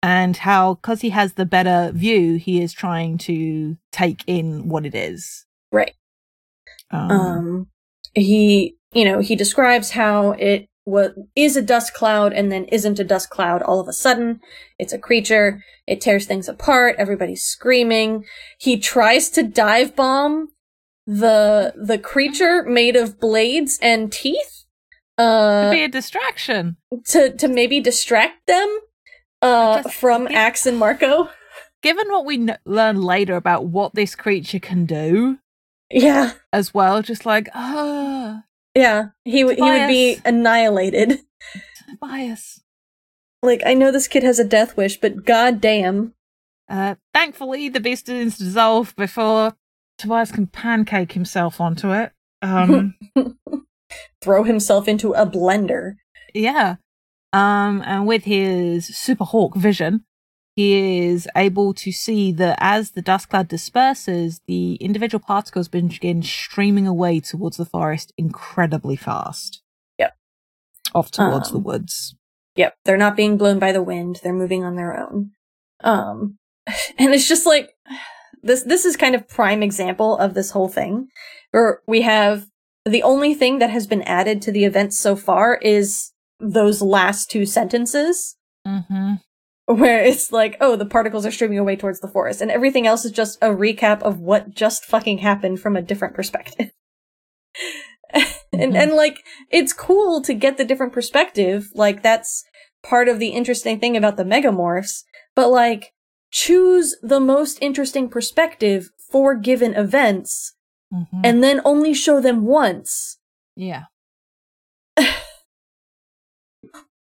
And 0.01 0.37
how 0.37 0.75
because 0.75 1.01
he 1.01 1.09
has 1.09 1.33
the 1.33 1.45
better 1.45 1.91
view 1.93 2.35
he 2.35 2.61
is 2.61 2.73
trying 2.73 3.17
to 3.17 3.77
take 3.91 4.23
in 4.27 4.69
what 4.69 4.85
it 4.85 4.95
is 4.95 5.45
Right. 5.71 5.93
um, 6.91 7.11
Um, 7.11 7.67
he, 8.13 8.75
you 8.93 9.05
know, 9.05 9.19
he 9.19 9.35
describes 9.35 9.91
how 9.91 10.31
it 10.31 10.67
what 10.85 11.13
is 11.35 11.55
a 11.55 11.61
dust 11.61 11.93
cloud 11.93 12.33
and 12.33 12.51
then 12.51 12.65
isn't 12.65 12.99
a 12.99 13.03
dust 13.03 13.29
cloud 13.29 13.61
all 13.61 13.79
of 13.79 13.87
a 13.87 13.93
sudden. 13.93 14.39
It's 14.79 14.93
a 14.93 14.97
creature. 14.97 15.63
It 15.85 16.01
tears 16.01 16.25
things 16.25 16.49
apart. 16.49 16.95
Everybody's 16.97 17.43
screaming. 17.43 18.25
He 18.59 18.79
tries 18.79 19.29
to 19.31 19.43
dive 19.43 19.95
bomb 19.95 20.49
the 21.05 21.73
the 21.75 21.97
creature 21.97 22.63
made 22.63 22.95
of 22.95 23.19
blades 23.19 23.77
and 23.81 24.11
teeth. 24.11 24.65
Uh, 25.17 25.69
be 25.69 25.83
a 25.83 25.87
distraction 25.87 26.77
to 27.05 27.35
to 27.35 27.47
maybe 27.47 27.79
distract 27.79 28.47
them 28.47 28.79
uh 29.41 29.81
Just- 29.83 29.95
from 29.95 30.27
yeah. 30.29 30.39
Ax 30.41 30.65
and 30.65 30.77
Marco. 30.77 31.29
given 31.81 32.07
what 32.09 32.25
we 32.25 32.37
kn- 32.37 32.57
learn 32.65 33.01
later 33.01 33.35
about 33.35 33.65
what 33.65 33.95
this 33.95 34.13
creature 34.15 34.59
can 34.59 34.85
do 34.85 35.39
Yeah. 35.89 36.33
as 36.51 36.73
well 36.73 37.01
just 37.01 37.25
like 37.25 37.47
ah 37.53 38.43
Yeah. 38.75 39.09
He 39.25 39.41
w- 39.43 39.55
he 39.55 39.61
would 39.69 39.87
be 39.87 40.17
annihilated. 40.25 41.19
bias 42.01 42.61
Like 43.41 43.61
I 43.65 43.73
know 43.73 43.91
this 43.91 44.07
kid 44.07 44.23
has 44.23 44.39
a 44.39 44.43
death 44.43 44.75
wish, 44.77 44.99
but 44.99 45.25
goddamn. 45.25 46.13
uh 46.69 46.95
thankfully 47.13 47.69
the 47.69 47.79
beast 47.79 48.09
is 48.09 48.37
dissolved 48.37 48.95
before 48.95 49.55
tobias 49.97 50.31
can 50.31 50.47
pancake 50.47 51.13
himself 51.13 51.59
onto 51.61 51.91
it 51.93 52.11
um 52.41 52.95
throw 54.21 54.43
himself 54.43 54.87
into 54.87 55.13
a 55.13 55.25
blender. 55.25 55.95
yeah 56.33 56.75
um 57.33 57.83
and 57.85 58.07
with 58.07 58.23
his 58.23 58.87
super 58.97 59.23
hawk 59.23 59.55
vision 59.55 60.03
he 60.55 61.07
is 61.07 61.27
able 61.37 61.73
to 61.73 61.91
see 61.91 62.31
that 62.31 62.57
as 62.59 62.91
the 62.91 63.01
dust 63.01 63.29
cloud 63.29 63.47
disperses 63.47 64.41
the 64.47 64.75
individual 64.75 65.23
particles 65.25 65.67
begin 65.67 66.21
streaming 66.23 66.87
away 66.87 67.19
towards 67.19 67.57
the 67.57 67.65
forest 67.65 68.11
incredibly 68.17 68.95
fast 68.95 69.61
Yep. 69.99 70.15
off 70.93 71.11
towards 71.11 71.51
the 71.51 71.57
Um, 71.57 71.63
woods 71.63 72.15
Yep, 72.55 72.75
they're 72.83 72.97
not 72.97 73.15
being 73.15 73.37
blown 73.37 73.57
by 73.57 73.71
the 73.71 73.81
wind. 73.81 74.19
They're 74.21 74.33
moving 74.33 74.65
on 74.65 74.75
their 74.75 74.97
own. 74.99 75.31
Um 75.81 76.37
and 76.97 77.13
it's 77.13 77.27
just 77.27 77.45
like 77.45 77.69
this 78.41 78.63
this 78.63 78.85
is 78.85 78.97
kind 78.97 79.15
of 79.15 79.27
prime 79.29 79.63
example 79.63 80.17
of 80.17 80.33
this 80.33 80.51
whole 80.51 80.67
thing 80.67 81.07
where 81.51 81.81
we 81.87 82.01
have 82.01 82.47
the 82.85 83.03
only 83.03 83.33
thing 83.33 83.59
that 83.59 83.69
has 83.69 83.87
been 83.87 84.01
added 84.01 84.41
to 84.41 84.51
the 84.51 84.65
events 84.65 84.99
so 84.99 85.15
far 85.15 85.55
is 85.57 86.11
those 86.39 86.81
last 86.81 87.29
two 87.29 87.45
sentences 87.45 88.35
mm-hmm. 88.67 89.15
where 89.65 90.03
it's 90.03 90.31
like, 90.31 90.57
oh, 90.61 90.75
the 90.75 90.85
particles 90.85 91.25
are 91.25 91.31
streaming 91.31 91.59
away 91.59 91.75
towards 91.75 91.99
the 91.99 92.07
forest, 92.07 92.41
and 92.41 92.49
everything 92.51 92.87
else 92.87 93.05
is 93.05 93.11
just 93.11 93.37
a 93.41 93.47
recap 93.49 94.01
of 94.01 94.19
what 94.19 94.53
just 94.53 94.85
fucking 94.85 95.19
happened 95.19 95.59
from 95.59 95.75
a 95.75 95.81
different 95.81 96.15
perspective. 96.15 96.71
and 98.13 98.73
Mhm. 98.73 98.75
and 98.75 98.93
like 98.93 99.19
it's 99.51 99.73
cool 99.73 100.21
to 100.21 100.33
get 100.33 100.57
the 100.57 100.65
different 100.65 100.93
perspective. 100.93 101.69
Like 101.75 102.01
that's 102.01 102.43
part 102.83 103.07
of 103.07 103.19
the 103.19 103.29
interesting 103.29 103.79
thing 103.79 103.95
about 103.97 104.17
the 104.17 104.23
megamorphs, 104.23 105.03
but 105.35 105.49
like 105.49 105.91
choose 106.31 106.95
the 107.01 107.19
most 107.19 107.57
interesting 107.61 108.07
perspective 108.09 108.89
for 109.11 109.35
given 109.35 109.73
events 109.75 110.55
Mm-hmm. 110.91 111.21
and 111.23 111.43
then 111.43 111.61
only 111.65 111.93
show 111.93 112.19
them 112.19 112.45
once. 112.45 113.19
yeah. 113.55 113.83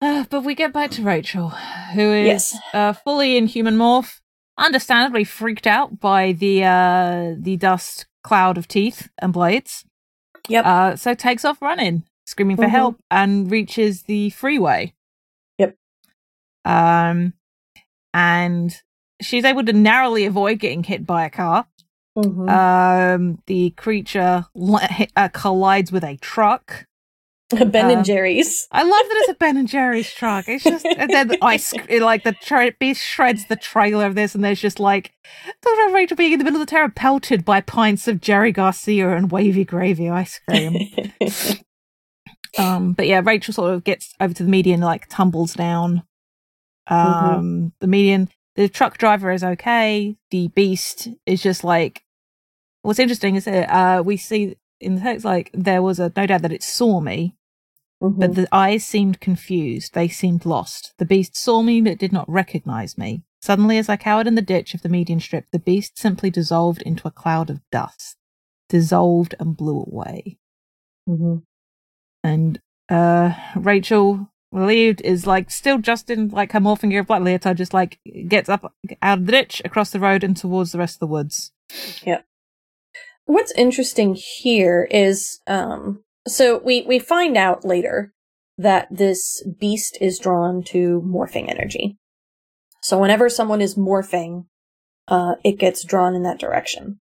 Uh, 0.01 0.25
but 0.29 0.43
we 0.43 0.55
get 0.55 0.73
back 0.73 0.89
to 0.91 1.03
Rachel, 1.03 1.49
who 1.49 2.11
is 2.13 2.25
Yes. 2.27 2.57
uh, 2.73 2.93
fully 2.93 3.37
in 3.37 3.45
human 3.45 3.75
morph, 3.77 4.19
understandably 4.57 5.23
freaked 5.23 5.67
out 5.67 5.99
by 5.99 6.31
the 6.31 6.63
uh, 6.63 7.35
the 7.37 7.55
dust 7.57 8.07
cloud 8.23 8.57
of 8.57 8.67
teeth 8.67 9.09
and 9.19 9.31
blades. 9.33 9.85
Yep. 10.47 10.65
Uh, 10.65 10.95
so 10.95 11.13
takes 11.13 11.45
off 11.45 11.61
running, 11.61 12.03
screaming 12.25 12.55
for 12.57 12.65
Mhm. 12.65 12.69
help, 12.69 12.95
and 13.11 13.51
reaches 13.51 14.03
the 14.03 14.31
freeway. 14.31 14.93
Yep. 15.59 15.75
Um, 16.65 17.33
and 18.13 18.75
she's 19.21 19.45
able 19.45 19.63
to 19.65 19.73
narrowly 19.73 20.25
avoid 20.25 20.57
getting 20.59 20.83
hit 20.83 21.05
by 21.05 21.25
a 21.25 21.29
car. 21.29 21.67
Mhm. 22.17 22.49
Um, 22.49 23.39
the 23.45 23.69
creature 23.71 24.45
li- 24.55 25.07
uh, 25.15 25.29
collides 25.29 25.91
with 25.91 26.03
a 26.03 26.17
truck. 26.17 26.85
ben 27.65 27.85
uh, 27.85 27.97
and 27.97 28.05
Jerry's. 28.05 28.67
I 28.71 28.83
love 28.83 28.91
that 28.91 29.17
it's 29.17 29.29
a 29.29 29.33
Ben 29.35 29.57
and 29.57 29.67
Jerry's 29.67 30.11
truck. 30.13 30.47
It's 30.47 30.63
just 30.63 30.85
and 30.85 31.09
then 31.09 31.27
the 31.27 31.37
ice 31.43 31.73
like 32.01 32.23
the 32.23 32.33
tra- 32.33 32.73
beast 32.79 33.03
shreds 33.03 33.47
the 33.47 33.55
trailer 33.55 34.05
of 34.05 34.15
this, 34.15 34.35
and 34.35 34.43
there's 34.43 34.61
just 34.61 34.79
like 34.79 35.11
Rachel 35.91 36.17
being 36.17 36.33
in 36.33 36.39
the 36.39 36.45
middle 36.45 36.61
of 36.61 36.67
the 36.67 36.71
terror, 36.71 36.89
pelted 36.89 37.45
by 37.45 37.61
pints 37.61 38.07
of 38.07 38.21
Jerry 38.21 38.51
Garcia 38.51 39.15
and 39.15 39.31
wavy 39.31 39.65
gravy 39.65 40.09
ice 40.09 40.39
cream. 40.47 40.77
um, 42.57 42.93
but 42.93 43.07
yeah, 43.07 43.21
Rachel 43.23 43.53
sort 43.53 43.73
of 43.73 43.83
gets 43.83 44.13
over 44.19 44.33
to 44.33 44.43
the 44.43 44.49
median, 44.49 44.81
like 44.81 45.07
tumbles 45.09 45.53
down. 45.53 46.03
Um, 46.87 47.73
the 47.79 47.87
median, 47.87 48.29
the 48.55 48.67
truck 48.67 48.97
driver 48.97 49.31
is 49.31 49.43
okay. 49.43 50.17
The 50.31 50.47
beast 50.49 51.07
is 51.25 51.41
just 51.41 51.63
like. 51.63 52.03
What's 52.83 52.97
interesting 52.97 53.35
is 53.35 53.45
that 53.45 53.69
uh, 53.69 54.01
we 54.01 54.17
see 54.17 54.55
in 54.81 54.95
the 54.95 55.01
text 55.01 55.23
like 55.23 55.49
there 55.53 55.81
was 55.81 55.99
a 55.99 56.11
no 56.15 56.25
doubt 56.25 56.41
that 56.41 56.51
it 56.51 56.63
saw 56.63 56.99
me, 56.99 57.35
Mhm. 58.01 58.19
but 58.19 58.35
the 58.35 58.47
eyes 58.51 58.85
seemed 58.85 59.19
confused. 59.19 59.93
They 59.93 60.07
seemed 60.07 60.45
lost. 60.45 60.93
The 60.97 61.05
beast 61.05 61.35
saw 61.35 61.61
me 61.61 61.81
but 61.81 61.99
did 61.99 62.11
not 62.11 62.29
recognize 62.29 62.97
me. 62.97 63.23
Suddenly, 63.41 63.77
as 63.77 63.89
I 63.89 63.95
cowered 63.97 64.27
in 64.27 64.35
the 64.35 64.41
ditch 64.41 64.73
of 64.73 64.81
the 64.81 64.89
median 64.89 65.19
strip, 65.19 65.45
the 65.51 65.59
beast 65.59 65.97
simply 65.97 66.29
dissolved 66.29 66.81
into 66.83 67.07
a 67.07 67.11
cloud 67.11 67.49
of 67.49 67.61
dust, 67.71 68.17
dissolved 68.69 69.35
and 69.39 69.55
blew 69.57 69.79
away. 69.81 70.37
Mhm. 71.09 71.43
And 72.23 72.59
uh, 72.89 73.33
Rachel, 73.55 74.27
relieved, 74.51 75.01
is 75.01 75.25
like 75.25 75.49
still 75.49 75.77
just 75.77 76.09
in 76.09 76.27
like 76.29 76.51
her 76.51 76.59
morphing 76.59 76.89
gear 76.91 76.99
of 77.01 77.07
black 77.07 77.21
leotard, 77.21 77.57
just 77.57 77.73
like 77.73 77.99
gets 78.27 78.49
up 78.49 78.73
out 79.01 79.19
of 79.19 79.25
the 79.25 79.31
ditch, 79.31 79.61
across 79.65 79.91
the 79.91 79.99
road, 79.99 80.23
and 80.23 80.35
towards 80.35 80.71
the 80.71 80.77
rest 80.77 80.95
of 80.95 80.99
the 80.99 81.07
woods. 81.07 81.51
Yep. 82.03 82.25
What's 83.25 83.53
interesting 83.53 84.15
here 84.15 84.87
is 84.91 85.39
um 85.47 86.03
so 86.27 86.59
we 86.59 86.83
we 86.83 86.99
find 86.99 87.37
out 87.37 87.65
later 87.65 88.13
that 88.57 88.87
this 88.91 89.43
beast 89.59 89.97
is 90.01 90.19
drawn 90.19 90.63
to 90.63 91.01
morphing 91.05 91.49
energy. 91.49 91.97
So 92.81 92.99
whenever 92.99 93.29
someone 93.29 93.61
is 93.61 93.75
morphing, 93.75 94.45
uh 95.07 95.35
it 95.43 95.53
gets 95.53 95.83
drawn 95.83 96.15
in 96.15 96.23
that 96.23 96.39
direction. 96.39 96.99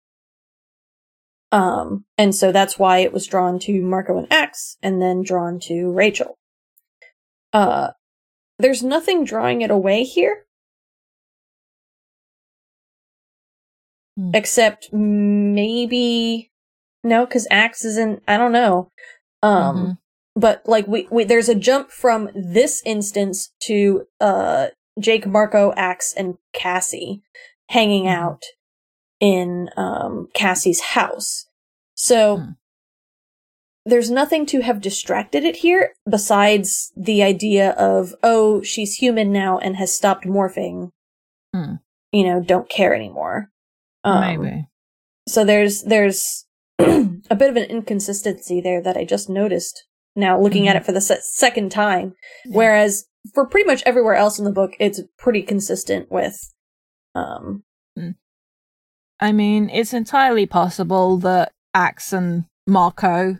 Um 1.51 2.05
and 2.17 2.35
so 2.35 2.51
that's 2.51 2.77
why 2.77 2.99
it 2.99 3.13
was 3.13 3.25
drawn 3.27 3.59
to 3.59 3.81
Marco 3.81 4.17
and 4.17 4.31
Ax 4.31 4.77
and 4.81 5.01
then 5.01 5.23
drawn 5.23 5.59
to 5.61 5.91
Rachel. 5.91 6.37
Uh 7.53 7.91
there's 8.59 8.83
nothing 8.83 9.23
drawing 9.23 9.61
it 9.61 9.71
away 9.71 10.03
here. 10.03 10.47
Hmm. 14.17 14.31
except 14.33 14.91
maybe 14.91 16.51
no 17.07 17.25
because 17.25 17.47
ax 17.49 17.83
isn't 17.85 18.21
i 18.27 18.37
don't 18.37 18.51
know 18.51 18.91
um 19.43 19.75
Mhm. 19.77 19.97
but 20.35 20.61
like 20.65 20.87
we, 20.87 21.07
we 21.11 21.23
there's 21.23 21.49
a 21.49 21.55
jump 21.55 21.89
from 21.91 22.29
this 22.35 22.81
instance 22.85 23.51
to 23.61 24.05
uh 24.19 24.67
jake 24.99 25.25
marco 25.25 25.73
ax 25.75 26.13
and 26.13 26.37
cassie 26.53 27.21
hanging 27.69 28.05
Mhm. 28.05 28.13
out 28.15 28.41
in 29.19 29.69
um 29.77 30.27
cassie's 30.33 30.81
house 30.81 31.45
so 31.95 32.37
Hmm. 32.37 32.49
there's 33.85 34.11
nothing 34.11 34.45
to 34.47 34.61
have 34.61 34.81
distracted 34.81 35.43
it 35.43 35.57
here 35.57 35.93
besides 36.09 36.91
the 36.95 37.23
idea 37.23 37.71
of 37.71 38.13
oh 38.23 38.61
she's 38.61 38.95
human 38.95 39.31
now 39.31 39.57
and 39.59 39.77
has 39.77 39.95
stopped 39.95 40.25
morphing 40.25 40.91
Hmm. 41.53 41.75
you 42.11 42.23
know 42.25 42.41
don't 42.41 42.69
care 42.69 42.93
anymore 42.93 43.49
um, 44.03 44.21
Maybe. 44.21 44.67
so 45.27 45.43
there's 45.45 45.83
there's 45.83 46.45
a 46.79 47.35
bit 47.35 47.49
of 47.49 47.55
an 47.55 47.63
inconsistency 47.63 48.61
there 48.61 48.81
that 48.81 48.97
I 48.97 49.03
just 49.05 49.29
noticed 49.29 49.85
now 50.15 50.39
looking 50.39 50.67
at 50.67 50.75
Mhm. 50.75 50.79
it 50.81 50.85
for 50.85 50.91
the 50.91 51.01
se- 51.01 51.19
second 51.21 51.71
time. 51.71 52.13
Whereas 52.47 53.05
for 53.33 53.45
pretty 53.47 53.67
much 53.67 53.83
everywhere 53.85 54.15
else 54.15 54.39
in 54.39 54.45
the 54.45 54.51
book, 54.51 54.71
it's 54.79 55.01
pretty 55.17 55.41
consistent 55.43 56.11
with. 56.11 56.37
Um, 57.15 57.63
I 59.19 59.31
mean, 59.31 59.69
it's 59.71 59.93
entirely 59.93 60.45
possible 60.45 61.17
that 61.17 61.51
Ax 61.73 62.13
and 62.13 62.45
Marco 62.67 63.39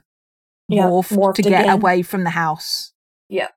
Yeah, 0.68 0.86
morphed, 0.86 1.16
morphed 1.16 1.36
to 1.36 1.42
get 1.44 1.62
again. 1.66 1.70
away 1.70 2.02
from 2.02 2.24
the 2.24 2.32
house. 2.32 2.94
Yeah. 3.30 3.50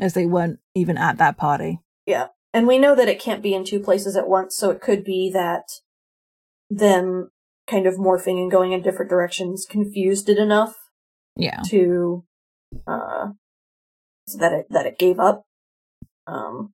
As 0.00 0.14
they 0.14 0.26
weren't 0.26 0.58
even 0.74 0.98
at 0.98 1.18
that 1.18 1.36
party. 1.36 1.78
Yeah. 2.06 2.28
And 2.52 2.66
we 2.66 2.78
know 2.78 2.96
that 2.96 3.08
it 3.08 3.20
can't 3.20 3.42
be 3.42 3.54
in 3.54 3.64
two 3.64 3.78
places 3.78 4.16
at 4.16 4.28
once, 4.28 4.56
so 4.56 4.70
it 4.70 4.80
could 4.80 5.04
be 5.04 5.30
that 5.32 5.64
them 6.70 7.30
kind 7.68 7.86
of 7.86 7.94
morphing 7.94 8.38
and 8.38 8.50
going 8.50 8.72
in 8.72 8.82
different 8.82 9.10
directions 9.10 9.66
confused 9.68 10.28
it 10.28 10.38
enough 10.38 10.74
Yeah. 11.36 11.60
to 11.68 12.24
uh 12.86 13.28
so 14.26 14.38
that 14.38 14.52
it 14.52 14.66
that 14.70 14.86
it 14.86 14.98
gave 14.98 15.18
up. 15.18 15.44
Um, 16.26 16.72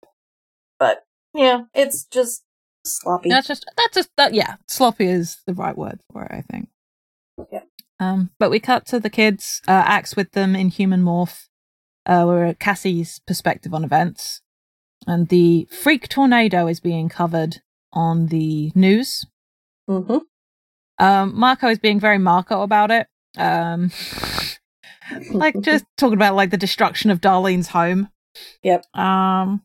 but 0.78 1.04
yeah, 1.32 1.62
it's 1.74 2.04
just 2.04 2.42
sloppy. 2.84 3.28
That's 3.28 3.46
just, 3.46 3.64
that's 3.76 3.94
just, 3.94 4.10
that, 4.16 4.34
yeah, 4.34 4.56
sloppy 4.68 5.06
is 5.06 5.38
the 5.46 5.54
right 5.54 5.76
word 5.76 6.00
for 6.12 6.24
it, 6.24 6.30
I 6.32 6.42
think. 6.42 6.68
Yeah. 7.52 7.62
Um, 8.00 8.30
but 8.38 8.50
we 8.50 8.58
cut 8.60 8.86
to 8.86 9.00
the 9.00 9.10
kids, 9.10 9.62
uh, 9.68 9.82
Ax 9.86 10.16
with 10.16 10.32
them 10.32 10.56
in 10.56 10.68
human 10.68 11.02
morph. 11.02 11.46
Uh, 12.06 12.24
we're 12.26 12.44
at 12.46 12.58
Cassie's 12.58 13.20
perspective 13.26 13.72
on 13.72 13.84
events. 13.84 14.42
And 15.06 15.28
the 15.28 15.68
freak 15.70 16.08
tornado 16.08 16.66
is 16.66 16.80
being 16.80 17.08
covered 17.08 17.58
on 17.92 18.26
the 18.26 18.72
news. 18.74 19.24
Mm-hmm. 19.88 20.18
Um, 20.98 21.38
Marco 21.38 21.68
is 21.68 21.78
being 21.78 21.98
very 22.00 22.18
Marco 22.18 22.62
about 22.62 22.90
it. 22.90 23.06
Um, 23.36 23.90
like 25.32 25.60
just 25.60 25.84
talking 25.96 26.14
about 26.14 26.34
like 26.34 26.50
the 26.50 26.56
destruction 26.56 27.10
of 27.10 27.20
Darlene's 27.20 27.68
home. 27.68 28.08
Yep. 28.62 28.84
Um, 28.96 29.62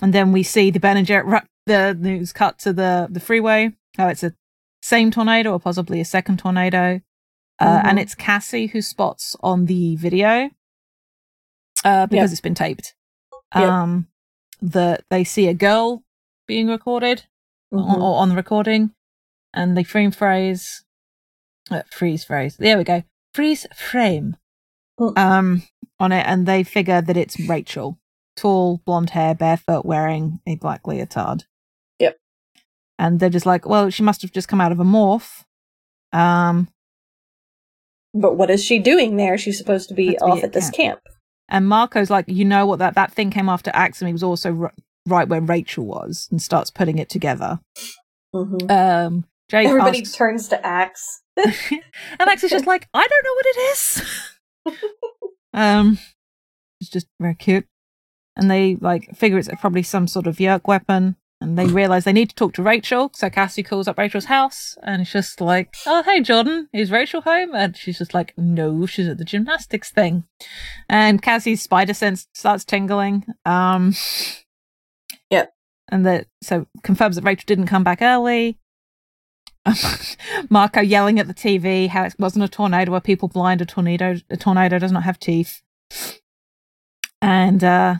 and 0.00 0.12
then 0.12 0.32
we 0.32 0.42
see 0.42 0.70
the 0.70 0.80
Ben 0.80 0.96
and 0.96 1.06
Jerry, 1.06 1.24
ru- 1.26 1.40
the 1.66 1.94
news 1.94 2.32
cut 2.32 2.58
to 2.60 2.72
the 2.72 3.08
the 3.10 3.20
freeway. 3.20 3.72
Oh, 3.98 4.08
it's 4.08 4.22
a 4.22 4.34
same 4.82 5.10
tornado 5.10 5.52
or 5.52 5.60
possibly 5.60 6.00
a 6.00 6.04
second 6.04 6.38
tornado. 6.38 7.00
Uh, 7.60 7.80
Mhm. 7.82 7.84
and 7.84 7.98
it's 8.00 8.14
Cassie 8.14 8.66
who 8.66 8.82
spots 8.82 9.36
on 9.40 9.66
the 9.66 9.94
video 9.96 10.50
uh, 11.84 12.06
because 12.06 12.30
Yep. 12.30 12.32
it's 12.32 12.40
been 12.40 12.54
taped. 12.54 12.94
Yep. 13.54 13.64
Um, 13.68 14.08
that 14.60 15.04
they 15.10 15.22
see 15.24 15.46
a 15.48 15.54
girl 15.54 16.02
being 16.48 16.68
recorded 16.68 17.24
on, 17.72 17.78
Mhm. 17.84 18.00
or 18.02 18.20
on 18.20 18.28
the 18.30 18.34
recording, 18.36 18.92
and 19.54 19.76
they 19.76 19.84
frame 19.84 20.10
phrase, 20.10 20.84
uh, 21.70 21.82
freeze 21.90 22.24
phrase. 22.24 22.56
There 22.56 22.78
we 22.78 22.84
go, 22.84 23.02
freeze 23.34 23.66
frame, 23.74 24.36
um, 25.16 25.62
on 25.98 26.12
it, 26.12 26.24
and 26.26 26.46
they 26.46 26.62
figure 26.62 27.00
that 27.00 27.16
it's 27.16 27.38
Rachel, 27.40 27.98
tall, 28.36 28.80
blonde 28.84 29.10
hair, 29.10 29.34
barefoot, 29.34 29.84
wearing 29.84 30.40
a 30.46 30.56
black 30.56 30.86
leotard. 30.86 31.44
Yep. 31.98 32.16
And 32.98 33.20
they're 33.20 33.30
just 33.30 33.46
like, 33.46 33.66
well, 33.66 33.90
she 33.90 34.02
must 34.02 34.22
have 34.22 34.32
just 34.32 34.48
come 34.48 34.60
out 34.60 34.72
of 34.72 34.80
a 34.80 34.84
morph. 34.84 35.44
Um, 36.12 36.68
But 38.14 38.36
what 38.36 38.50
is 38.50 38.62
she 38.64 38.78
doing 38.78 39.16
there? 39.16 39.38
She's 39.38 39.58
supposed 39.58 39.88
to 39.88 39.94
be 39.94 40.12
Supposed 40.12 40.20
to 40.20 40.26
be 40.26 40.30
off 40.32 40.38
at 40.38 40.44
at 40.44 40.52
this 40.52 40.70
camp. 40.70 41.00
and 41.48 41.66
Marco's 41.68 42.10
like, 42.10 42.26
you 42.28 42.44
know 42.44 42.66
what? 42.66 42.78
That 42.78 42.94
that 42.94 43.12
thing 43.12 43.30
came 43.30 43.48
after 43.48 43.70
Ax, 43.74 44.00
and 44.00 44.08
he 44.08 44.12
was 44.12 44.22
also 44.22 44.56
r- 44.62 44.74
right 45.06 45.28
where 45.28 45.40
Rachel 45.40 45.84
was, 45.86 46.28
and 46.30 46.40
starts 46.40 46.70
putting 46.70 46.98
it 46.98 47.08
together. 47.08 47.60
Mm-hmm. 48.34 48.70
Um, 48.70 49.24
Jake 49.52 49.68
Everybody 49.68 50.00
asks, 50.00 50.16
turns 50.16 50.48
to 50.48 50.66
Ax. 50.66 51.20
and 51.36 51.52
Ax 52.20 52.42
is 52.42 52.50
just 52.50 52.66
like, 52.66 52.88
I 52.94 53.06
don't 53.06 53.24
know 53.24 53.34
what 53.34 53.46
it 53.46 53.58
is. 53.70 54.02
um, 55.52 55.98
it's 56.80 56.88
just 56.88 57.06
very 57.20 57.34
cute. 57.34 57.66
And 58.34 58.50
they 58.50 58.76
like 58.76 59.14
figure 59.14 59.36
it's 59.36 59.50
probably 59.60 59.82
some 59.82 60.06
sort 60.06 60.26
of 60.26 60.36
Yeerk 60.38 60.66
weapon. 60.66 61.16
And 61.42 61.58
they 61.58 61.66
realize 61.66 62.04
they 62.04 62.14
need 62.14 62.30
to 62.30 62.34
talk 62.34 62.54
to 62.54 62.62
Rachel. 62.62 63.10
So 63.14 63.28
Cassie 63.28 63.62
calls 63.62 63.86
up 63.86 63.98
Rachel's 63.98 64.24
house 64.24 64.78
and 64.84 65.02
it's 65.02 65.12
just 65.12 65.38
like, 65.38 65.74
Oh, 65.86 66.02
hey, 66.02 66.22
Jordan, 66.22 66.70
is 66.72 66.90
Rachel 66.90 67.20
home? 67.20 67.54
And 67.54 67.76
she's 67.76 67.98
just 67.98 68.14
like, 68.14 68.32
No, 68.38 68.86
she's 68.86 69.06
at 69.06 69.18
the 69.18 69.24
gymnastics 69.24 69.90
thing. 69.90 70.24
And 70.88 71.20
Cassie's 71.20 71.60
spider 71.60 71.92
sense 71.92 72.26
starts 72.32 72.64
tingling. 72.64 73.26
Um, 73.44 73.92
Yep. 75.28 75.52
And 75.90 76.06
that 76.06 76.28
so 76.42 76.68
confirms 76.82 77.16
that 77.16 77.24
Rachel 77.24 77.44
didn't 77.46 77.66
come 77.66 77.84
back 77.84 78.00
early. 78.00 78.58
Marco 80.50 80.80
yelling 80.80 81.18
at 81.18 81.28
the 81.28 81.34
TV 81.34 81.88
how 81.88 82.04
it 82.04 82.14
wasn't 82.18 82.44
a 82.44 82.48
tornado, 82.48 82.94
a 82.94 83.00
people 83.00 83.28
blind, 83.28 83.60
a 83.60 83.66
tornado, 83.66 84.16
a 84.30 84.36
tornado 84.36 84.78
does 84.78 84.92
not 84.92 85.04
have 85.04 85.18
teeth. 85.18 85.62
And 87.20 87.62
uh, 87.62 87.96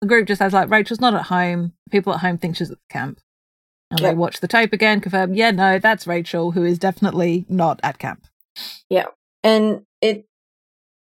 the 0.00 0.06
group 0.06 0.28
just 0.28 0.40
has 0.40 0.52
like 0.52 0.70
Rachel's 0.70 1.00
not 1.00 1.14
at 1.14 1.24
home. 1.24 1.72
People 1.90 2.12
at 2.14 2.20
home 2.20 2.38
think 2.38 2.56
she's 2.56 2.70
at 2.70 2.78
the 2.78 2.92
camp, 2.92 3.20
and 3.90 4.00
they 4.00 4.14
watch 4.14 4.40
the 4.40 4.48
tape 4.48 4.72
again, 4.72 5.00
confirm, 5.00 5.34
yeah, 5.34 5.50
no, 5.50 5.78
that's 5.78 6.06
Rachel, 6.06 6.52
who 6.52 6.64
is 6.64 6.78
definitely 6.78 7.44
not 7.48 7.80
at 7.82 7.98
camp. 7.98 8.26
Yeah. 8.88 9.06
and 9.42 9.82
it, 10.00 10.26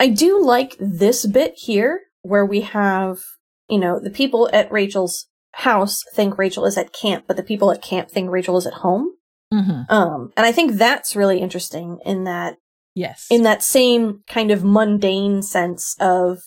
I 0.00 0.08
do 0.08 0.42
like 0.42 0.76
this 0.78 1.26
bit 1.26 1.54
here 1.56 2.00
where 2.22 2.44
we 2.44 2.62
have, 2.62 3.20
you 3.68 3.78
know, 3.78 4.00
the 4.00 4.10
people 4.10 4.48
at 4.52 4.72
Rachel's 4.72 5.26
house 5.52 6.02
think 6.14 6.36
Rachel 6.36 6.66
is 6.66 6.76
at 6.76 6.92
camp, 6.92 7.24
but 7.28 7.36
the 7.36 7.42
people 7.42 7.70
at 7.70 7.82
camp 7.82 8.10
think 8.10 8.30
Rachel 8.30 8.56
is 8.56 8.66
at 8.66 8.74
home. 8.74 9.12
Mm-hmm. 9.54 9.92
Um, 9.94 10.32
and 10.36 10.44
I 10.46 10.52
think 10.52 10.72
that's 10.72 11.14
really 11.16 11.38
interesting 11.40 11.98
in 12.04 12.24
that 12.24 12.56
Yes. 12.96 13.26
in 13.30 13.42
that 13.42 13.62
same 13.62 14.22
kind 14.28 14.50
of 14.50 14.62
mundane 14.64 15.42
sense 15.42 15.96
of 15.98 16.38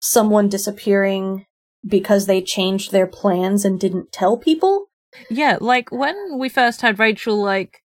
someone 0.00 0.48
disappearing 0.48 1.46
because 1.86 2.26
they 2.26 2.40
changed 2.42 2.90
their 2.92 3.06
plans 3.06 3.64
and 3.64 3.78
didn't 3.78 4.10
tell 4.12 4.36
people. 4.38 4.86
Yeah, 5.30 5.58
like 5.60 5.92
when 5.92 6.38
we 6.38 6.48
first 6.48 6.80
had 6.80 6.98
Rachel 6.98 7.36
like 7.42 7.82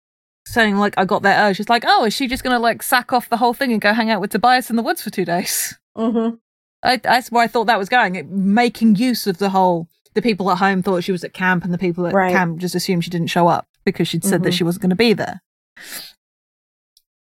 saying 0.47 0.77
like 0.77 0.95
I 0.99 1.05
got 1.05 1.23
that 1.23 1.49
urge, 1.49 1.61
it's 1.61 1.69
like, 1.71 1.85
oh, 1.87 2.05
is 2.05 2.13
she 2.15 2.27
just 2.27 2.43
gonna 2.43 2.59
like 2.59 2.83
sack 2.83 3.13
off 3.13 3.29
the 3.29 3.37
whole 3.39 3.55
thing 3.55 3.73
and 3.73 3.81
go 3.81 3.93
hang 3.93 4.11
out 4.11 4.21
with 4.21 4.31
Tobias 4.33 4.71
in 4.71 4.77
the 4.77 4.83
woods 4.83 5.03
for 5.03 5.11
two 5.11 5.25
days? 5.25 5.75
Mm-hmm. 5.97 6.35
I, 6.83 6.97
that's 6.99 7.31
where 7.31 7.45
I 7.45 7.47
thought 7.47 7.65
that 7.69 7.79
was 7.79 7.89
going. 7.89 8.17
It, 8.17 8.29
making 8.29 8.97
use 8.97 9.27
of 9.29 9.39
the 9.39 9.51
whole 9.51 9.89
the 10.15 10.21
people 10.23 10.51
at 10.51 10.59
home 10.59 10.83
thought 10.83 11.05
she 11.05 11.13
was 11.13 11.25
at 11.25 11.33
camp 11.33 11.65
and 11.65 11.73
the 11.73 11.79
people 11.79 12.07
at 12.07 12.13
Right. 12.13 12.33
camp 12.33 12.59
just 12.59 12.75
assumed 12.75 13.05
she 13.05 13.11
didn't 13.11 13.29
show 13.29 13.47
up 13.49 13.67
because 13.85 14.09
she'd 14.09 14.25
said 14.25 14.43
that 14.43 14.51
Mhm. 14.51 14.57
she 14.57 14.65
wasn't 14.65 14.83
gonna 14.83 14.97
be 14.97 15.13
there. 15.13 15.43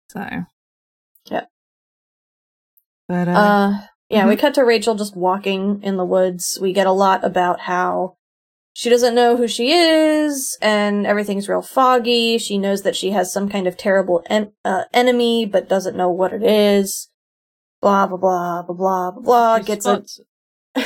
So 0.09 0.25
Yeah. 1.29 1.45
But 3.07 3.27
uh, 3.27 3.31
Uh, 3.31 3.81
yeah, 4.09 4.27
we 4.27 4.35
Mhm. 4.35 4.39
cut 4.39 4.53
to 4.55 4.63
Rachel 4.63 4.95
just 4.95 5.15
walking 5.15 5.81
in 5.83 5.97
the 5.97 6.05
woods. 6.05 6.57
We 6.61 6.71
get 6.73 6.87
a 6.87 6.91
lot 6.91 7.23
about 7.23 7.61
how 7.61 8.17
she 8.73 8.89
doesn't 8.89 9.15
know 9.15 9.35
who 9.37 9.47
she 9.47 9.71
is, 9.71 10.57
and 10.61 11.05
everything's 11.05 11.47
real 11.49 11.61
foggy. 11.61 12.37
She 12.37 12.57
knows 12.57 12.81
that 12.83 12.95
she 12.95 13.11
has 13.11 13.31
some 13.31 13.49
kind 13.49 13.67
of 13.67 13.77
terrible 13.77 14.23
en- 14.27 14.53
uh, 14.65 14.85
enemy, 14.93 15.45
but 15.45 15.67
doesn't 15.69 15.97
know 15.97 16.09
what 16.09 16.33
it 16.33 16.43
is. 16.43 17.09
Blah 17.81 18.07
blah 18.07 18.17
blah 18.17 18.61
blah 18.63 18.73
blah 18.73 19.11
blah 19.11 19.57
she 19.59 19.63
Gets 19.65 19.85
a 19.85 20.03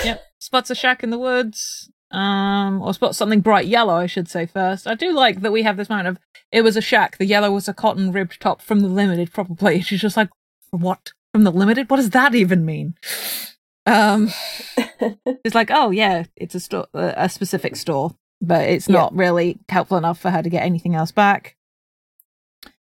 yep, 0.04 0.24
spots 0.40 0.70
a 0.70 0.76
shack 0.76 1.04
in 1.04 1.10
the 1.12 1.20
woods. 1.20 1.92
Um, 2.10 2.82
or 2.82 2.94
spot 2.94 3.16
something 3.18 3.42
bright 3.42 3.68
yellow, 3.68 3.96
I 3.96 4.06
should 4.06 4.30
say 4.30 4.46
first. 4.46 4.88
I 4.88 4.94
do 4.96 5.12
like 5.12 5.42
that 5.42 5.52
we 5.52 5.64
have 5.64 5.76
this 5.76 5.90
moment 5.90 6.08
of 6.08 6.20
it 6.52 6.62
was 6.62 6.78
a 6.78 6.82
shack. 6.82 7.18
The 7.18 7.26
yellow 7.26 7.52
was 7.52 7.68
a 7.68 7.74
cotton 7.74 8.12
ribbed 8.14 8.40
top 8.40 8.62
from 8.62 8.80
the 8.80 8.88
limited, 8.88 9.34
probably. 9.34 9.82
She's 9.82 10.00
just 10.02 10.16
like, 10.16 10.30
what 10.72 11.12
from 11.34 11.44
the 11.44 11.52
limited? 11.52 11.90
What 11.90 11.98
does 11.98 12.12
that 12.12 12.34
even 12.34 12.66
mean? 12.66 12.96
Um, 13.86 14.30
it's 14.78 15.56
like, 15.56 15.70
oh 15.72 15.92
yeah, 15.92 16.24
it's 16.38 16.56
a 16.56 16.60
store, 16.62 16.88
a 16.94 17.28
specific 17.30 17.76
store, 17.76 18.16
but 18.42 18.68
it's 18.70 18.88
Yeah. 18.88 18.96
not 18.96 19.16
really 19.16 19.60
helpful 19.68 19.98
enough 19.98 20.20
for 20.20 20.30
her 20.30 20.42
to 20.42 20.50
get 20.50 20.64
anything 20.64 20.96
else 20.96 21.12
back. 21.12 21.56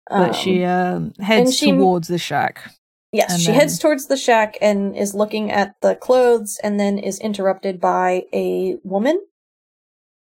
But 0.10 0.30
um, 0.30 0.34
she 0.34 0.64
um, 0.64 1.14
heads 1.20 1.56
she- 1.56 1.72
towards 1.72 2.08
the 2.08 2.18
shack. 2.20 2.72
Yes, 3.12 3.34
And 3.34 3.42
she 3.42 3.48
then- 3.48 3.56
heads 3.56 3.80
towards 3.80 4.08
the 4.08 4.18
shack 4.18 4.58
and 4.62 4.96
is 4.96 5.16
looking 5.16 5.52
at 5.52 5.76
the 5.82 5.96
clothes 5.96 6.60
and 6.64 6.80
then 6.80 6.98
is 7.00 7.20
interrupted 7.20 7.80
by 7.82 8.24
a 8.34 8.78
woman 8.84 9.20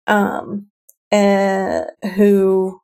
um 0.06 0.68
uh, 1.10 1.82
who 2.14 2.80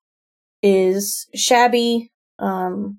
is 0.62 1.26
shabby 1.34 2.10
um 2.38 2.98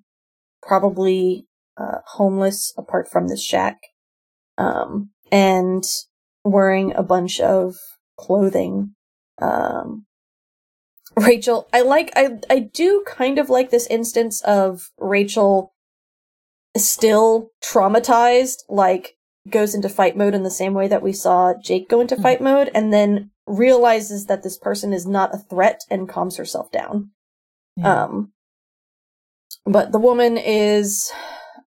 probably 0.62 1.46
uh, 1.78 2.00
homeless 2.06 2.74
apart 2.78 3.10
from 3.10 3.28
this 3.28 3.44
shack 3.44 3.80
um 4.58 5.10
and 5.32 5.84
wearing 6.46 6.94
a 6.96 7.04
bunch 7.04 7.40
of 7.42 7.76
clothing. 8.18 8.94
Um 9.42 10.06
Rachel 11.18 11.68
I 11.74 11.82
like 11.82 12.12
I 12.16 12.40
I 12.50 12.60
do 12.60 13.04
kind 13.06 13.38
of 13.40 13.50
like 13.50 13.72
this 13.72 13.88
instance 13.88 14.42
of 14.44 14.90
Rachel 14.98 15.74
still 16.76 17.52
traumatized, 17.64 18.64
like 18.70 19.16
goes 19.50 19.76
into 19.76 19.90
fight 19.90 20.16
mode 20.16 20.34
in 20.34 20.44
the 20.44 20.50
same 20.50 20.74
way 20.74 20.88
that 20.88 21.04
we 21.04 21.14
saw 21.14 21.54
Jake 21.62 21.90
go 21.90 22.00
into 22.00 22.16
Mhm. 22.16 22.22
fight 22.22 22.42
mode, 22.42 22.72
and 22.74 22.94
then 22.94 23.32
realizes 23.46 24.26
that 24.28 24.42
this 24.44 24.58
person 24.58 24.94
is 24.94 25.06
not 25.06 25.34
a 25.36 25.38
threat 25.38 25.82
and 25.90 26.08
calms 26.08 26.38
herself 26.38 26.72
down. 26.72 27.12
Yeah. 27.76 28.04
Um, 28.04 28.32
but 29.66 29.92
the 29.92 30.00
woman 30.00 30.38
is 30.38 31.12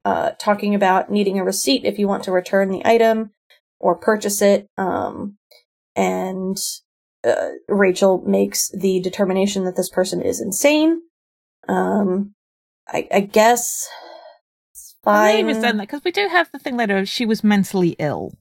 uh, 0.04 0.30
talking 0.38 0.74
about 0.74 1.10
needing 1.10 1.38
a 1.38 1.44
receipt 1.44 1.84
if 1.84 1.98
you 1.98 2.06
want 2.06 2.22
to 2.22 2.30
return 2.30 2.70
the 2.70 2.82
item 2.84 3.32
or 3.80 3.96
purchase 3.96 4.40
it. 4.40 4.68
Um, 4.78 5.36
and 5.96 6.56
uh, 7.24 7.50
Rachel 7.68 8.22
makes 8.24 8.70
the 8.70 9.00
determination 9.00 9.64
that 9.64 9.74
this 9.74 9.90
person 9.90 10.22
is 10.22 10.40
insane. 10.40 11.00
Um, 11.68 12.34
I, 12.86 13.08
I 13.12 13.20
guess 13.20 13.88
it's 15.06 15.14
I 15.14 15.42
fine. 15.42 15.46
resent 15.46 15.78
that 15.78 15.84
because 15.88 16.04
we 16.04 16.10
do 16.10 16.28
have 16.28 16.50
the 16.52 16.58
thing 16.58 16.76
later. 16.76 17.06
She 17.06 17.26
was 17.26 17.44
mentally 17.44 17.96
ill. 17.98 18.32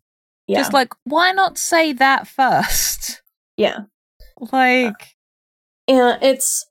Yeah, 0.47 0.59
Just 0.59 0.73
like, 0.73 0.93
why 1.03 1.31
not 1.31 1.57
say 1.57 1.93
that 1.93 2.27
first? 2.27 3.21
yeah. 3.57 3.79
Like, 4.51 5.15
yeah, 5.87 6.17
it's 6.21 6.65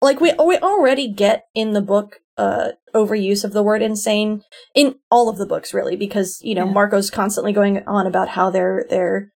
like 0.00 0.20
we 0.20 0.32
we 0.44 0.56
already 0.58 1.08
get 1.08 1.46
in 1.54 1.72
the 1.72 1.82
book 1.82 2.20
uh 2.36 2.70
overuse 2.94 3.44
of 3.44 3.52
the 3.52 3.62
word 3.62 3.82
insane 3.82 4.42
in 4.74 4.94
all 5.10 5.28
of 5.28 5.38
the 5.38 5.46
books 5.46 5.74
really 5.74 5.96
because 5.96 6.40
you 6.42 6.54
know 6.54 6.64
Yeah. 6.66 6.72
Marco's 6.72 7.10
constantly 7.10 7.52
going 7.52 7.82
on 7.86 8.06
about 8.06 8.28
how 8.28 8.48
their 8.50 8.86
their 8.88 9.32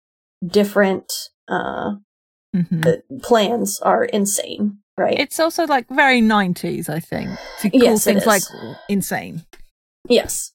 different 0.45 1.13
uh 1.49 1.93
mhm. 2.55 2.87
uh, 2.87 2.97
plans 3.23 3.81
are 3.81 4.05
insane 4.05 4.79
right 4.97 5.19
it's 5.19 5.39
also 5.41 5.65
like 5.67 5.89
very 5.89 6.21
90s, 6.21 6.89
I 6.89 7.01
think, 7.01 7.31
to 7.61 7.71
call 7.71 7.81
Yes, 7.81 8.05
things 8.05 8.27
like 8.27 8.43
insane. 8.89 9.45
Yes 10.09 10.53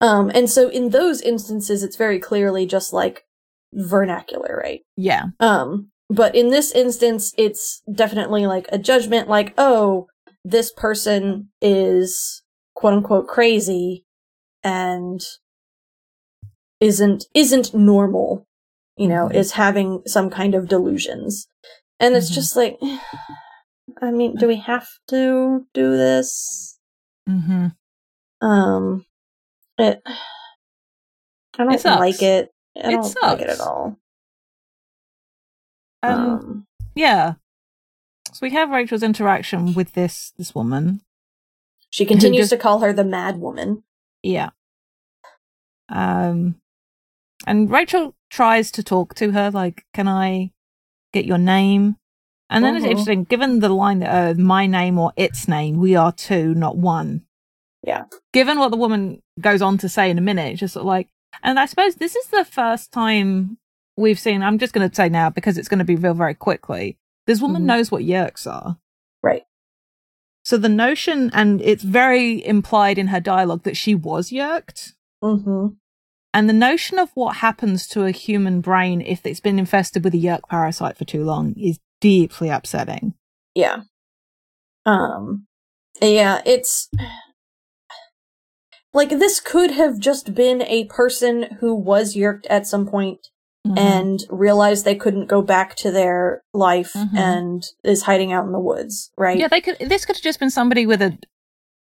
um 0.00 0.30
and 0.34 0.50
so 0.50 0.68
in 0.68 0.90
those 0.90 1.20
instances 1.20 1.82
it's 1.82 1.96
very 1.96 2.18
clearly 2.18 2.66
just 2.66 2.92
like 2.92 3.24
vernacular 3.72 4.60
right 4.62 4.82
Yeah. 4.96 5.24
Um, 5.40 5.90
but 6.10 6.34
in 6.36 6.50
this 6.50 6.70
instance, 6.72 7.32
it's 7.38 7.82
definitely 7.92 8.46
like 8.46 8.66
a 8.70 8.78
judgment, 8.78 9.28
like, 9.28 9.54
oh, 9.58 10.06
this 10.44 10.70
person 10.70 11.48
is 11.60 12.42
quote 12.74 12.92
unquote 12.94 13.26
crazy 13.26 14.04
and 14.62 15.20
isn't 16.80 17.24
isn't 17.34 17.74
normal, 17.74 18.46
you 18.96 19.08
know, 19.08 19.28
is 19.28 19.52
having 19.52 20.02
some 20.06 20.30
kind 20.30 20.54
of 20.54 20.68
delusions. 20.68 21.48
And 21.98 22.14
it's 22.14 22.30
Mhm. 22.30 22.34
just 22.34 22.56
like 22.56 22.78
I 24.02 24.10
mean, 24.10 24.36
do 24.36 24.46
we 24.46 24.56
have 24.56 24.86
to 25.08 25.66
do 25.74 25.96
this? 25.96 26.78
hmm 27.26 27.68
Um 28.40 29.04
it 29.78 30.02
I 30.06 30.18
don't 31.58 31.78
sucks. 31.78 32.00
like 32.00 32.22
it. 32.22 32.50
I 32.76 32.88
It 32.88 32.92
don't 32.92 33.16
like 33.22 33.40
it 33.40 33.48
at 33.48 33.60
all. 33.60 33.96
Um, 36.02 36.12
um 36.30 36.66
yeah. 36.94 37.34
So 38.32 38.38
we 38.42 38.50
have 38.50 38.70
Rachel's 38.70 39.02
interaction 39.02 39.74
with 39.74 39.92
this 39.92 40.32
this 40.36 40.54
woman. 40.54 41.00
she 41.90 42.04
continues 42.04 42.42
just- 42.48 42.50
to 42.50 42.56
call 42.58 42.80
her 42.80 42.92
the 42.92 43.04
mad 43.04 43.38
woman. 43.38 43.84
Yeah. 44.22 44.50
Um, 45.88 46.56
and 47.46 47.70
Rachel 47.70 48.14
tries 48.30 48.70
to 48.72 48.82
talk 48.82 49.14
to 49.16 49.32
her, 49.32 49.50
like, 49.50 49.84
"Can 49.92 50.08
I 50.08 50.50
get 51.12 51.24
your 51.26 51.38
name?" 51.38 51.96
And 52.50 52.64
then 52.64 52.74
it's 52.76 52.84
Mhm. 52.86 52.90
interesting, 52.90 53.24
given 53.24 53.60
the 53.60 53.68
line 53.68 53.98
that 54.00 54.10
uh, 54.10 54.34
my 54.40 54.66
name 54.66 54.98
or 54.98 55.12
its 55.16 55.46
name, 55.46 55.76
we 55.78 55.94
are 55.94 56.10
two, 56.12 56.54
not 56.54 56.76
one. 56.76 57.26
Yeah. 57.86 58.04
Given 58.32 58.58
what 58.58 58.70
the 58.70 58.76
woman 58.76 59.22
goes 59.40 59.60
on 59.62 59.78
to 59.78 59.88
say 59.88 60.10
in 60.10 60.18
a 60.18 60.22
minute, 60.22 60.52
it's 60.52 60.60
just 60.60 60.74
sort 60.74 60.82
of 60.82 60.86
like, 60.86 61.08
and 61.42 61.58
I 61.60 61.66
suppose 61.66 61.96
this 61.96 62.16
is 62.16 62.26
the 62.28 62.44
first 62.44 62.92
time 62.92 63.58
we've 63.96 64.18
seen. 64.18 64.42
I'm 64.42 64.58
just 64.58 64.72
going 64.72 64.88
to 64.88 64.94
say 64.94 65.08
now 65.08 65.28
because 65.30 65.58
it's 65.58 65.68
going 65.68 65.80
to 65.80 65.84
be 65.84 65.94
revealed 65.96 66.16
very 66.16 66.34
quickly. 66.34 66.96
This 67.26 67.40
woman 67.40 67.62
Mhm. 67.62 67.66
knows 67.66 67.90
what 67.90 68.02
Yeerks 68.02 68.46
are. 68.50 68.78
Right. 69.22 69.42
So 70.44 70.56
the 70.58 70.68
notion, 70.68 71.30
and 71.32 71.60
it's 71.62 71.82
very 71.82 72.44
implied 72.46 72.98
in 72.98 73.08
her 73.08 73.20
dialogue 73.20 73.62
that 73.64 73.76
she 73.76 73.94
was 73.94 74.30
Yeerked. 74.30 74.92
Mm-hmm. 75.22 75.68
And 76.34 76.48
the 76.48 76.52
notion 76.54 76.98
of 76.98 77.10
what 77.14 77.36
happens 77.36 77.86
to 77.88 78.04
a 78.04 78.10
human 78.10 78.60
brain 78.60 79.00
if 79.00 79.24
it's 79.24 79.40
been 79.40 79.58
infested 79.58 80.04
with 80.04 80.14
a 80.14 80.18
Yeerk 80.18 80.40
parasite 80.50 80.96
for 80.98 81.04
too 81.04 81.24
long 81.24 81.54
is 81.58 81.78
deeply 82.00 82.48
upsetting. 82.50 83.14
Yeah. 83.54 83.82
Um 84.84 85.46
yeah, 86.02 86.42
it's 86.44 86.90
like 88.94 89.10
this 89.10 89.40
could 89.40 89.72
have 89.72 89.98
just 89.98 90.34
been 90.34 90.62
a 90.62 90.84
person 90.86 91.58
who 91.60 91.74
was 91.74 92.14
Yeerked 92.16 92.46
at 92.46 92.66
some 92.66 92.86
point 92.86 93.28
Mhm. 93.66 93.78
and 93.78 94.20
realized 94.30 94.84
they 94.84 94.94
couldn't 94.94 95.26
go 95.26 95.40
back 95.42 95.74
to 95.76 95.90
their 95.90 96.42
life 96.52 96.92
Mhm. 96.94 97.16
and 97.16 97.62
is 97.82 98.02
hiding 98.02 98.32
out 98.32 98.44
in 98.46 98.52
the 98.52 98.58
woods, 98.60 99.10
right? 99.18 99.38
yeah, 99.38 99.48
they 99.48 99.60
could. 99.60 99.76
This 99.78 100.04
could 100.04 100.16
have 100.16 100.22
just 100.22 100.38
been 100.38 100.50
somebody 100.50 100.86
with 100.86 101.00
a, 101.02 101.18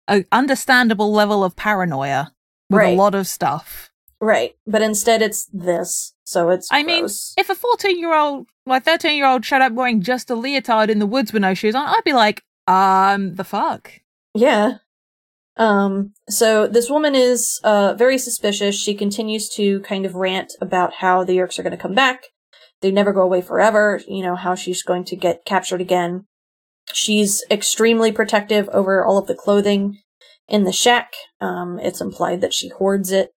a 0.09 0.25
understandable 0.31 1.11
level 1.11 1.43
of 1.43 1.55
paranoia 1.55 2.31
with 2.69 2.79
Right. 2.79 2.93
a 2.93 3.01
lot 3.01 3.13
of 3.15 3.27
stuff. 3.27 3.91
Right. 4.19 4.55
But 4.65 4.81
instead 4.81 5.21
it's 5.21 5.45
this. 5.53 6.13
So 6.23 6.49
it's 6.49 6.67
I 6.71 6.83
mean. 6.83 7.05
If 7.37 7.49
a 7.49 7.55
fourteen-year-old, 7.55 8.47
like 8.65 8.83
thirteen-year-old, 8.83 9.45
showed 9.45 9.61
up 9.61 9.73
wearing 9.73 10.01
just 10.01 10.29
a 10.31 10.35
leotard 10.35 10.89
in 10.89 10.99
the 10.99 11.05
woods 11.05 11.31
with 11.33 11.41
no 11.43 11.53
shoes 11.53 11.75
on, 11.75 11.85
I'd 11.87 12.03
be 12.03 12.13
like, 12.13 12.41
um, 12.67 13.35
the 13.35 13.43
fuck. 13.43 13.91
yeah. 14.33 14.77
Um, 15.57 16.13
so 16.29 16.67
this 16.67 16.89
woman 16.89 17.15
is 17.15 17.59
uh, 17.63 17.95
very 17.95 18.17
suspicious. 18.17 18.79
She 18.79 18.93
continues 18.93 19.49
to 19.55 19.79
kind 19.81 20.05
of 20.05 20.15
rant 20.15 20.53
about 20.61 20.95
how 20.95 21.23
the 21.23 21.37
Yeerks 21.37 21.57
are 21.57 21.63
going 21.63 21.75
to 21.75 21.81
come 21.81 21.95
back. 21.95 22.25
They 22.81 22.91
never 22.91 23.11
go 23.11 23.21
away 23.21 23.41
forever. 23.41 23.99
You 24.07 24.23
know 24.23 24.35
how 24.35 24.55
she's 24.55 24.83
going 24.83 25.03
to 25.05 25.15
get 25.15 25.45
captured 25.45 25.81
again. 25.81 26.25
She's 26.93 27.43
extremely 27.49 28.11
protective 28.11 28.69
over 28.69 29.03
all 29.03 29.17
of 29.17 29.27
the 29.27 29.35
clothing 29.35 29.99
in 30.47 30.63
the 30.63 30.71
shack. 30.71 31.13
Um, 31.41 31.79
it's 31.79 32.01
implied 32.01 32.41
that 32.41 32.53
she 32.53 32.69
hoards 32.69 33.11
it. 33.11 33.31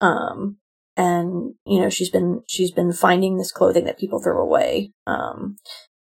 Um, 0.00 0.56
and 0.96 1.54
you 1.66 1.80
know 1.80 1.88
she's 1.88 2.10
been 2.10 2.42
she's 2.48 2.72
been 2.72 2.92
finding 2.92 3.36
this 3.36 3.52
clothing 3.52 3.84
that 3.84 3.98
people 3.98 4.22
throw 4.22 4.40
away. 4.40 4.92
Um, 5.06 5.56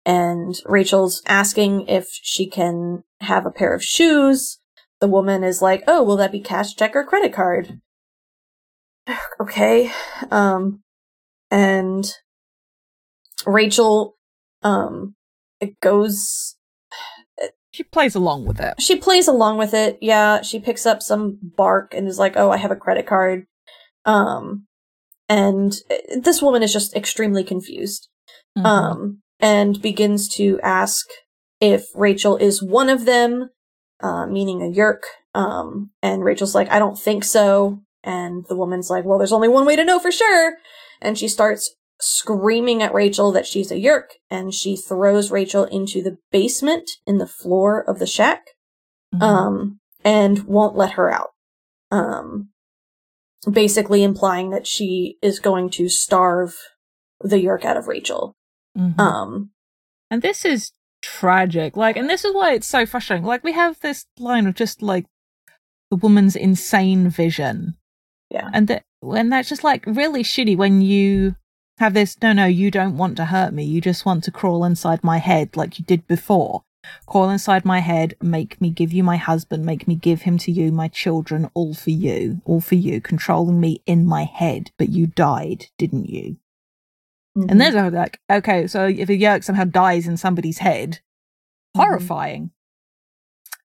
and 0.05 0.55
Rachel's 0.66 1.22
asking 1.26 1.88
if 1.88 2.09
she 2.11 2.46
can 2.46 3.05
have 3.20 3.46
a 3.46 3.50
pair 3.50 3.74
of 3.74 3.84
shoes. 3.84 4.59
The 5.03 5.09
woman 5.09 5.42
is 5.42 5.61
like, 5.61 5.82
"Oh, 5.88 6.05
will 6.05 6.16
that 6.18 6.30
be 6.30 6.38
cash, 6.38 6.76
check, 6.76 6.94
or 6.94 7.03
credit 7.03 7.32
card?" 7.32 7.80
okay. 9.40 9.90
Um, 10.30 10.84
and 11.50 12.05
Rachel, 13.44 14.14
um, 14.62 15.16
it 15.61 15.80
goes. 15.80 16.57
She 17.72 17.82
plays 17.82 18.14
along 18.14 18.44
with 18.44 18.61
it. 18.61 18.74
She 18.80 18.96
plays 18.96 19.26
along 19.26 19.57
with 19.57 19.72
it. 19.72 19.98
Yeah, 20.03 20.42
she 20.42 20.61
picks 20.61 20.84
up 20.84 21.03
some 21.03 21.38
bark 21.42 21.94
and 21.94 22.07
is 22.07 22.18
like, 22.18 22.36
"Oh, 22.36 22.50
I 22.53 22.59
have 22.59 22.70
a 22.70 22.76
credit 22.76 23.07
card." 23.07 23.46
Um, 24.05 24.66
and 25.26 25.74
uh, 25.90 26.20
this 26.20 26.42
woman 26.42 26.62
is 26.62 26.72
just 26.72 26.94
extremely 26.94 27.42
confused. 27.42 28.09
Mm-hmm. 28.57 28.66
Um, 28.66 29.22
and 29.40 29.82
begins 29.82 30.28
to 30.36 30.61
ask 30.62 31.07
if 31.61 31.86
Rachel 31.94 32.36
is 32.36 32.62
one 32.62 32.90
of 32.90 33.07
them, 33.07 33.48
uh, 34.03 34.26
meaning 34.26 34.62
a 34.62 34.66
Yeerk. 34.66 35.03
Um, 35.34 35.90
and 36.03 36.24
Rachel's 36.24 36.55
like, 36.55 36.70
I 36.70 36.78
don't 36.78 36.98
think 36.98 37.24
so. 37.24 37.80
And 38.05 38.44
the 38.48 38.57
woman's 38.57 38.90
like, 38.90 39.05
well, 39.05 39.18
there's 39.18 39.32
only 39.32 39.48
one 39.48 39.64
way 39.64 39.76
to 39.76 39.84
know 39.84 39.98
for 39.98 40.12
sure. 40.12 40.57
And 41.00 41.16
she 41.16 41.28
starts 41.28 41.74
screaming 42.00 42.82
at 42.82 42.92
Rachel 42.92 43.30
that 43.32 43.46
she's 43.46 43.70
a 43.70 43.76
Yeerk, 43.76 44.14
and 44.28 44.53
she 44.53 44.76
throws 44.76 45.30
Rachel 45.30 45.64
into 45.64 46.03
the 46.03 46.18
basement 46.32 46.90
in 47.07 47.18
the 47.18 47.28
floor 47.28 47.88
of 47.88 48.00
the 48.00 48.07
shack, 48.07 48.42
mm-hmm. 49.14 49.22
um, 49.22 49.80
and 50.05 50.44
won't 50.44 50.76
let 50.76 50.92
her 50.92 51.12
out. 51.12 51.30
Um, 51.92 52.48
basically 53.50 54.03
implying 54.03 54.50
that 54.50 54.66
she 54.66 55.16
is 55.22 55.38
going 55.38 55.70
to 55.70 55.88
starve 55.88 56.55
the 57.20 57.36
Yeerk 57.36 57.64
out 57.64 57.76
of 57.76 57.86
Rachel. 57.86 58.34
Mm-hmm. 58.76 59.00
Um, 59.00 59.50
and 60.11 60.22
this 60.22 60.44
is 60.44 60.72
tragic. 61.03 61.76
Like, 61.76 61.96
and 61.96 62.09
this 62.09 62.24
is 62.24 62.34
why 62.34 62.55
it's 62.55 62.66
so 62.66 62.86
frustrating. 62.86 63.26
Like, 63.26 63.44
we 63.44 63.53
have 63.53 63.78
this 63.80 64.07
line 64.18 64.46
of 64.46 64.55
just 64.55 64.82
like 64.82 65.07
the 65.90 65.96
woman's 65.96 66.36
insane 66.36 67.11
vision. 67.11 67.76
Yeah. 68.30 68.48
And 68.53 68.68
that, 68.68 68.84
and 69.03 69.30
that's 69.30 69.50
just 69.50 69.62
like 69.62 69.84
really 69.86 70.22
shitty 70.22 70.57
when 70.57 70.80
you 70.80 71.36
have 71.78 71.94
this, 71.94 72.16
no, 72.22 72.32
no, 72.32 72.46
you 72.46 72.70
don't 72.70 72.96
want 72.96 73.16
to 73.18 73.26
hurt 73.26 73.53
me. 73.53 73.64
You 73.64 73.80
just 73.80 74.07
want 74.07 74.24
to 74.24 74.30
crawl 74.30 74.64
inside 74.64 75.05
my 75.05 75.18
head 75.18 75.57
like 75.57 75.78
you 75.78 75.84
did 75.84 76.07
before. 76.07 76.62
Crawl 77.07 77.30
inside 77.30 77.64
my 77.64 77.78
head, 77.78 78.14
make 78.20 78.61
me 78.61 78.70
give 78.70 78.92
you 78.92 79.05
my 79.05 79.16
husband, 79.16 79.64
make 79.64 79.86
me 79.86 79.94
give 79.94 80.22
him 80.22 80.36
to 80.38 80.50
you, 80.50 80.72
my 80.72 80.88
children, 80.88 81.48
all 81.55 81.74
for 81.74 81.90
you, 81.90 82.40
all 82.44 82.61
for 82.61 82.74
you, 82.74 83.00
controlling 83.00 83.61
me 83.61 83.82
in 83.86 84.05
my 84.07 84.24
head. 84.24 84.70
But 84.78 84.88
you 84.88 85.07
died, 85.07 85.66
didn't 85.78 86.09
you? 86.09 86.38
Mm-hmm. 87.36 87.50
And 87.50 87.60
there's 87.60 87.92
like, 87.92 88.20
okay, 88.30 88.66
so 88.66 88.86
if 88.86 89.08
a 89.08 89.16
Yeerk 89.16 89.42
somehow 89.44 89.64
dies 89.64 90.06
in 90.06 90.16
somebody's 90.16 90.58
head, 90.58 91.00
mm-hmm. 91.76 91.80
horrifying. 91.80 92.50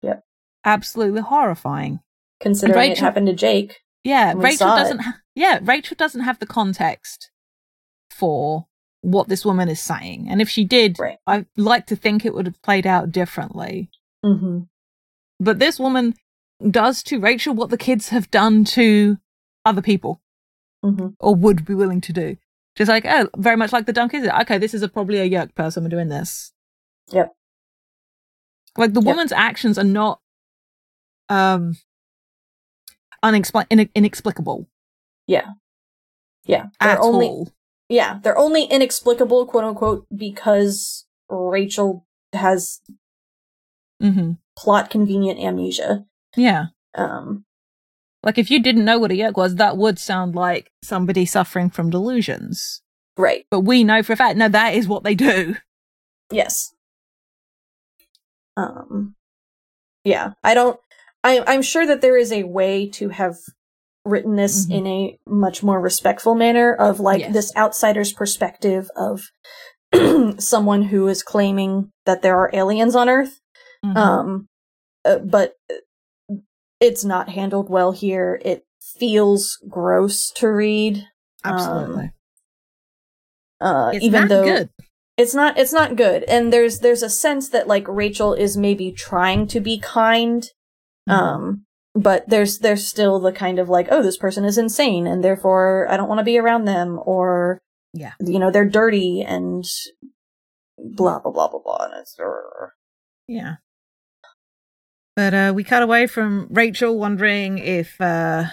Yep. 0.01 0.23
Absolutely 0.63 1.21
horrifying. 1.21 1.99
Considering 2.39 2.77
Rachel, 2.77 2.93
it 2.93 2.99
happened 2.99 3.27
to 3.27 3.33
Jake. 3.33 3.81
Yeah, 4.03 4.33
Rachel 4.35 4.67
doesn't. 4.67 4.99
Ha- 4.99 5.21
yeah, 5.35 5.59
Rachel 5.61 5.95
doesn't 5.97 6.21
have 6.21 6.39
the 6.39 6.45
context 6.45 7.31
for 8.11 8.67
what 9.01 9.27
this 9.27 9.43
woman 9.43 9.69
is 9.69 9.81
saying, 9.81 10.27
and 10.29 10.41
if 10.41 10.49
she 10.49 10.63
did, 10.63 10.97
right. 10.99 11.17
I 11.25 11.45
like 11.55 11.87
to 11.87 11.95
think 11.95 12.23
it 12.23 12.33
would 12.33 12.45
have 12.45 12.61
played 12.61 12.87
out 12.87 13.11
differently. 13.11 13.89
Mm-hmm. 14.23 14.59
But 15.39 15.59
this 15.59 15.79
woman 15.79 16.13
does 16.69 17.03
to 17.03 17.19
Rachel 17.19 17.53
what 17.53 17.69
the 17.69 17.77
kids 17.77 18.09
have 18.09 18.31
done 18.31 18.63
to 18.65 19.17
other 19.65 19.81
people, 19.81 20.21
mm-hmm. 20.85 21.09
or 21.19 21.35
would 21.35 21.65
be 21.65 21.73
willing 21.73 22.01
to 22.01 22.13
do. 22.13 22.37
Just 22.77 22.89
like, 22.89 23.05
oh, 23.07 23.27
very 23.35 23.57
much 23.57 23.73
like 23.73 23.87
the 23.87 23.93
dunk 23.93 24.13
is 24.13 24.23
it? 24.23 24.31
Okay, 24.41 24.59
this 24.59 24.75
is 24.75 24.83
a, 24.83 24.87
probably 24.87 25.17
a 25.17 25.27
Yeerk 25.27 25.55
person 25.55 25.83
we're 25.83 25.89
doing 25.89 26.09
this. 26.09 26.53
Yep. 27.11 27.33
Like 28.77 28.93
the 28.93 29.01
yep. 29.01 29.07
woman's 29.07 29.31
actions 29.31 29.79
are 29.79 29.83
not 29.83 30.21
um 31.27 31.75
unexpl- 33.25 33.65
in- 33.71 33.89
inexplicable. 33.95 34.67
Yeah. 35.25 35.47
Yeah. 36.45 36.67
They're 36.79 36.91
At 36.91 36.99
only 36.99 37.25
all. 37.25 37.49
Yeah, 37.89 38.19
they're 38.21 38.37
only 38.37 38.65
inexplicable, 38.65 39.47
quote 39.47 39.63
unquote, 39.63 40.05
because 40.15 41.05
Rachel 41.29 42.05
has 42.31 42.81
mm-hmm. 44.03 44.33
plot 44.55 44.91
convenient 44.91 45.39
amnesia. 45.39 46.05
Yeah. 46.35 46.65
Um 46.93 47.45
like 48.27 48.37
if 48.37 48.51
you 48.51 48.61
didn't 48.61 48.83
know 48.83 48.99
what 48.99 49.09
a 49.09 49.13
Yeerk 49.13 49.37
was, 49.37 49.55
that 49.55 49.77
would 49.77 49.97
sound 49.97 50.35
like 50.35 50.69
somebody 50.83 51.25
suffering 51.25 51.69
from 51.69 51.89
delusions. 51.89 52.81
Right. 53.15 53.45
But 53.49 53.61
we 53.61 53.85
know 53.85 54.03
for 54.03 54.11
a 54.11 54.17
fact, 54.17 54.37
no, 54.37 54.49
that 54.49 54.75
is 54.75 54.85
what 54.85 55.05
they 55.05 55.15
do. 55.15 55.55
Yes. 56.29 56.73
Um 58.57 59.15
yeah, 60.03 60.33
I 60.43 60.53
don't 60.53 60.77
I 61.23 61.41
I'm 61.47 61.61
sure 61.61 61.87
that 61.87 62.01
there 62.01 62.17
is 62.17 62.33
a 62.33 62.43
way 62.43 62.89
to 62.95 63.07
have 63.09 63.37
written 64.03 64.35
this 64.35 64.65
mm-hmm. 64.65 64.73
in 64.73 64.87
a 64.87 65.19
much 65.25 65.63
more 65.63 65.79
respectful 65.79 66.35
manner 66.35 66.73
of 66.73 66.99
like 66.99 67.21
yes. 67.21 67.33
this 67.33 67.55
outsider's 67.55 68.11
perspective 68.11 68.89
of 68.97 69.31
someone 70.37 70.83
who 70.83 71.07
is 71.07 71.23
claiming 71.23 71.93
that 72.05 72.23
there 72.23 72.35
are 72.35 72.49
aliens 72.51 72.93
on 72.93 73.07
earth. 73.07 73.39
Mm-hmm. 73.85 73.97
Um 73.97 74.47
uh, 75.05 75.19
but 75.19 75.53
it's 76.79 77.03
not 77.03 77.29
handled 77.29 77.69
well 77.69 77.91
here. 77.91 78.39
It 78.43 78.65
feels 78.79 79.57
gross 79.67 80.31
to 80.31 80.47
read. 80.49 81.05
Absolutely. 81.43 82.11
Um, 83.59 83.75
uh, 83.75 83.91
even 83.99 84.27
though 84.27 84.43
good. 84.43 84.69
it's 85.17 85.33
not, 85.33 85.57
it's 85.57 85.73
not 85.73 85.95
good. 85.95 86.23
And 86.23 86.53
there's, 86.53 86.79
there's 86.79 87.03
a 87.03 87.09
sense 87.09 87.49
that 87.49 87.67
like 87.67 87.87
Rachel 87.87 88.33
is 88.33 88.57
maybe 88.57 88.91
trying 88.91 89.47
to 89.47 89.59
be 89.59 89.79
kind. 89.79 90.43
Mm-hmm. 91.09 91.11
Um, 91.11 91.65
but 91.95 92.29
there's, 92.29 92.59
there's 92.59 92.87
still 92.87 93.19
the 93.19 93.31
kind 93.31 93.57
of 93.57 93.69
like, 93.69 93.87
oh, 93.89 94.03
this 94.03 94.17
person 94.17 94.45
is 94.45 94.57
insane 94.57 95.07
and 95.07 95.23
therefore 95.23 95.87
I 95.89 95.97
don't 95.97 96.09
want 96.09 96.19
to 96.19 96.25
be 96.25 96.37
around 96.37 96.65
them 96.65 96.99
or, 97.03 97.59
yeah, 97.93 98.13
you 98.19 98.37
know, 98.37 98.51
they're 98.51 98.69
dirty 98.69 99.23
and 99.23 99.65
blah, 100.77 101.19
blah, 101.19 101.31
blah, 101.31 101.47
blah, 101.47 101.59
blah. 101.59 101.85
And 101.85 101.93
it's, 102.01 102.19
uh, 102.19 102.67
yeah. 103.27 103.55
But 105.17 105.33
uh, 105.33 105.51
we 105.55 105.63
cut 105.63 105.81
away 105.81 106.05
from 106.05 106.45
Rachel 106.51 106.99
wondering 106.99 107.57
if 107.57 107.99
uh, 107.99 108.43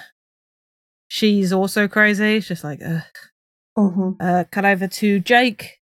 she's 1.08 1.52
also 1.52 1.86
crazy. 1.86 2.36
It's 2.36 2.48
just 2.48 2.64
like, 2.64 2.80
mm-hmm. 2.80 4.12
uh, 4.18 4.44
cut 4.50 4.64
over 4.64 4.88
to 4.88 5.20
Jake. 5.20 5.80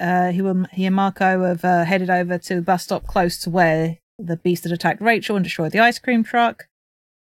Uh, 0.00 0.32
he, 0.32 0.42
he 0.72 0.84
and 0.84 0.96
Marco 0.96 1.44
have 1.44 1.64
uh, 1.64 1.84
headed 1.84 2.10
over 2.10 2.38
to 2.38 2.58
a 2.58 2.60
bus 2.60 2.82
stop 2.82 3.06
close 3.06 3.38
to 3.42 3.50
where 3.50 3.98
the 4.18 4.36
beast 4.36 4.64
had 4.64 4.72
attacked 4.72 5.00
Rachel 5.00 5.36
and 5.36 5.44
destroyed 5.44 5.70
the 5.70 5.78
ice 5.78 6.00
cream 6.00 6.24
truck. 6.24 6.64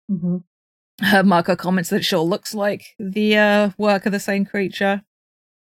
Mm-hmm. 0.10 0.38
Uh, 1.04 1.22
Marco 1.22 1.56
comments 1.56 1.92
that 1.92 1.98
it 1.98 2.04
sure 2.04 2.24
looks 2.24 2.56
like 2.56 2.96
the 2.98 3.38
uh, 3.38 3.70
work 3.78 4.08
of 4.08 4.12
the 4.12 4.20
same 4.20 4.44
creature. 4.44 5.04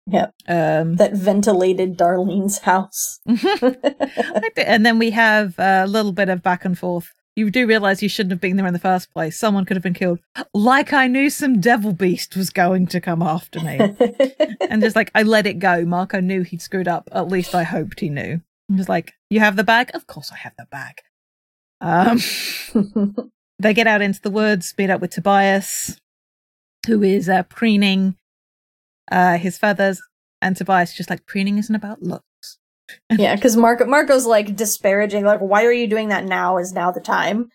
Yep. 0.07 0.33
Um, 0.47 0.95
that 0.95 1.13
ventilated 1.13 1.95
Darlene's 1.95 2.57
house. 2.57 3.19
and 4.57 4.83
then 4.83 4.97
we 4.97 5.11
have 5.11 5.53
a 5.59 5.85
little 5.85 6.11
bit 6.11 6.29
of 6.29 6.41
back 6.41 6.65
and 6.65 6.75
forth 6.75 7.11
you 7.39 7.49
do 7.49 7.65
realize 7.65 8.03
you 8.03 8.09
shouldn't 8.09 8.31
have 8.31 8.41
been 8.41 8.57
there 8.57 8.67
in 8.67 8.73
the 8.73 8.79
first 8.79 9.11
place. 9.11 9.39
Someone 9.39 9.65
could 9.65 9.77
have 9.77 9.83
been 9.83 9.93
killed. 9.93 10.19
Like 10.53 10.93
I 10.93 11.07
knew 11.07 11.29
some 11.29 11.59
devil 11.59 11.93
beast 11.93 12.35
was 12.35 12.49
going 12.49 12.87
to 12.87 12.99
come 12.99 13.21
after 13.21 13.59
me. 13.61 13.79
and 14.69 14.81
just 14.81 14.95
like, 14.95 15.09
I 15.15 15.23
let 15.23 15.47
it 15.47 15.59
go. 15.59 15.85
Marco 15.85 16.19
knew 16.19 16.43
he'd 16.43 16.61
screwed 16.61 16.87
up. 16.87 17.09
At 17.11 17.29
least 17.29 17.55
I 17.55 17.63
hoped 17.63 18.01
he 18.01 18.09
knew. 18.09 18.41
He 18.67 18.75
was 18.75 18.89
like, 18.89 19.13
You 19.29 19.39
have 19.39 19.55
the 19.55 19.63
bag? 19.63 19.91
Of 19.93 20.05
course 20.05 20.31
I 20.31 20.37
have 20.37 20.53
the 20.57 20.67
bag. 20.69 21.01
Um, 21.81 23.31
they 23.59 23.73
get 23.73 23.87
out 23.87 24.01
into 24.01 24.21
the 24.21 24.29
woods, 24.29 24.73
meet 24.77 24.89
up 24.89 25.01
with 25.01 25.11
Tobias, 25.11 25.99
who 26.87 27.01
is 27.01 27.29
uh, 27.29 27.43
preening 27.43 28.15
uh, 29.11 29.37
his 29.37 29.57
feathers. 29.57 30.01
And 30.41 30.55
Tobias 30.55 30.93
just 30.93 31.09
like, 31.09 31.25
preening 31.25 31.57
isn't 31.57 31.73
about 31.73 32.03
look 32.03 32.23
yeah, 33.11 33.35
because 33.35 33.57
Marco 33.57 33.85
Marco's 33.85 34.25
like 34.25 34.55
disparaging, 34.55 35.25
like, 35.25 35.39
why 35.39 35.65
are 35.65 35.71
you 35.71 35.87
doing 35.87 36.09
that 36.09 36.25
now? 36.25 36.57
Is 36.57 36.73
now 36.73 36.91
the 36.91 37.01
time? 37.01 37.49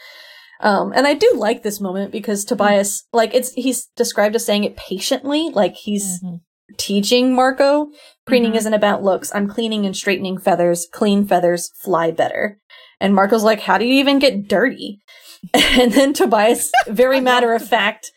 Um, 0.60 0.92
and 0.94 1.06
I 1.06 1.14
do 1.14 1.32
like 1.36 1.62
this 1.62 1.80
moment 1.80 2.12
because 2.12 2.44
Tobias, 2.44 3.04
like, 3.12 3.34
it's 3.34 3.52
he's 3.52 3.86
described 3.96 4.34
as 4.36 4.46
saying 4.46 4.64
it 4.64 4.76
patiently, 4.76 5.50
like 5.50 5.74
he's 5.74 6.22
mm-hmm. 6.22 6.36
teaching 6.78 7.34
Marco. 7.34 7.88
Preening 8.26 8.50
mm-hmm. 8.50 8.58
isn't 8.58 8.74
about 8.74 9.02
looks. 9.02 9.34
I'm 9.34 9.48
cleaning 9.48 9.84
and 9.84 9.96
straightening 9.96 10.38
feathers. 10.38 10.86
Clean 10.90 11.26
feathers 11.26 11.70
fly 11.76 12.10
better. 12.10 12.58
And 13.00 13.14
Marco's 13.14 13.44
like, 13.44 13.60
how 13.60 13.76
do 13.76 13.84
you 13.84 13.94
even 13.94 14.18
get 14.18 14.48
dirty? 14.48 15.00
and 15.54 15.92
then 15.92 16.12
Tobias, 16.12 16.70
very 16.86 17.20
matter 17.32 17.52
of 17.52 17.66
fact, 17.66 18.12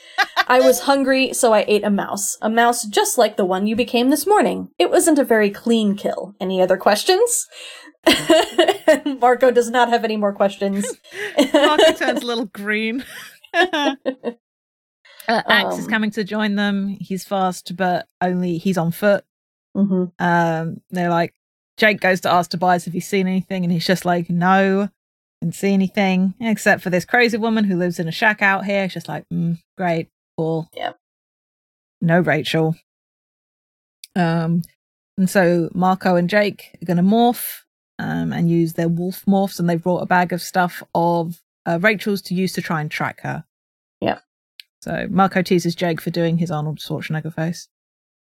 I 0.47 0.59
was 0.59 0.81
hungry, 0.81 1.33
so 1.33 1.53
I 1.53 1.65
ate 1.67 1.83
a 1.83 1.89
mouse. 1.89 2.37
A 2.41 2.49
mouse 2.49 2.85
just 2.85 3.17
like 3.17 3.37
the 3.37 3.45
one 3.45 3.67
you 3.67 3.75
became 3.75 4.09
this 4.09 4.27
morning. 4.27 4.69
It 4.77 4.89
wasn't 4.89 5.19
a 5.19 5.23
very 5.23 5.49
clean 5.49 5.95
kill. 5.95 6.35
Any 6.39 6.61
other 6.61 6.77
questions? 6.77 7.47
Marco 9.19 9.51
does 9.51 9.69
not 9.69 9.89
have 9.89 10.03
any 10.03 10.17
more 10.17 10.33
questions. 10.33 10.85
Marco 11.53 11.91
turns 11.93 12.23
a 12.23 12.25
little 12.25 12.45
green. 12.45 13.03
uh, 13.53 13.95
Ax 15.27 15.73
um, 15.73 15.79
is 15.79 15.87
coming 15.87 16.11
to 16.11 16.23
join 16.23 16.55
them. 16.55 16.97
He's 16.99 17.25
fast, 17.25 17.75
but 17.75 18.07
only 18.21 18.57
he's 18.57 18.77
on 18.77 18.91
foot. 18.91 19.25
Mm-hmm. 19.75 20.05
Um, 20.19 20.81
they're 20.89 21.09
like, 21.09 21.33
Jake 21.77 21.99
goes 21.99 22.21
to 22.21 22.31
ask 22.31 22.49
Tobias 22.49 22.87
if 22.87 22.93
he's 22.93 23.07
seen 23.07 23.27
anything, 23.27 23.63
and 23.63 23.71
he's 23.71 23.85
just 23.85 24.05
like, 24.05 24.29
no, 24.29 24.89
didn't 25.41 25.55
see 25.55 25.73
anything 25.73 26.33
except 26.39 26.81
for 26.81 26.89
this 26.89 27.05
crazy 27.05 27.37
woman 27.37 27.63
who 27.63 27.77
lives 27.77 27.99
in 27.99 28.07
a 28.07 28.11
shack 28.11 28.41
out 28.41 28.65
here. 28.65 28.87
She's 28.87 28.95
just 28.95 29.07
like, 29.07 29.23
mm, 29.31 29.57
great, 29.77 30.09
cool. 30.37 30.69
Yeah. 30.73 30.93
No 32.01 32.19
Rachel. 32.19 32.75
Um, 34.15 34.63
and 35.17 35.29
so 35.29 35.69
Marco 35.73 36.15
and 36.15 36.29
Jake 36.29 36.77
are 36.81 36.85
going 36.85 36.97
to 36.97 37.03
morph 37.03 37.61
um, 37.99 38.31
and 38.31 38.49
use 38.49 38.73
their 38.73 38.87
wolf 38.87 39.23
morphs, 39.25 39.59
and 39.59 39.69
they've 39.69 39.81
brought 39.81 40.01
a 40.01 40.07
bag 40.07 40.33
of 40.33 40.41
stuff 40.41 40.83
of 40.93 41.39
uh, 41.65 41.79
Rachel's 41.81 42.21
to 42.23 42.35
use 42.35 42.53
to 42.53 42.61
try 42.61 42.81
and 42.81 42.89
track 42.91 43.21
her. 43.21 43.43
Yeah. 44.01 44.19
So 44.81 45.07
Marco 45.09 45.41
teases 45.41 45.75
Jake 45.75 46.01
for 46.01 46.11
doing 46.11 46.37
his 46.37 46.51
Arnold 46.51 46.79
Schwarzenegger 46.79 47.33
face. 47.33 47.67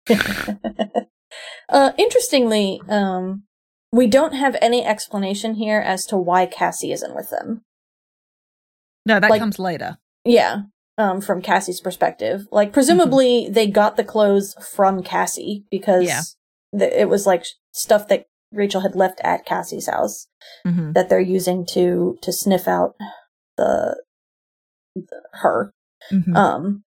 uh, 1.70 1.92
interestingly, 1.98 2.82
um, 2.88 3.44
we 3.96 4.08
don't 4.08 4.34
have 4.34 4.58
any 4.62 4.84
explanation 4.84 5.56
here 5.56 5.80
as 5.80 6.06
to 6.08 6.18
why 6.18 6.46
Cassie 6.46 6.92
isn't 6.92 7.16
with 7.16 7.30
them. 7.30 7.62
No, 9.06 9.22
that 9.22 9.30
like, 9.30 9.40
comes 9.40 9.58
later. 9.58 9.98
Yeah, 10.26 10.64
um, 10.98 11.22
from 11.22 11.42
Cassie's 11.42 11.80
perspective. 11.80 12.46
Like, 12.52 12.74
presumably 12.74 13.44
mm-hmm. 13.44 13.54
they 13.54 13.68
got 13.68 13.96
the 13.96 14.04
clothes 14.04 14.54
from 14.76 15.02
Cassie 15.02 15.64
because 15.72 16.06
yeah. 16.06 16.22
th- 16.78 16.92
it 16.94 17.08
was 17.08 17.26
like 17.26 17.46
stuff 17.72 18.10
that 18.10 18.26
Rachel 18.52 18.82
had 18.82 18.96
left 18.96 19.22
at 19.24 19.46
Cassie's 19.46 19.88
house 19.88 20.28
mm-hmm. 20.68 20.92
that 20.92 21.08
they're 21.08 21.20
using 21.20 21.66
to 21.68 22.18
to 22.22 22.34
sniff 22.34 22.68
out 22.68 22.96
the, 23.56 24.04
the 24.96 25.22
her. 25.36 25.72
Mm-hmm. 26.12 26.36
Um, 26.36 26.84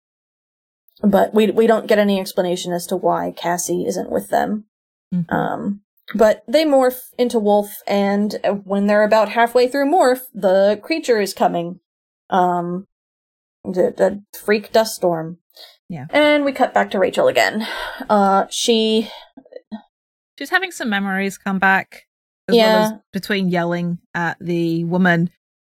but 1.01 1.33
we 1.33 1.51
we 1.51 1.67
don't 1.67 1.87
get 1.87 1.99
any 1.99 2.19
explanation 2.19 2.73
as 2.73 2.85
to 2.87 2.97
why 2.97 3.31
Cassie 3.31 3.85
isn't 3.85 4.11
with 4.11 4.27
them. 4.27 4.65
Mm-hmm. 5.13 5.33
Um, 5.33 5.81
but 6.15 6.43
they 6.47 6.65
morph 6.65 7.09
into 7.17 7.39
wolf, 7.39 7.81
and 7.87 8.39
when 8.63 8.87
they're 8.87 9.03
about 9.03 9.29
halfway 9.29 9.67
through 9.67 9.91
morph, 9.91 10.21
the 10.33 10.79
creature 10.81 11.19
is 11.19 11.33
coming. 11.33 11.79
Um, 12.29 12.87
the, 13.63 13.93
the 13.95 14.23
freak 14.37 14.71
dust 14.71 14.95
storm. 14.95 15.39
Yeah. 15.89 16.07
And 16.09 16.45
we 16.45 16.51
cut 16.51 16.73
back 16.73 16.91
to 16.91 16.99
Rachel 16.99 17.27
again. 17.27 17.67
Uh, 18.09 18.45
she. 18.49 19.09
She's 20.37 20.49
having 20.49 20.71
some 20.71 20.89
memories 20.89 21.37
come 21.37 21.59
back. 21.59 22.03
As 22.49 22.55
yeah. 22.55 22.73
Well 22.73 22.83
as 22.83 22.99
between 23.11 23.49
yelling 23.49 23.99
at 24.13 24.37
the 24.39 24.83
woman 24.85 25.29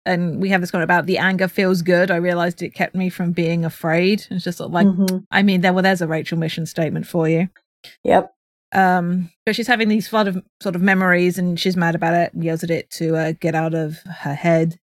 and 0.06 0.42
we 0.42 0.50
have 0.50 0.62
this 0.62 0.74
one 0.74 0.82
about 0.82 1.06
the 1.06 1.18
anger 1.18 1.48
feels 1.48 1.82
good. 1.82 2.10
I 2.10 2.16
realized 2.16 2.62
it 2.62 2.74
kept 2.74 2.96
me 2.96 3.10
from 3.10 3.32
being 3.32 3.64
afraid. 3.66 4.26
It's 4.32 4.44
just 4.44 4.58
sort 4.58 4.70
of 4.70 4.74
like, 4.74 4.88
mm-hmm. 4.88 5.18
I 5.30 5.44
mean, 5.44 5.62
there, 5.62 5.74
well, 5.74 5.84
there's 5.84 6.02
a 6.02 6.08
Rachel 6.08 6.38
mission 6.38 6.66
statement 6.66 7.06
for 7.06 7.30
you. 7.30 7.50
Yep. 8.04 8.34
Um, 8.74 9.32
but 9.46 9.56
she's 9.56 9.68
having 9.68 9.90
these 9.90 10.08
flood 10.08 10.28
of 10.28 10.44
sort 10.62 10.76
of 10.76 10.82
memories, 10.82 11.38
and 11.38 11.60
she's 11.60 11.76
mad 11.76 11.96
about 11.96 12.14
it 12.14 12.34
and 12.34 12.44
yells 12.44 12.64
at 12.64 12.72
it 12.72 12.90
to 12.92 13.16
uh, 13.16 13.34
get 13.40 13.56
out 13.56 13.74
of 13.74 14.00
her 14.04 14.34
head. 14.34 14.80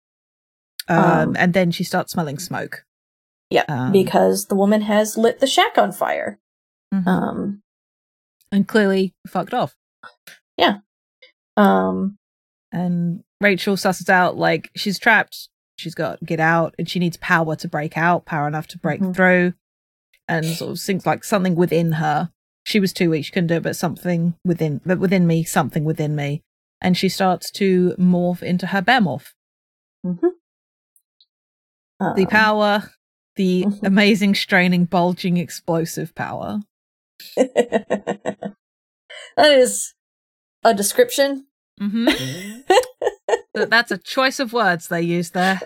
Um, 0.89 0.99
um, 0.99 1.37
and 1.39 1.55
then 1.55 1.71
she 1.71 1.85
starts 1.85 2.13
smelling 2.13 2.39
smoke. 2.39 2.85
Yeah, 3.51 3.65
um, 3.69 3.93
because 3.93 4.47
the 4.47 4.55
woman 4.55 4.83
has 4.83 5.17
lit 5.17 5.41
the 5.41 5.47
shack 5.47 5.77
on 5.79 5.93
fire. 5.93 6.39
Mm-hmm. 6.93 7.09
Um, 7.09 7.63
and 8.51 8.67
clearly 8.67 9.15
fucked 9.27 9.55
off. 9.55 9.75
Yeah. 10.57 10.79
Um, 11.57 12.19
and 12.73 13.23
Rachel 13.41 13.77
susses 13.77 14.09
out 14.09 14.37
like 14.37 14.71
she's 14.77 14.99
trapped. 14.99 15.49
She's 15.77 15.95
got 15.95 16.21
to 16.21 16.25
get 16.25 16.41
out, 16.41 16.75
and 16.79 16.89
she 16.89 16.99
needs 16.99 17.17
power 17.17 17.57
to 17.57 17.69
break 17.69 17.99
out, 17.99 18.25
power 18.25 18.47
enough 18.47 18.69
to 18.69 18.79
break 18.79 19.01
mm-hmm. 19.01 19.13
through, 19.13 19.55
and 20.29 20.47
sort 20.47 20.73
of 20.73 20.81
thinks 20.81 21.05
like 21.05 21.25
something 21.25 21.55
within 21.55 21.93
her 21.93 22.31
she 22.65 22.81
was 22.81 22.93
too 22.93 23.11
weak; 23.11 23.25
she 23.25 23.33
couldn't 23.33 23.49
do 23.49 23.57
it. 23.57 23.63
But 23.63 23.77
something 23.77 24.35
within, 24.45 24.81
but 24.85 24.99
within 24.99 25.27
me, 25.27 25.45
something 25.45 25.85
within 25.85 26.17
me, 26.17 26.43
and 26.81 26.97
she 26.97 27.09
starts 27.09 27.51
to 27.53 27.95
morph 27.99 28.43
into 28.43 28.69
her 28.69 28.83
bear 28.83 29.01
morph. 29.01 29.33
Mm-hmm. 30.05 30.27
Um, 32.01 32.17
the 32.17 32.27
power, 32.27 32.91
the 33.37 33.65
mm-hmm. 33.65 33.87
amazing, 33.87 34.35
straining, 34.35 34.85
bulging, 34.85 35.37
explosive 35.37 36.15
power. 36.15 36.61
that 37.37 38.57
is 39.39 39.95
a 40.63 40.75
description. 40.75 41.47
Mm-hmm. 41.81 42.61
That's 43.69 43.91
a 43.91 43.99
choice 43.99 44.41
of 44.41 44.53
words 44.53 44.89
they 44.89 45.03
use 45.03 45.31
there. 45.31 45.61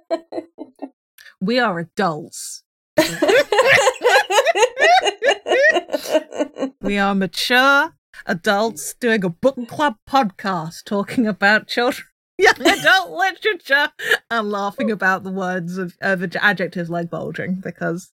we 1.40 1.58
are 1.58 1.78
adults. 1.78 2.62
we 6.80 6.98
are 6.98 7.14
mature 7.14 7.94
adults 8.26 8.94
doing 9.00 9.24
a 9.24 9.28
book 9.28 9.56
club 9.68 9.96
podcast 10.08 10.84
talking 10.84 11.26
about 11.26 11.66
children 11.66 12.06
young 12.38 12.54
adult 12.60 13.10
literature 13.10 13.90
and 14.30 14.50
laughing 14.50 14.90
about 14.90 15.24
the 15.24 15.30
words 15.30 15.78
of, 15.78 15.96
of 16.00 16.22
adjectives 16.36 16.88
like 16.88 17.10
bulging 17.10 17.60
because 17.62 18.10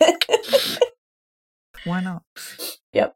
why 1.85 2.01
not? 2.01 2.23
Yep. 2.93 3.15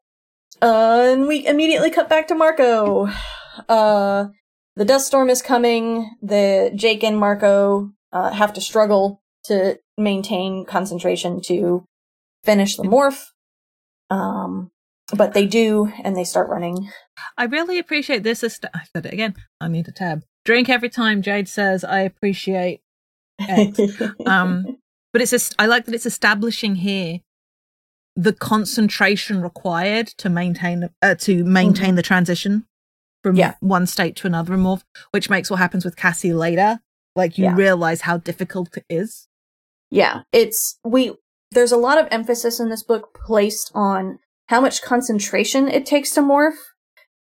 Uh, 0.60 1.08
and 1.12 1.26
we 1.26 1.46
immediately 1.46 1.90
cut 1.90 2.08
back 2.08 2.28
to 2.28 2.34
Marco. 2.34 3.08
Uh, 3.68 4.26
the 4.76 4.84
dust 4.84 5.06
storm 5.06 5.30
is 5.30 5.42
coming. 5.42 6.10
The 6.22 6.70
Jake 6.74 7.02
and 7.02 7.18
Marco 7.18 7.92
uh, 8.12 8.30
have 8.32 8.52
to 8.54 8.60
struggle 8.60 9.22
to 9.44 9.78
maintain 9.96 10.64
concentration 10.64 11.40
to 11.42 11.84
finish 12.44 12.76
the 12.76 12.84
morph. 12.84 13.26
Um, 14.10 14.70
but 15.14 15.32
they 15.32 15.46
do, 15.46 15.90
and 16.04 16.16
they 16.16 16.24
start 16.24 16.50
running. 16.50 16.90
I 17.36 17.44
really 17.44 17.78
appreciate 17.78 18.22
this. 18.22 18.44
Est- 18.44 18.64
I 18.74 18.82
said 18.92 19.06
it 19.06 19.12
again. 19.12 19.34
I 19.60 19.68
need 19.68 19.88
a 19.88 19.92
tab. 19.92 20.22
Drink 20.44 20.68
every 20.68 20.90
time 20.90 21.22
Jade 21.22 21.48
says, 21.48 21.84
"I 21.84 22.00
appreciate." 22.00 22.80
um, 24.26 24.78
but 25.12 25.22
it's 25.22 25.30
just, 25.30 25.54
I 25.58 25.66
like 25.66 25.84
that 25.84 25.94
it's 25.94 26.06
establishing 26.06 26.76
here 26.76 27.20
the 28.18 28.32
concentration 28.32 29.40
required 29.40 30.08
to 30.08 30.28
maintain 30.28 30.90
uh, 31.02 31.14
to 31.14 31.44
maintain 31.44 31.90
mm-hmm. 31.90 31.96
the 31.96 32.02
transition 32.02 32.66
from 33.22 33.36
yeah. 33.36 33.54
one 33.60 33.86
state 33.86 34.16
to 34.16 34.26
another 34.26 34.54
and 34.54 34.64
morph, 34.64 34.82
which 35.12 35.30
makes 35.30 35.50
what 35.50 35.58
happens 35.60 35.84
with 35.84 35.94
Cassie 35.94 36.32
later. 36.32 36.80
Like 37.14 37.38
you 37.38 37.44
yeah. 37.44 37.54
realize 37.54 38.02
how 38.02 38.16
difficult 38.16 38.76
it 38.76 38.84
is. 38.90 39.28
Yeah, 39.90 40.22
it's 40.32 40.78
we. 40.84 41.14
There's 41.50 41.72
a 41.72 41.76
lot 41.76 41.98
of 41.98 42.08
emphasis 42.10 42.60
in 42.60 42.68
this 42.68 42.82
book 42.82 43.18
placed 43.26 43.70
on 43.74 44.18
how 44.48 44.60
much 44.60 44.82
concentration 44.82 45.68
it 45.68 45.86
takes 45.86 46.10
to 46.12 46.20
morph 46.20 46.56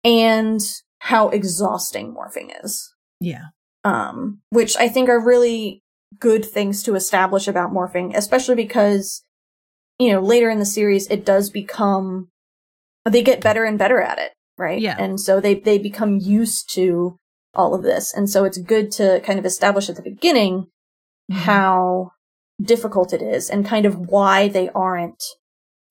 and 0.03 0.59
how 0.99 1.29
exhausting 1.29 2.13
morphing 2.13 2.51
is. 2.63 2.93
Yeah. 3.19 3.45
Um, 3.83 4.39
which 4.49 4.75
I 4.77 4.89
think 4.89 5.09
are 5.09 5.23
really 5.23 5.81
good 6.19 6.43
things 6.45 6.83
to 6.83 6.95
establish 6.95 7.47
about 7.47 7.71
morphing, 7.71 8.15
especially 8.15 8.55
because, 8.55 9.23
you 9.99 10.11
know, 10.11 10.19
later 10.19 10.49
in 10.49 10.59
the 10.59 10.65
series, 10.65 11.07
it 11.07 11.25
does 11.25 11.49
become, 11.49 12.29
they 13.05 13.23
get 13.23 13.41
better 13.41 13.63
and 13.63 13.77
better 13.77 14.01
at 14.01 14.19
it, 14.19 14.31
right? 14.57 14.79
Yeah. 14.79 14.95
And 14.97 15.19
so 15.19 15.39
they, 15.39 15.55
they 15.55 15.77
become 15.77 16.19
used 16.19 16.73
to 16.73 17.17
all 17.53 17.73
of 17.73 17.83
this. 17.83 18.13
And 18.13 18.29
so 18.29 18.45
it's 18.45 18.57
good 18.57 18.91
to 18.93 19.21
kind 19.21 19.39
of 19.39 19.45
establish 19.45 19.89
at 19.89 19.95
the 19.95 20.01
beginning 20.01 20.67
mm-hmm. 21.31 21.39
how 21.41 22.11
difficult 22.61 23.13
it 23.13 23.21
is 23.21 23.49
and 23.49 23.65
kind 23.65 23.85
of 23.85 24.09
why 24.09 24.47
they 24.47 24.69
aren't 24.69 25.23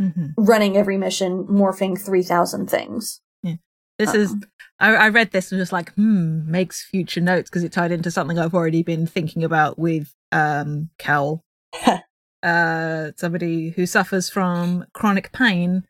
mm-hmm. 0.00 0.26
running 0.36 0.76
every 0.76 0.98
mission, 0.98 1.44
morphing 1.44 2.00
3,000 2.00 2.68
things. 2.68 3.20
Yeah. 3.42 3.56
This 3.98 4.10
um, 4.10 4.16
is, 4.16 4.34
I, 4.78 4.94
I, 4.94 5.08
read 5.08 5.30
this 5.30 5.52
and 5.52 5.58
was 5.58 5.72
like, 5.72 5.92
hmm, 5.94 6.50
makes 6.50 6.84
future 6.84 7.20
notes 7.20 7.48
because 7.48 7.62
it 7.64 7.72
tied 7.72 7.92
into 7.92 8.10
something 8.10 8.38
I've 8.38 8.54
already 8.54 8.82
been 8.82 9.06
thinking 9.06 9.44
about 9.44 9.78
with 9.78 10.12
um, 10.32 10.90
Cal. 10.98 11.44
uh, 12.42 13.10
somebody 13.16 13.70
who 13.70 13.86
suffers 13.86 14.28
from 14.28 14.86
chronic 14.92 15.32
pain 15.32 15.84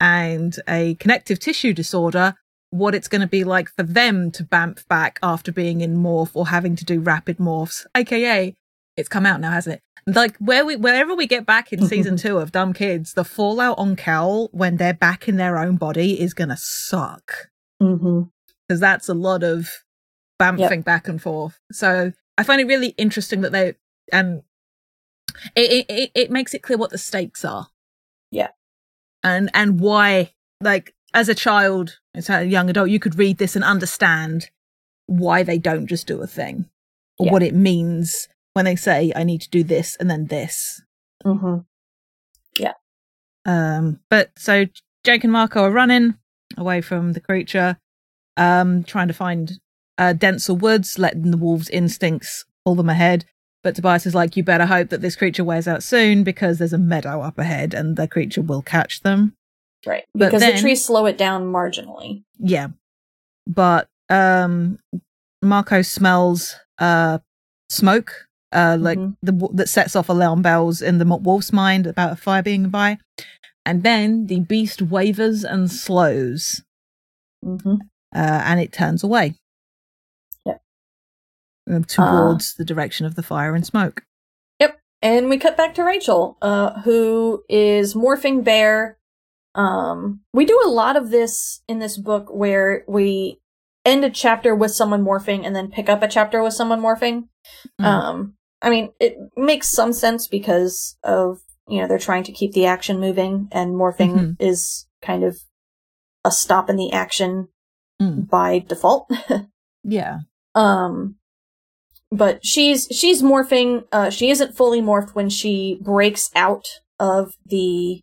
and 0.00 0.56
a 0.68 0.94
connective 0.96 1.38
tissue 1.38 1.72
disorder, 1.72 2.34
what 2.70 2.94
it's 2.94 3.08
going 3.08 3.20
to 3.22 3.26
be 3.26 3.44
like 3.44 3.70
for 3.70 3.82
them 3.82 4.30
to 4.32 4.44
bamf 4.44 4.86
back 4.88 5.18
after 5.22 5.50
being 5.50 5.80
in 5.80 5.96
morph 5.96 6.30
or 6.34 6.48
having 6.48 6.76
to 6.76 6.84
do 6.84 7.00
rapid 7.00 7.38
morphs, 7.38 7.86
aka 7.96 8.54
it's 8.98 9.08
come 9.08 9.24
out 9.24 9.40
now, 9.40 9.52
hasn't 9.52 9.76
it? 9.76 9.82
Like 10.14 10.36
where 10.38 10.64
we 10.64 10.76
wherever 10.76 11.14
we 11.14 11.26
get 11.26 11.46
back 11.46 11.72
in 11.72 11.86
season 11.86 12.16
two 12.18 12.38
of 12.38 12.52
Dumb 12.52 12.72
Kids, 12.72 13.14
the 13.14 13.24
fallout 13.24 13.78
on 13.78 13.96
Cal 13.96 14.48
when 14.52 14.76
they're 14.76 14.94
back 14.94 15.28
in 15.28 15.36
their 15.36 15.58
own 15.58 15.76
body 15.76 16.20
is 16.20 16.34
gonna 16.34 16.56
suck. 16.56 17.48
Because 17.78 18.00
mm-hmm. 18.00 18.76
that's 18.76 19.08
a 19.08 19.14
lot 19.14 19.42
of 19.42 19.70
bamfing 20.40 20.58
yep. 20.58 20.84
back 20.84 21.08
and 21.08 21.20
forth. 21.20 21.58
So 21.72 22.12
I 22.36 22.42
find 22.42 22.60
it 22.60 22.66
really 22.66 22.88
interesting 22.98 23.42
that 23.42 23.52
they 23.52 23.74
and 24.12 24.42
it, 25.54 25.86
it 25.88 26.10
it 26.14 26.30
makes 26.30 26.54
it 26.54 26.62
clear 26.62 26.78
what 26.78 26.90
the 26.90 26.98
stakes 26.98 27.44
are. 27.44 27.68
Yeah. 28.30 28.48
And 29.22 29.50
and 29.54 29.80
why 29.80 30.32
like 30.60 30.94
as 31.14 31.28
a 31.28 31.34
child, 31.34 31.98
as 32.14 32.28
a 32.28 32.44
young 32.44 32.70
adult, 32.70 32.90
you 32.90 32.98
could 32.98 33.18
read 33.18 33.38
this 33.38 33.56
and 33.56 33.64
understand 33.64 34.50
why 35.06 35.42
they 35.42 35.58
don't 35.58 35.86
just 35.86 36.06
do 36.06 36.20
a 36.20 36.26
thing 36.26 36.68
or 37.18 37.26
Yeah. 37.26 37.32
what 37.32 37.42
it 37.42 37.54
means 37.54 38.28
when 38.58 38.64
they 38.64 38.74
say 38.74 39.12
I 39.14 39.22
need 39.22 39.40
to 39.42 39.48
do 39.50 39.62
this 39.62 39.94
and 40.00 40.10
then 40.10 40.26
this. 40.26 40.82
Mm-hmm. 41.24 41.58
Yeah. 42.58 42.72
Um, 43.46 44.00
but 44.10 44.32
so 44.36 44.64
Jake 45.04 45.22
and 45.22 45.32
Marco 45.32 45.62
are 45.62 45.70
running 45.70 46.16
away 46.56 46.80
from 46.80 47.12
the 47.12 47.20
creature, 47.20 47.78
um, 48.36 48.82
trying 48.82 49.06
to 49.06 49.14
find 49.14 49.52
uh, 49.96 50.12
denser 50.12 50.54
woods, 50.54 50.98
letting 50.98 51.30
the 51.30 51.36
wolves' 51.36 51.68
instincts 51.70 52.46
pull 52.64 52.74
them 52.74 52.88
ahead. 52.88 53.26
But 53.62 53.76
Tobias 53.76 54.06
is 54.06 54.14
like, 54.16 54.36
you 54.36 54.42
better 54.42 54.66
hope 54.66 54.88
that 54.88 55.02
this 55.02 55.14
creature 55.14 55.44
wears 55.44 55.68
out 55.68 55.84
soon 55.84 56.24
because 56.24 56.58
there's 56.58 56.72
a 56.72 56.78
meadow 56.78 57.20
up 57.22 57.38
ahead 57.38 57.74
and 57.74 57.96
the 57.96 58.08
creature 58.08 58.42
will 58.42 58.62
catch 58.62 59.02
them. 59.02 59.34
Right. 59.86 60.04
But 60.14 60.26
Because 60.26 60.40
then- 60.40 60.56
the 60.56 60.60
trees 60.60 60.84
slow 60.84 61.06
it 61.06 61.16
down 61.16 61.52
marginally. 61.52 62.24
Yeah. 62.40 62.68
But 63.46 63.88
um 64.10 64.80
Marco 65.42 65.82
smells 65.82 66.56
uh 66.78 67.18
smoke 67.68 68.27
uh 68.52 68.76
like 68.80 68.98
Mhm. 68.98 69.16
the 69.22 69.48
that 69.54 69.68
sets 69.68 69.94
off 69.96 70.08
alarm 70.08 70.42
bells 70.42 70.80
in 70.82 70.98
the 70.98 71.04
wolf's 71.04 71.52
mind 71.52 71.86
about 71.86 72.12
a 72.12 72.16
fire 72.16 72.42
being 72.42 72.68
by. 72.70 72.98
And 73.66 73.82
then 73.82 74.26
the 74.26 74.40
beast 74.40 74.80
wavers 74.82 75.44
and 75.44 75.70
slows 75.70 76.62
Mm-hmm. 77.44 77.74
uh 78.14 78.42
and 78.44 78.60
it 78.60 78.72
turns 78.72 79.04
away. 79.04 79.34
Yep. 80.46 80.62
Uh, 81.70 81.80
Towards 81.86 82.54
the 82.54 82.64
direction 82.64 83.04
of 83.06 83.14
the 83.14 83.22
fire 83.22 83.54
and 83.54 83.66
smoke. 83.66 84.02
Yep, 84.60 84.78
and 85.02 85.28
we 85.28 85.36
cut 85.38 85.56
back 85.56 85.74
to 85.74 85.84
Rachel, 85.84 86.38
uh, 86.42 86.80
who 86.80 87.44
is 87.48 87.94
morphing 87.94 88.42
bear. 88.42 88.96
Um, 89.54 90.20
we 90.32 90.44
do 90.46 90.60
a 90.64 90.68
lot 90.70 90.96
of 90.96 91.10
this 91.10 91.62
in 91.68 91.78
this 91.78 91.96
book 91.98 92.28
where 92.30 92.84
we 92.88 93.40
end 93.84 94.04
a 94.04 94.10
chapter 94.10 94.54
with 94.54 94.70
someone 94.72 95.04
morphing 95.04 95.44
and 95.46 95.54
then 95.54 95.68
pick 95.70 95.88
up 95.88 96.02
a 96.02 96.08
chapter 96.08 96.42
with 96.42 96.54
someone 96.54 96.80
morphing. 96.80 97.28
Mm. 97.80 97.84
Um, 97.84 98.34
I 98.62 98.70
mean, 98.70 98.90
it 99.00 99.16
makes 99.36 99.68
some 99.68 99.92
sense 99.92 100.26
because 100.26 100.96
of, 101.04 101.38
you 101.68 101.80
know, 101.80 101.86
they're 101.86 101.98
trying 101.98 102.24
to 102.24 102.32
keep 102.32 102.52
the 102.52 102.66
action 102.66 102.98
moving 103.00 103.48
and 103.52 103.74
morphing 103.74 104.14
Mhm. 104.14 104.36
is 104.40 104.86
kind 105.02 105.22
of 105.24 105.38
a 106.24 106.30
stop 106.32 106.68
in 106.68 106.76
the 106.76 106.92
action 106.92 107.48
Mm. 108.00 108.28
by 108.28 108.58
default. 108.60 109.10
Yeah. 109.84 110.18
Um, 110.54 111.16
but 112.10 112.44
she's 112.44 112.86
she's 112.90 113.22
morphing. 113.22 113.84
Uh, 113.92 114.10
she 114.10 114.30
isn't 114.30 114.56
fully 114.56 114.80
morphed 114.82 115.14
when 115.14 115.30
she 115.30 115.78
breaks 115.80 116.30
out 116.34 116.66
of 116.98 117.34
the 117.46 118.02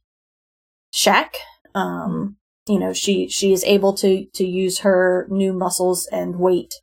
shack. 0.92 1.36
Um, 1.76 2.38
you 2.68 2.80
know, 2.80 2.94
she 2.94 3.28
she 3.28 3.52
is 3.54 3.64
able 3.66 3.94
to 3.96 4.26
to 4.34 4.46
use 4.48 4.80
her 4.80 5.28
new 5.30 5.54
muscles 5.54 6.08
and 6.12 6.40
weight 6.40 6.74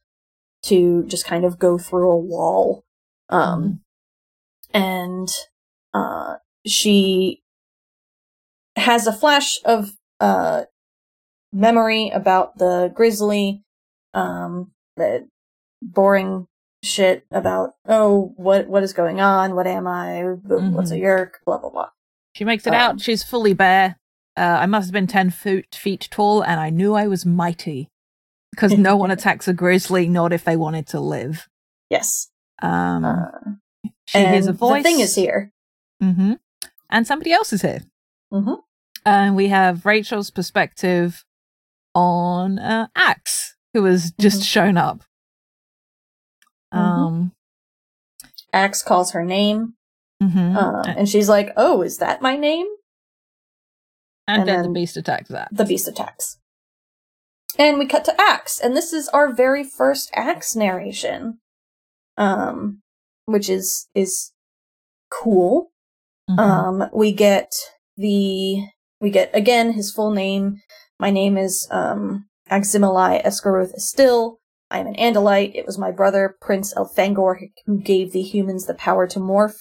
to 0.64 1.05
just 1.07 1.25
kind 1.25 1.45
of 1.45 1.59
go 1.59 1.79
through 1.79 2.11
a 2.11 2.16
wall. 2.16 2.85
Um, 3.33 3.80
and 4.74 5.28
uh, 5.95 6.37
she 6.66 7.43
has 8.76 9.07
a 9.07 9.12
flash 9.12 9.59
of 9.64 9.93
uh 10.20 10.62
memory 11.53 12.09
about 12.11 12.57
the 12.59 12.91
grizzly 12.95 13.62
um 14.14 14.70
the 14.97 15.28
boring 15.83 16.47
shit 16.83 17.26
about 17.30 17.74
oh 17.87 18.33
what 18.37 18.66
what 18.68 18.83
is 18.83 18.93
going 18.95 19.20
on 19.20 19.55
what 19.55 19.66
am 19.66 19.87
i 19.87 20.22
what's 20.22 20.91
a 20.91 20.95
Mhm. 20.95 21.01
Yeerk 21.03 21.30
blah 21.45 21.59
blah 21.59 21.70
blah 21.70 21.91
She 22.35 22.45
makes 22.45 22.66
it 22.66 22.72
Um, 22.72 22.80
out. 22.80 23.01
She's 23.03 23.22
fully 23.22 23.53
bear. 23.53 23.97
Uh, 24.39 24.57
I 24.61 24.66
must 24.66 24.87
have 24.87 24.93
been 24.95 25.07
10 25.07 25.28
feet, 25.30 25.74
feet 25.74 26.09
tall, 26.11 26.41
and 26.43 26.59
I 26.59 26.70
knew 26.70 26.95
I 26.95 27.07
was 27.07 27.26
mighty. 27.26 27.89
Because 28.53 28.72
no 28.72 28.97
one 28.97 29.11
attacks 29.16 29.47
a 29.49 29.53
grizzly, 29.53 30.09
not 30.09 30.33
if 30.33 30.43
they 30.45 30.57
wanted 30.57 30.87
to 30.89 31.01
live. 31.01 31.47
yes 31.91 32.28
Um, 32.63 33.05
uh, 33.05 33.27
she 34.07 34.19
and 34.19 34.29
hears 34.35 34.47
a 34.47 34.53
voice. 34.53 34.83
the 34.83 34.89
thing 34.91 35.01
is 35.01 35.15
here 35.15 35.53
hmm 36.01 36.35
And 36.91 37.07
somebody 37.07 37.33
else 37.33 37.53
is 37.53 37.63
here. 37.63 37.83
Mhm. 38.33 38.59
And 39.05 39.35
we 39.37 39.49
have 39.49 39.85
Rachel's 39.87 40.31
perspective 40.31 41.25
on 41.95 42.59
uh, 42.59 42.87
Ax, 42.97 43.57
who 43.75 43.85
has 43.85 44.13
just 44.21 44.41
Mhm. 44.43 44.47
shown 44.47 44.77
up. 44.77 45.03
Mhm. 46.73 46.79
Um, 46.79 47.33
ax 48.55 48.83
calls 48.83 49.13
her 49.13 49.25
name 49.25 49.75
uh, 50.21 50.83
and 50.87 51.09
she's 51.09 51.29
like 51.29 51.51
oh 51.57 51.83
is 51.83 51.99
that 51.99 52.23
my 52.23 52.37
name 52.37 52.67
and, 54.29 54.41
and 54.43 54.49
then, 54.49 54.57
then 54.63 54.73
the 54.73 54.81
beast 54.81 54.97
attacks 54.97 55.29
that. 55.31 55.49
the 55.51 55.65
beast 55.65 55.89
attacks 55.89 56.39
and 57.59 57.79
we 57.79 57.87
cut 57.87 58.05
to 58.05 58.15
ax 58.21 58.61
and 58.61 58.77
this 58.77 58.93
is 58.93 59.09
our 59.09 59.33
very 59.33 59.65
first 59.65 60.11
ax 60.15 60.55
narration 60.55 61.39
um 62.17 62.81
which 63.27 63.49
is 63.49 63.89
is 63.95 64.33
cool 65.11 65.73
Mhm. 66.31 66.39
Um, 66.39 66.91
we 66.93 67.13
get 67.13 67.53
the 67.97 68.65
we 69.01 69.11
get 69.11 69.31
again 69.35 69.73
his 69.73 69.93
full 69.93 70.11
name. 70.13 70.61
My 70.99 71.11
name 71.11 71.37
is 71.37 71.67
um 71.71 72.27
Aximili 72.51 73.23
Esgarrouth 73.25 73.75
Isthill. 73.77 74.37
I 74.71 74.79
am 74.79 74.87
an 74.87 74.95
Andalite. 74.95 75.55
It 75.55 75.67
was 75.67 75.79
my 75.79 75.91
brother 75.91 76.37
Prince 76.41 76.73
Elfangor 76.75 77.37
who 77.67 77.81
gave 77.81 78.13
the 78.13 78.23
humans 78.23 78.67
the 78.67 78.75
power 78.75 79.07
to 79.09 79.19
morph. 79.19 79.57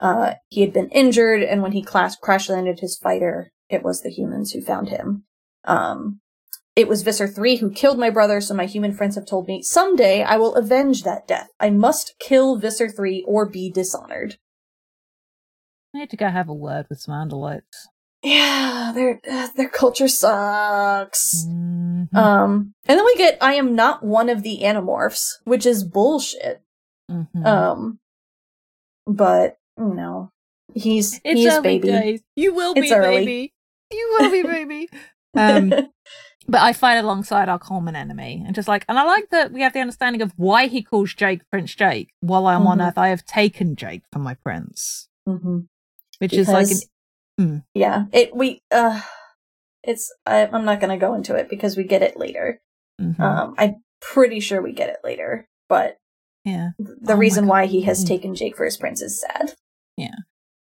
Uh, 0.00 0.34
he 0.48 0.60
had 0.60 0.72
been 0.72 0.90
injured, 0.90 1.42
and 1.42 1.62
when 1.62 1.72
he 1.72 1.82
class- 1.82 2.16
crash 2.16 2.48
landed 2.50 2.80
his 2.80 2.96
fighter, 2.98 3.50
it 3.68 3.82
was 3.82 4.02
the 4.02 4.10
humans 4.10 4.52
who 4.52 4.60
found 4.60 4.88
him. 4.90 5.24
Um, 5.64 6.20
it 6.76 6.86
was 6.88 7.02
Visser 7.02 7.26
III 7.26 7.56
who 7.56 7.70
killed 7.70 7.98
my 7.98 8.10
brother, 8.10 8.40
so 8.40 8.54
my 8.54 8.66
human 8.66 8.92
friends 8.92 9.14
have 9.16 9.26
told 9.26 9.48
me 9.48 9.62
someday 9.62 10.22
I 10.22 10.36
will 10.36 10.54
avenge 10.54 11.02
that 11.04 11.26
death. 11.26 11.48
I 11.58 11.70
must 11.70 12.14
kill 12.20 12.56
Visser 12.58 12.88
III 13.02 13.24
or 13.26 13.48
be 13.48 13.70
dishonored. 13.72 14.36
I 15.94 16.00
need 16.00 16.10
to 16.10 16.16
go 16.16 16.28
have 16.28 16.48
a 16.50 16.54
word 16.54 16.86
with 16.90 17.00
some 17.00 17.14
Andalites. 17.14 17.62
Yeah, 18.22 18.92
their 18.94 19.20
uh, 19.30 19.48
their 19.56 19.68
culture 19.68 20.08
sucks. 20.08 21.44
Mhm. 21.46 22.14
Um, 22.14 22.74
and 22.86 22.98
then 22.98 23.04
we 23.04 23.14
get 23.16 23.38
I 23.40 23.54
am 23.54 23.74
not 23.74 24.04
one 24.04 24.28
of 24.28 24.42
the 24.42 24.60
Animorphs, 24.62 25.26
which 25.44 25.64
is 25.64 25.84
bullshit. 25.84 26.62
Mhm. 27.10 27.46
Um, 27.46 27.98
but 29.06 29.58
you 29.78 29.94
know, 29.94 30.30
he's 30.74 31.20
it's 31.24 31.40
he's 31.40 31.60
baby. 31.60 31.88
days. 31.88 32.20
You 32.34 32.52
will 32.54 32.74
be 32.74 32.92
early. 32.92 33.18
baby. 33.24 33.54
You 33.92 34.16
will 34.18 34.30
be 34.30 34.42
baby. 34.54 34.88
um, 35.34 35.72
but 36.48 36.60
I 36.60 36.72
fight 36.72 36.96
alongside 36.96 37.48
our 37.48 37.58
common 37.58 37.96
enemy, 37.96 38.42
and 38.46 38.54
just 38.54 38.68
like, 38.68 38.84
and 38.88 38.98
I 38.98 39.04
like 39.04 39.30
that 39.30 39.52
we 39.52 39.60
have 39.62 39.72
the 39.72 39.80
understanding 39.80 40.22
of 40.22 40.32
why 40.36 40.66
he 40.66 40.82
calls 40.82 41.14
Jake 41.14 41.42
Prince 41.50 41.74
Jake. 41.74 42.10
While 42.20 42.46
I'm 42.46 42.66
on 42.66 42.78
Mhm. 42.78 42.88
Earth, 42.88 42.98
I 42.98 43.08
have 43.08 43.24
taken 43.24 43.76
Jake 43.76 44.02
for 44.12 44.18
my 44.18 44.34
prince, 44.34 45.08
hmm 45.26 45.60
which 46.18 46.32
is 46.32 46.48
like, 46.48 46.66
an, 46.66 46.68
Because- 46.68 46.88
Hmm. 47.38 47.56
yeah, 47.74 48.04
it 48.12 48.34
we 48.34 48.62
uh, 48.70 49.00
it's 49.82 50.12
I, 50.24 50.46
I'm 50.46 50.64
not 50.64 50.80
gonna 50.80 50.96
go 50.98 51.14
into 51.14 51.34
it 51.36 51.48
because 51.50 51.76
we 51.76 51.84
get 51.84 52.02
it 52.02 52.16
later. 52.16 52.60
Mhm. 53.00 53.20
Um, 53.20 53.54
I'm 53.58 53.82
pretty 54.00 54.40
sure 54.40 54.62
we 54.62 54.72
get 54.72 54.88
it 54.88 55.00
later, 55.04 55.46
but 55.68 55.98
yeah. 56.44 56.70
the 56.78 57.12
Oh 57.12 57.16
reason 57.16 57.46
why 57.46 57.66
he 57.66 57.82
has 57.82 58.02
Mm. 58.04 58.08
taken 58.08 58.34
Jake 58.34 58.56
for 58.56 58.64
his 58.64 58.76
prince 58.78 59.02
is 59.02 59.20
sad. 59.20 59.54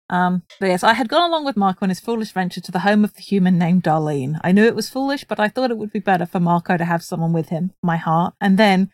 Um, 0.09 0.43
but 0.59 0.67
yes, 0.67 0.83
I 0.83 0.93
had 0.93 1.09
gone 1.09 1.29
along 1.29 1.45
with 1.45 1.57
Marco 1.57 1.85
on 1.85 1.89
his 1.89 1.99
foolish 1.99 2.31
venture 2.31 2.61
to 2.61 2.71
the 2.71 2.79
home 2.79 3.03
of 3.03 3.13
the 3.13 3.21
human 3.21 3.57
named 3.57 3.83
Darlene. 3.83 4.39
I 4.43 4.51
knew 4.51 4.65
it 4.65 4.75
was 4.75 4.89
foolish, 4.89 5.23
but 5.25 5.39
I 5.39 5.47
thought 5.47 5.71
it 5.71 5.77
would 5.77 5.93
be 5.93 5.99
better 5.99 6.25
for 6.25 6.39
Marco 6.39 6.77
to 6.77 6.85
have 6.85 7.03
someone 7.03 7.33
with 7.33 7.49
him, 7.49 7.71
my 7.83 7.97
heart. 7.97 8.33
And 8.41 8.57
then, 8.57 8.91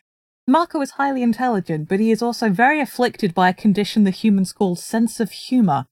Marco 0.48 0.80
is 0.82 0.92
highly 0.92 1.24
intelligent, 1.24 1.88
but 1.90 2.00
he 2.00 2.12
is 2.12 2.22
also 2.22 2.50
very 2.50 2.80
afflicted 2.80 3.34
by 3.34 3.50
a 3.50 3.54
condition 3.54 4.04
the 4.04 4.12
humans 4.12 4.52
call 4.52 4.76
sense 4.76 5.20
of 5.20 5.32
humor. 5.32 5.86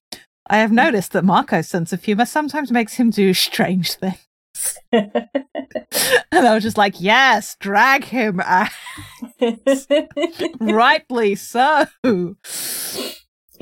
I 0.47 0.57
have 0.57 0.71
noticed 0.71 1.13
that 1.13 1.23
Marco's 1.23 1.69
sense 1.69 1.93
of 1.93 2.03
humor 2.03 2.25
sometimes 2.25 2.71
makes 2.71 2.95
him 2.95 3.09
do 3.09 3.33
strange 3.33 3.93
things. 3.95 4.77
and 4.91 5.29
I 6.31 6.53
was 6.53 6.63
just 6.63 6.77
like, 6.77 6.99
yes, 6.99 7.55
drag 7.59 8.03
him. 8.03 8.39
out. 8.41 8.69
Rightly 10.59 11.35
so. 11.35 11.85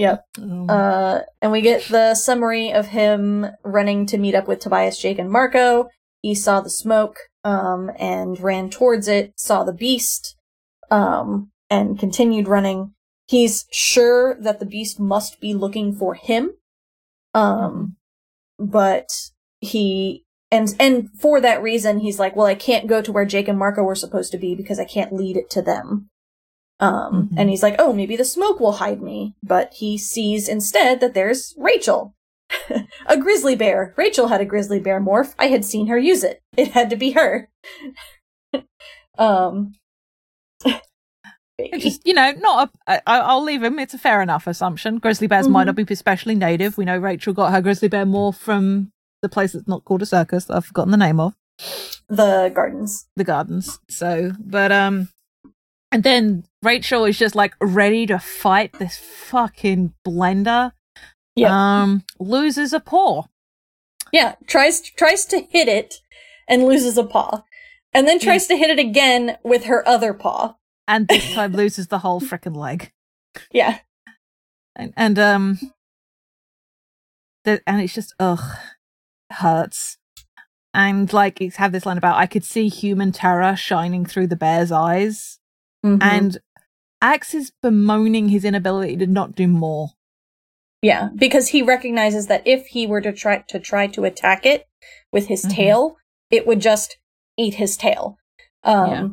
Yep. 0.01 0.25
Um, 0.39 0.67
Uh, 0.67 1.19
and 1.43 1.51
we 1.51 1.61
get 1.61 1.83
the 1.83 2.15
summary 2.15 2.73
of 2.73 2.87
him 2.87 3.45
running 3.63 4.07
to 4.07 4.17
meet 4.17 4.33
up 4.33 4.47
with 4.47 4.59
Tobias, 4.59 4.97
Jake, 4.97 5.19
and 5.19 5.29
Marco. 5.29 5.89
He 6.23 6.33
saw 6.33 6.59
the 6.59 6.71
smoke, 6.71 7.17
um, 7.43 7.91
and 7.99 8.39
ran 8.39 8.71
towards 8.71 9.07
it, 9.07 9.33
saw 9.35 9.63
the 9.63 9.73
beast, 9.73 10.35
um, 10.89 11.51
and 11.69 11.99
continued 11.99 12.47
running. 12.47 12.93
He's 13.27 13.65
sure 13.71 14.35
that 14.41 14.59
the 14.59 14.65
beast 14.65 14.99
must 14.99 15.39
be 15.39 15.53
looking 15.53 15.93
for 15.93 16.15
him. 16.15 16.51
Um, 17.35 17.95
but 18.57 19.07
he, 19.59 20.25
and, 20.49 20.67
and 20.79 21.09
for 21.19 21.39
that 21.41 21.61
reason, 21.61 21.99
he's 21.99 22.17
like, 22.19 22.35
well, 22.35 22.47
I 22.47 22.55
can't 22.55 22.87
go 22.87 23.03
to 23.03 23.11
where 23.11 23.25
Jake 23.25 23.47
and 23.47 23.59
Marco 23.59 23.83
were 23.83 23.95
supposed 23.95 24.31
to 24.31 24.39
be 24.39 24.55
because 24.55 24.79
I 24.79 24.85
can't 24.85 25.13
lead 25.13 25.37
it 25.37 25.49
to 25.51 25.61
them. 25.61 26.09
Um, 26.81 27.29
Mhm. 27.31 27.35
and 27.39 27.49
he's 27.49 27.61
like, 27.63 27.75
oh, 27.79 27.93
maybe 27.93 28.15
the 28.17 28.25
smoke 28.25 28.59
will 28.59 28.73
hide 28.73 29.01
me. 29.01 29.35
But 29.43 29.73
he 29.75 29.97
sees 29.97 30.49
instead 30.49 30.99
that 30.99 31.13
there's 31.13 31.53
Rachel. 31.57 32.15
a 33.05 33.15
grizzly 33.17 33.55
bear. 33.55 33.93
Rachel 33.95 34.27
had 34.27 34.41
a 34.41 34.45
grizzly 34.45 34.79
bear 34.79 34.99
morph. 34.99 35.33
I 35.39 35.47
had 35.47 35.63
seen 35.63 35.87
her 35.87 35.97
use 35.97 36.23
it. 36.23 36.41
It 36.57 36.71
had 36.71 36.89
to 36.89 36.95
be 36.97 37.11
her. 37.11 37.49
um, 39.17 39.75
just, 41.77 42.05
you 42.07 42.13
know, 42.13 42.31
not 42.39 42.71
a. 42.87 43.01
I, 43.09 43.19
I'll 43.19 43.43
leave 43.43 43.61
him. 43.63 43.77
It's 43.79 43.93
a 43.93 43.97
fair 43.99 44.21
enough 44.21 44.47
assumption. 44.47 44.97
Grizzly 44.97 45.27
bears 45.27 45.47
might 45.47 45.65
not 45.65 45.75
be 45.75 45.85
especially 45.89 46.33
native. 46.35 46.77
We 46.77 46.85
know 46.85 46.97
Rachel 46.97 47.33
got 47.33 47.51
her 47.51 47.61
grizzly 47.61 47.87
bear 47.87 48.05
morph 48.05 48.35
from 48.37 48.91
the 49.21 49.29
place 49.29 49.53
that's 49.53 49.67
not 49.67 49.85
called 49.85 50.01
a 50.01 50.05
circus. 50.07 50.45
that 50.45 50.55
I've 50.57 50.65
forgotten 50.65 50.91
the 50.91 50.97
name 50.97 51.19
of. 51.19 51.35
the 52.09 52.51
gardens. 52.53 53.05
the 53.15 53.23
gardens. 53.23 53.79
So, 53.89 54.31
but 54.39 54.71
um, 54.71 55.09
and 55.91 56.03
then 56.03 56.45
Rachel 56.63 57.05
is 57.05 57.17
just 57.17 57.35
like 57.35 57.53
ready 57.59 58.05
to 58.05 58.19
fight 58.19 58.73
this 58.79 58.97
fucking 58.97 59.93
blender. 60.05 60.71
Yeah. 61.35 61.81
Um, 61.81 62.03
loses 62.19 62.73
a 62.73 62.79
paw. 62.79 63.23
Yeah, 64.11 64.35
tries 64.47 64.81
tries 64.81 65.25
to 65.25 65.41
hit 65.41 65.67
it 65.67 66.01
and 66.47 66.65
loses 66.65 66.97
a 66.97 67.03
paw. 67.03 67.43
And 67.93 68.07
then 68.07 68.19
tries 68.19 68.47
to 68.47 68.55
hit 68.55 68.69
it 68.69 68.79
again 68.79 69.37
with 69.43 69.65
her 69.65 69.85
other 69.87 70.13
paw. 70.13 70.55
and 70.87 71.07
this 71.07 71.33
time 71.33 71.53
loses 71.53 71.87
the 71.87 71.99
whole 71.99 72.21
freaking 72.21 72.55
leg. 72.55 72.91
Yeah. 73.51 73.79
And, 74.75 74.93
and 74.95 75.19
um, 75.19 75.59
the, 77.43 77.61
and 77.67 77.81
it's 77.81 77.93
just 77.93 78.13
ugh, 78.19 78.57
hurts. 79.31 79.97
And 80.73 81.11
like 81.11 81.41
it's 81.41 81.57
had 81.57 81.73
this 81.73 81.85
line 81.85 81.97
about 81.97 82.15
I 82.15 82.27
could 82.27 82.45
see 82.45 82.69
human 82.69 83.11
terror 83.11 83.57
shining 83.57 84.05
through 84.05 84.27
the 84.27 84.37
bear's 84.37 84.71
eyes, 84.71 85.39
Mhm. 85.85 85.99
and 86.01 86.37
Ax 87.01 87.33
is 87.33 87.51
bemoaning 87.63 88.29
his 88.29 88.45
inability 88.45 88.95
to 88.97 89.07
not 89.07 89.35
do 89.35 89.47
more. 89.47 89.89
yeah, 90.83 91.09
because 91.15 91.49
he 91.49 91.61
recognizes 91.61 92.25
that 92.27 92.41
if 92.45 92.65
he 92.67 92.87
were 92.87 93.01
to 93.01 93.11
try 93.13 93.37
to 93.47 93.59
try 93.59 93.85
to 93.87 94.03
attack 94.03 94.45
it 94.47 94.67
with 95.11 95.27
his 95.27 95.45
Mhm. 95.45 95.51
tail, 95.53 95.97
it 96.31 96.47
would 96.47 96.59
just 96.59 96.97
eat 97.37 97.55
his 97.55 97.77
tail. 97.77 98.17
Um 98.63 98.89
Yeah. 98.89 99.07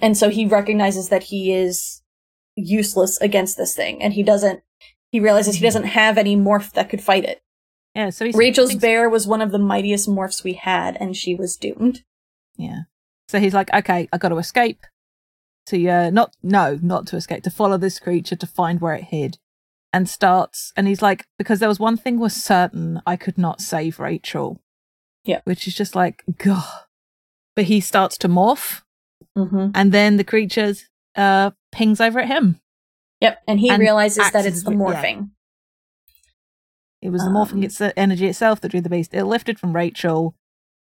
and 0.00 0.16
so 0.16 0.28
he 0.28 0.44
recognizes 0.46 1.08
that 1.08 1.24
he 1.24 1.52
is 1.52 2.02
useless 2.56 3.20
against 3.20 3.56
this 3.56 3.74
thing 3.76 4.02
and 4.02 4.12
he 4.14 4.22
doesn't 4.22 4.62
he 5.12 5.20
realizes 5.20 5.54
he 5.56 5.62
doesn't 5.64 5.84
have 5.84 6.18
any 6.18 6.36
morph 6.36 6.72
that 6.72 6.88
could 6.90 7.00
fight 7.02 7.24
it. 7.24 7.40
Yeah, 7.94 8.10
so 8.10 8.24
he's 8.26 8.34
Rachel's 8.34 8.70
thinks- 8.70 8.82
bear 8.82 9.08
was 9.08 9.26
one 9.26 9.40
of 9.40 9.52
the 9.52 9.58
mightiest 9.58 10.08
morphs 10.08 10.42
we 10.44 10.54
had 10.54 10.96
and 11.00 11.16
she 11.16 11.34
was 11.34 11.56
doomed. 11.56 12.02
Yeah. 12.56 12.80
So 13.28 13.38
he's 13.40 13.54
like, 13.54 13.72
okay, 13.72 14.08
I 14.12 14.18
got 14.18 14.28
to 14.30 14.36
escape. 14.38 14.84
To 15.66 15.88
uh, 15.88 16.10
not 16.10 16.32
no, 16.42 16.78
not 16.82 17.06
to 17.08 17.16
escape, 17.16 17.42
to 17.42 17.50
follow 17.50 17.76
this 17.76 17.98
creature 17.98 18.36
to 18.36 18.46
find 18.46 18.80
where 18.80 18.94
it 18.94 19.04
hid, 19.04 19.38
and 19.92 20.08
starts. 20.08 20.72
And 20.76 20.86
he's 20.86 21.02
like, 21.02 21.26
because 21.38 21.58
there 21.58 21.68
was 21.68 21.80
one 21.80 21.96
thing 21.96 22.18
was 22.20 22.34
certain, 22.34 23.00
I 23.06 23.16
could 23.16 23.36
not 23.36 23.60
save 23.60 23.98
Rachel. 23.98 24.60
Yeah. 25.24 25.40
Which 25.44 25.66
is 25.66 25.74
just 25.74 25.96
like, 25.96 26.22
God. 26.38 26.64
But 27.56 27.64
he 27.64 27.80
starts 27.80 28.16
to 28.18 28.28
morph, 28.28 28.82
Mm-hmm. 29.36 29.70
and 29.74 29.92
then 29.92 30.16
the 30.16 30.24
creatures 30.24 30.84
uh 31.14 31.50
pings 31.72 32.00
over 32.00 32.20
at 32.20 32.28
him. 32.28 32.60
Yep, 33.20 33.42
and 33.48 33.58
he 33.60 33.68
And 33.70 33.80
realizes 33.80 34.30
that 34.30 34.46
it's 34.46 34.62
the 34.62 34.70
it, 34.70 34.74
yeah. 34.78 34.80
morphing. 34.80 35.30
It 37.02 37.10
was 37.10 37.22
the 37.22 37.28
Um, 37.28 37.34
morphing, 37.34 37.64
it's 37.64 37.78
the 37.78 37.98
energy 37.98 38.26
itself 38.26 38.60
that 38.60 38.70
drew 38.70 38.80
the 38.80 38.88
beast. 38.88 39.12
It 39.14 39.24
lifted 39.24 39.58
from 39.58 39.74
Rachel. 39.74 40.34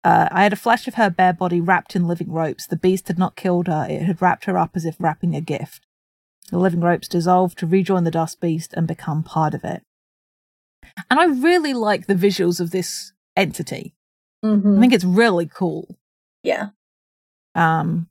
Uh, 0.03 0.27
I 0.31 0.43
had 0.43 0.53
a 0.53 0.57
flash 0.57 0.87
of 0.87 0.95
her 0.95 1.09
bare 1.09 1.33
body 1.33 1.61
wrapped 1.61 1.95
in 1.95 2.07
living 2.07 2.31
ropes. 2.31 2.67
The 2.67 2.75
beast 2.75 3.07
had 3.07 3.17
not 3.17 3.35
killed 3.35 3.67
her, 3.67 3.87
it 3.89 4.01
had 4.03 4.21
wrapped 4.21 4.45
her 4.45 4.57
up 4.57 4.71
as 4.75 4.85
if 4.85 4.95
wrapping 4.99 5.35
a 5.35 5.41
gift. 5.41 5.85
The 6.51 6.57
living 6.59 6.81
ropes 6.81 7.07
dissolved 7.07 7.57
to 7.59 7.67
rejoin 7.67 8.03
the 8.03 8.11
dust 8.11 8.41
beast 8.41 8.73
and 8.73 8.87
become 8.87 9.23
part 9.23 9.53
of 9.53 9.63
it. 9.63 9.81
And 11.09 11.19
I 11.19 11.25
really 11.25 11.73
like 11.73 12.07
the 12.07 12.15
visuals 12.15 12.59
of 12.59 12.71
this 12.71 13.13
entity. 13.35 13.95
Mm-hmm. 14.43 14.77
I 14.77 14.81
think 14.81 14.93
it's 14.93 15.05
really 15.05 15.47
cool. 15.47 15.97
yeah. 16.43 16.69
Um, 17.55 18.09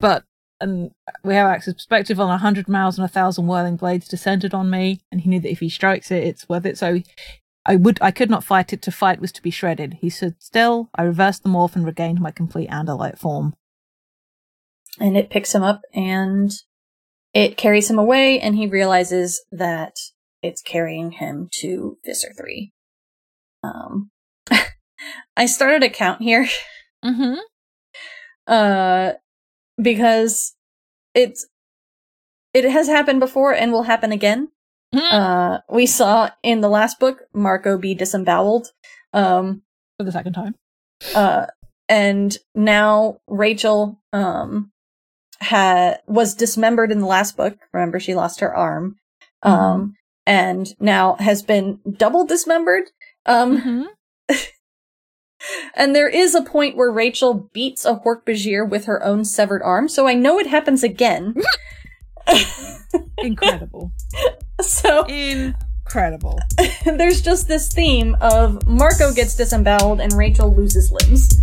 but 0.00 0.24
and 0.60 0.90
we 1.22 1.34
have 1.34 1.48
Ax's 1.48 1.74
perspective 1.74 2.18
on 2.18 2.30
a 2.30 2.38
hundred 2.38 2.68
miles 2.68 2.98
and 2.98 3.04
a 3.04 3.08
thousand 3.08 3.46
whirling 3.46 3.76
blades 3.76 4.08
descended 4.08 4.54
on 4.54 4.70
me, 4.70 5.00
and 5.12 5.20
he 5.20 5.28
knew 5.28 5.40
that 5.40 5.50
if 5.50 5.60
he 5.60 5.68
strikes 5.68 6.10
it, 6.10 6.24
it's 6.24 6.48
worth 6.48 6.64
it. 6.64 6.78
So 6.78 7.02
I 7.68 7.74
would, 7.76 7.98
I 8.00 8.12
could 8.12 8.30
not 8.30 8.44
fight 8.44 8.72
it. 8.72 8.80
To 8.82 8.92
fight 8.92 9.20
was 9.20 9.32
to 9.32 9.42
be 9.42 9.50
shredded. 9.50 9.94
He 10.00 10.08
stood 10.08 10.36
still. 10.40 10.88
I 10.94 11.02
reversed 11.02 11.42
the 11.42 11.48
morph 11.48 11.74
and 11.74 11.84
regained 11.84 12.20
my 12.20 12.30
complete 12.30 12.70
Andalite 12.70 13.18
form. 13.18 13.54
And 15.00 15.16
it 15.16 15.30
picks 15.30 15.52
him 15.54 15.62
up 15.64 15.82
and 15.92 16.52
it 17.34 17.56
carries 17.58 17.90
him 17.90 17.98
away, 17.98 18.40
and 18.40 18.54
he 18.56 18.66
realizes 18.66 19.44
that 19.52 19.96
it's 20.42 20.62
carrying 20.62 21.10
him 21.12 21.48
to 21.60 21.98
Visser 22.02 22.32
3. 22.34 22.72
Um, 23.62 24.10
I 25.36 25.44
started 25.44 25.82
a 25.82 25.90
count 25.90 26.22
here, 26.22 26.48
Mm-hmm. 27.04 27.34
uh, 28.46 29.12
because 29.80 30.54
it's, 31.14 31.46
it 32.54 32.64
has 32.64 32.86
happened 32.88 33.20
before 33.20 33.52
and 33.52 33.70
will 33.70 33.82
happen 33.82 34.12
again. 34.12 34.48
Uh, 34.92 35.58
we 35.70 35.84
saw 35.86 36.30
in 36.42 36.60
the 36.60 36.68
last 36.68 36.98
book 36.98 37.22
Marco 37.34 37.76
be 37.76 37.94
disemboweled. 37.94 38.68
Um, 39.12 39.62
For 39.98 40.04
the 40.04 40.12
second 40.12 40.32
time. 40.32 40.54
uh, 41.14 41.46
and 41.88 42.36
now 42.54 43.18
Rachel 43.28 44.00
um 44.12 44.72
had 45.40 46.00
was 46.06 46.34
dismembered 46.34 46.90
in 46.90 47.00
the 47.00 47.06
last 47.06 47.36
book. 47.36 47.58
Remember, 47.72 48.00
she 48.00 48.14
lost 48.14 48.40
her 48.40 48.54
arm, 48.54 48.96
um, 49.42 49.94
and 50.26 50.74
now 50.80 51.14
has 51.16 51.42
been 51.42 51.80
double 51.98 52.24
dismembered. 52.24 52.84
Um, 53.26 53.58
Mm-hmm. 53.60 53.82
and 55.74 55.94
there 55.94 56.08
is 56.08 56.34
a 56.34 56.42
point 56.42 56.76
where 56.76 56.90
Rachel 56.90 57.50
beats 57.52 57.84
a 57.84 57.96
Hork-Bajir 57.96 58.68
with 58.68 58.86
her 58.86 59.02
own 59.04 59.24
severed 59.24 59.62
arm, 59.62 59.88
so 59.88 60.06
I 60.08 60.14
know 60.14 60.38
it 60.38 60.46
happens 60.46 60.82
again. 60.82 61.34
Incredible. 63.18 63.92
so 64.60 65.04
Incredible. 65.04 66.38
there's 66.84 67.20
just 67.22 67.48
this 67.48 67.68
theme 67.72 68.16
of 68.20 68.66
Marco 68.66 69.12
gets 69.12 69.36
disemboweled 69.36 70.00
and 70.00 70.12
Rachel 70.12 70.54
loses 70.54 70.90
limbs. 70.90 71.40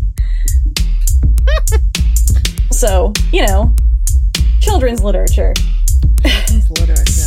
so, 2.72 3.14
you 3.32 3.46
know, 3.46 3.74
children's 4.60 5.04
literature. 5.04 5.54
It's 6.26 6.70
literature. 6.70 7.23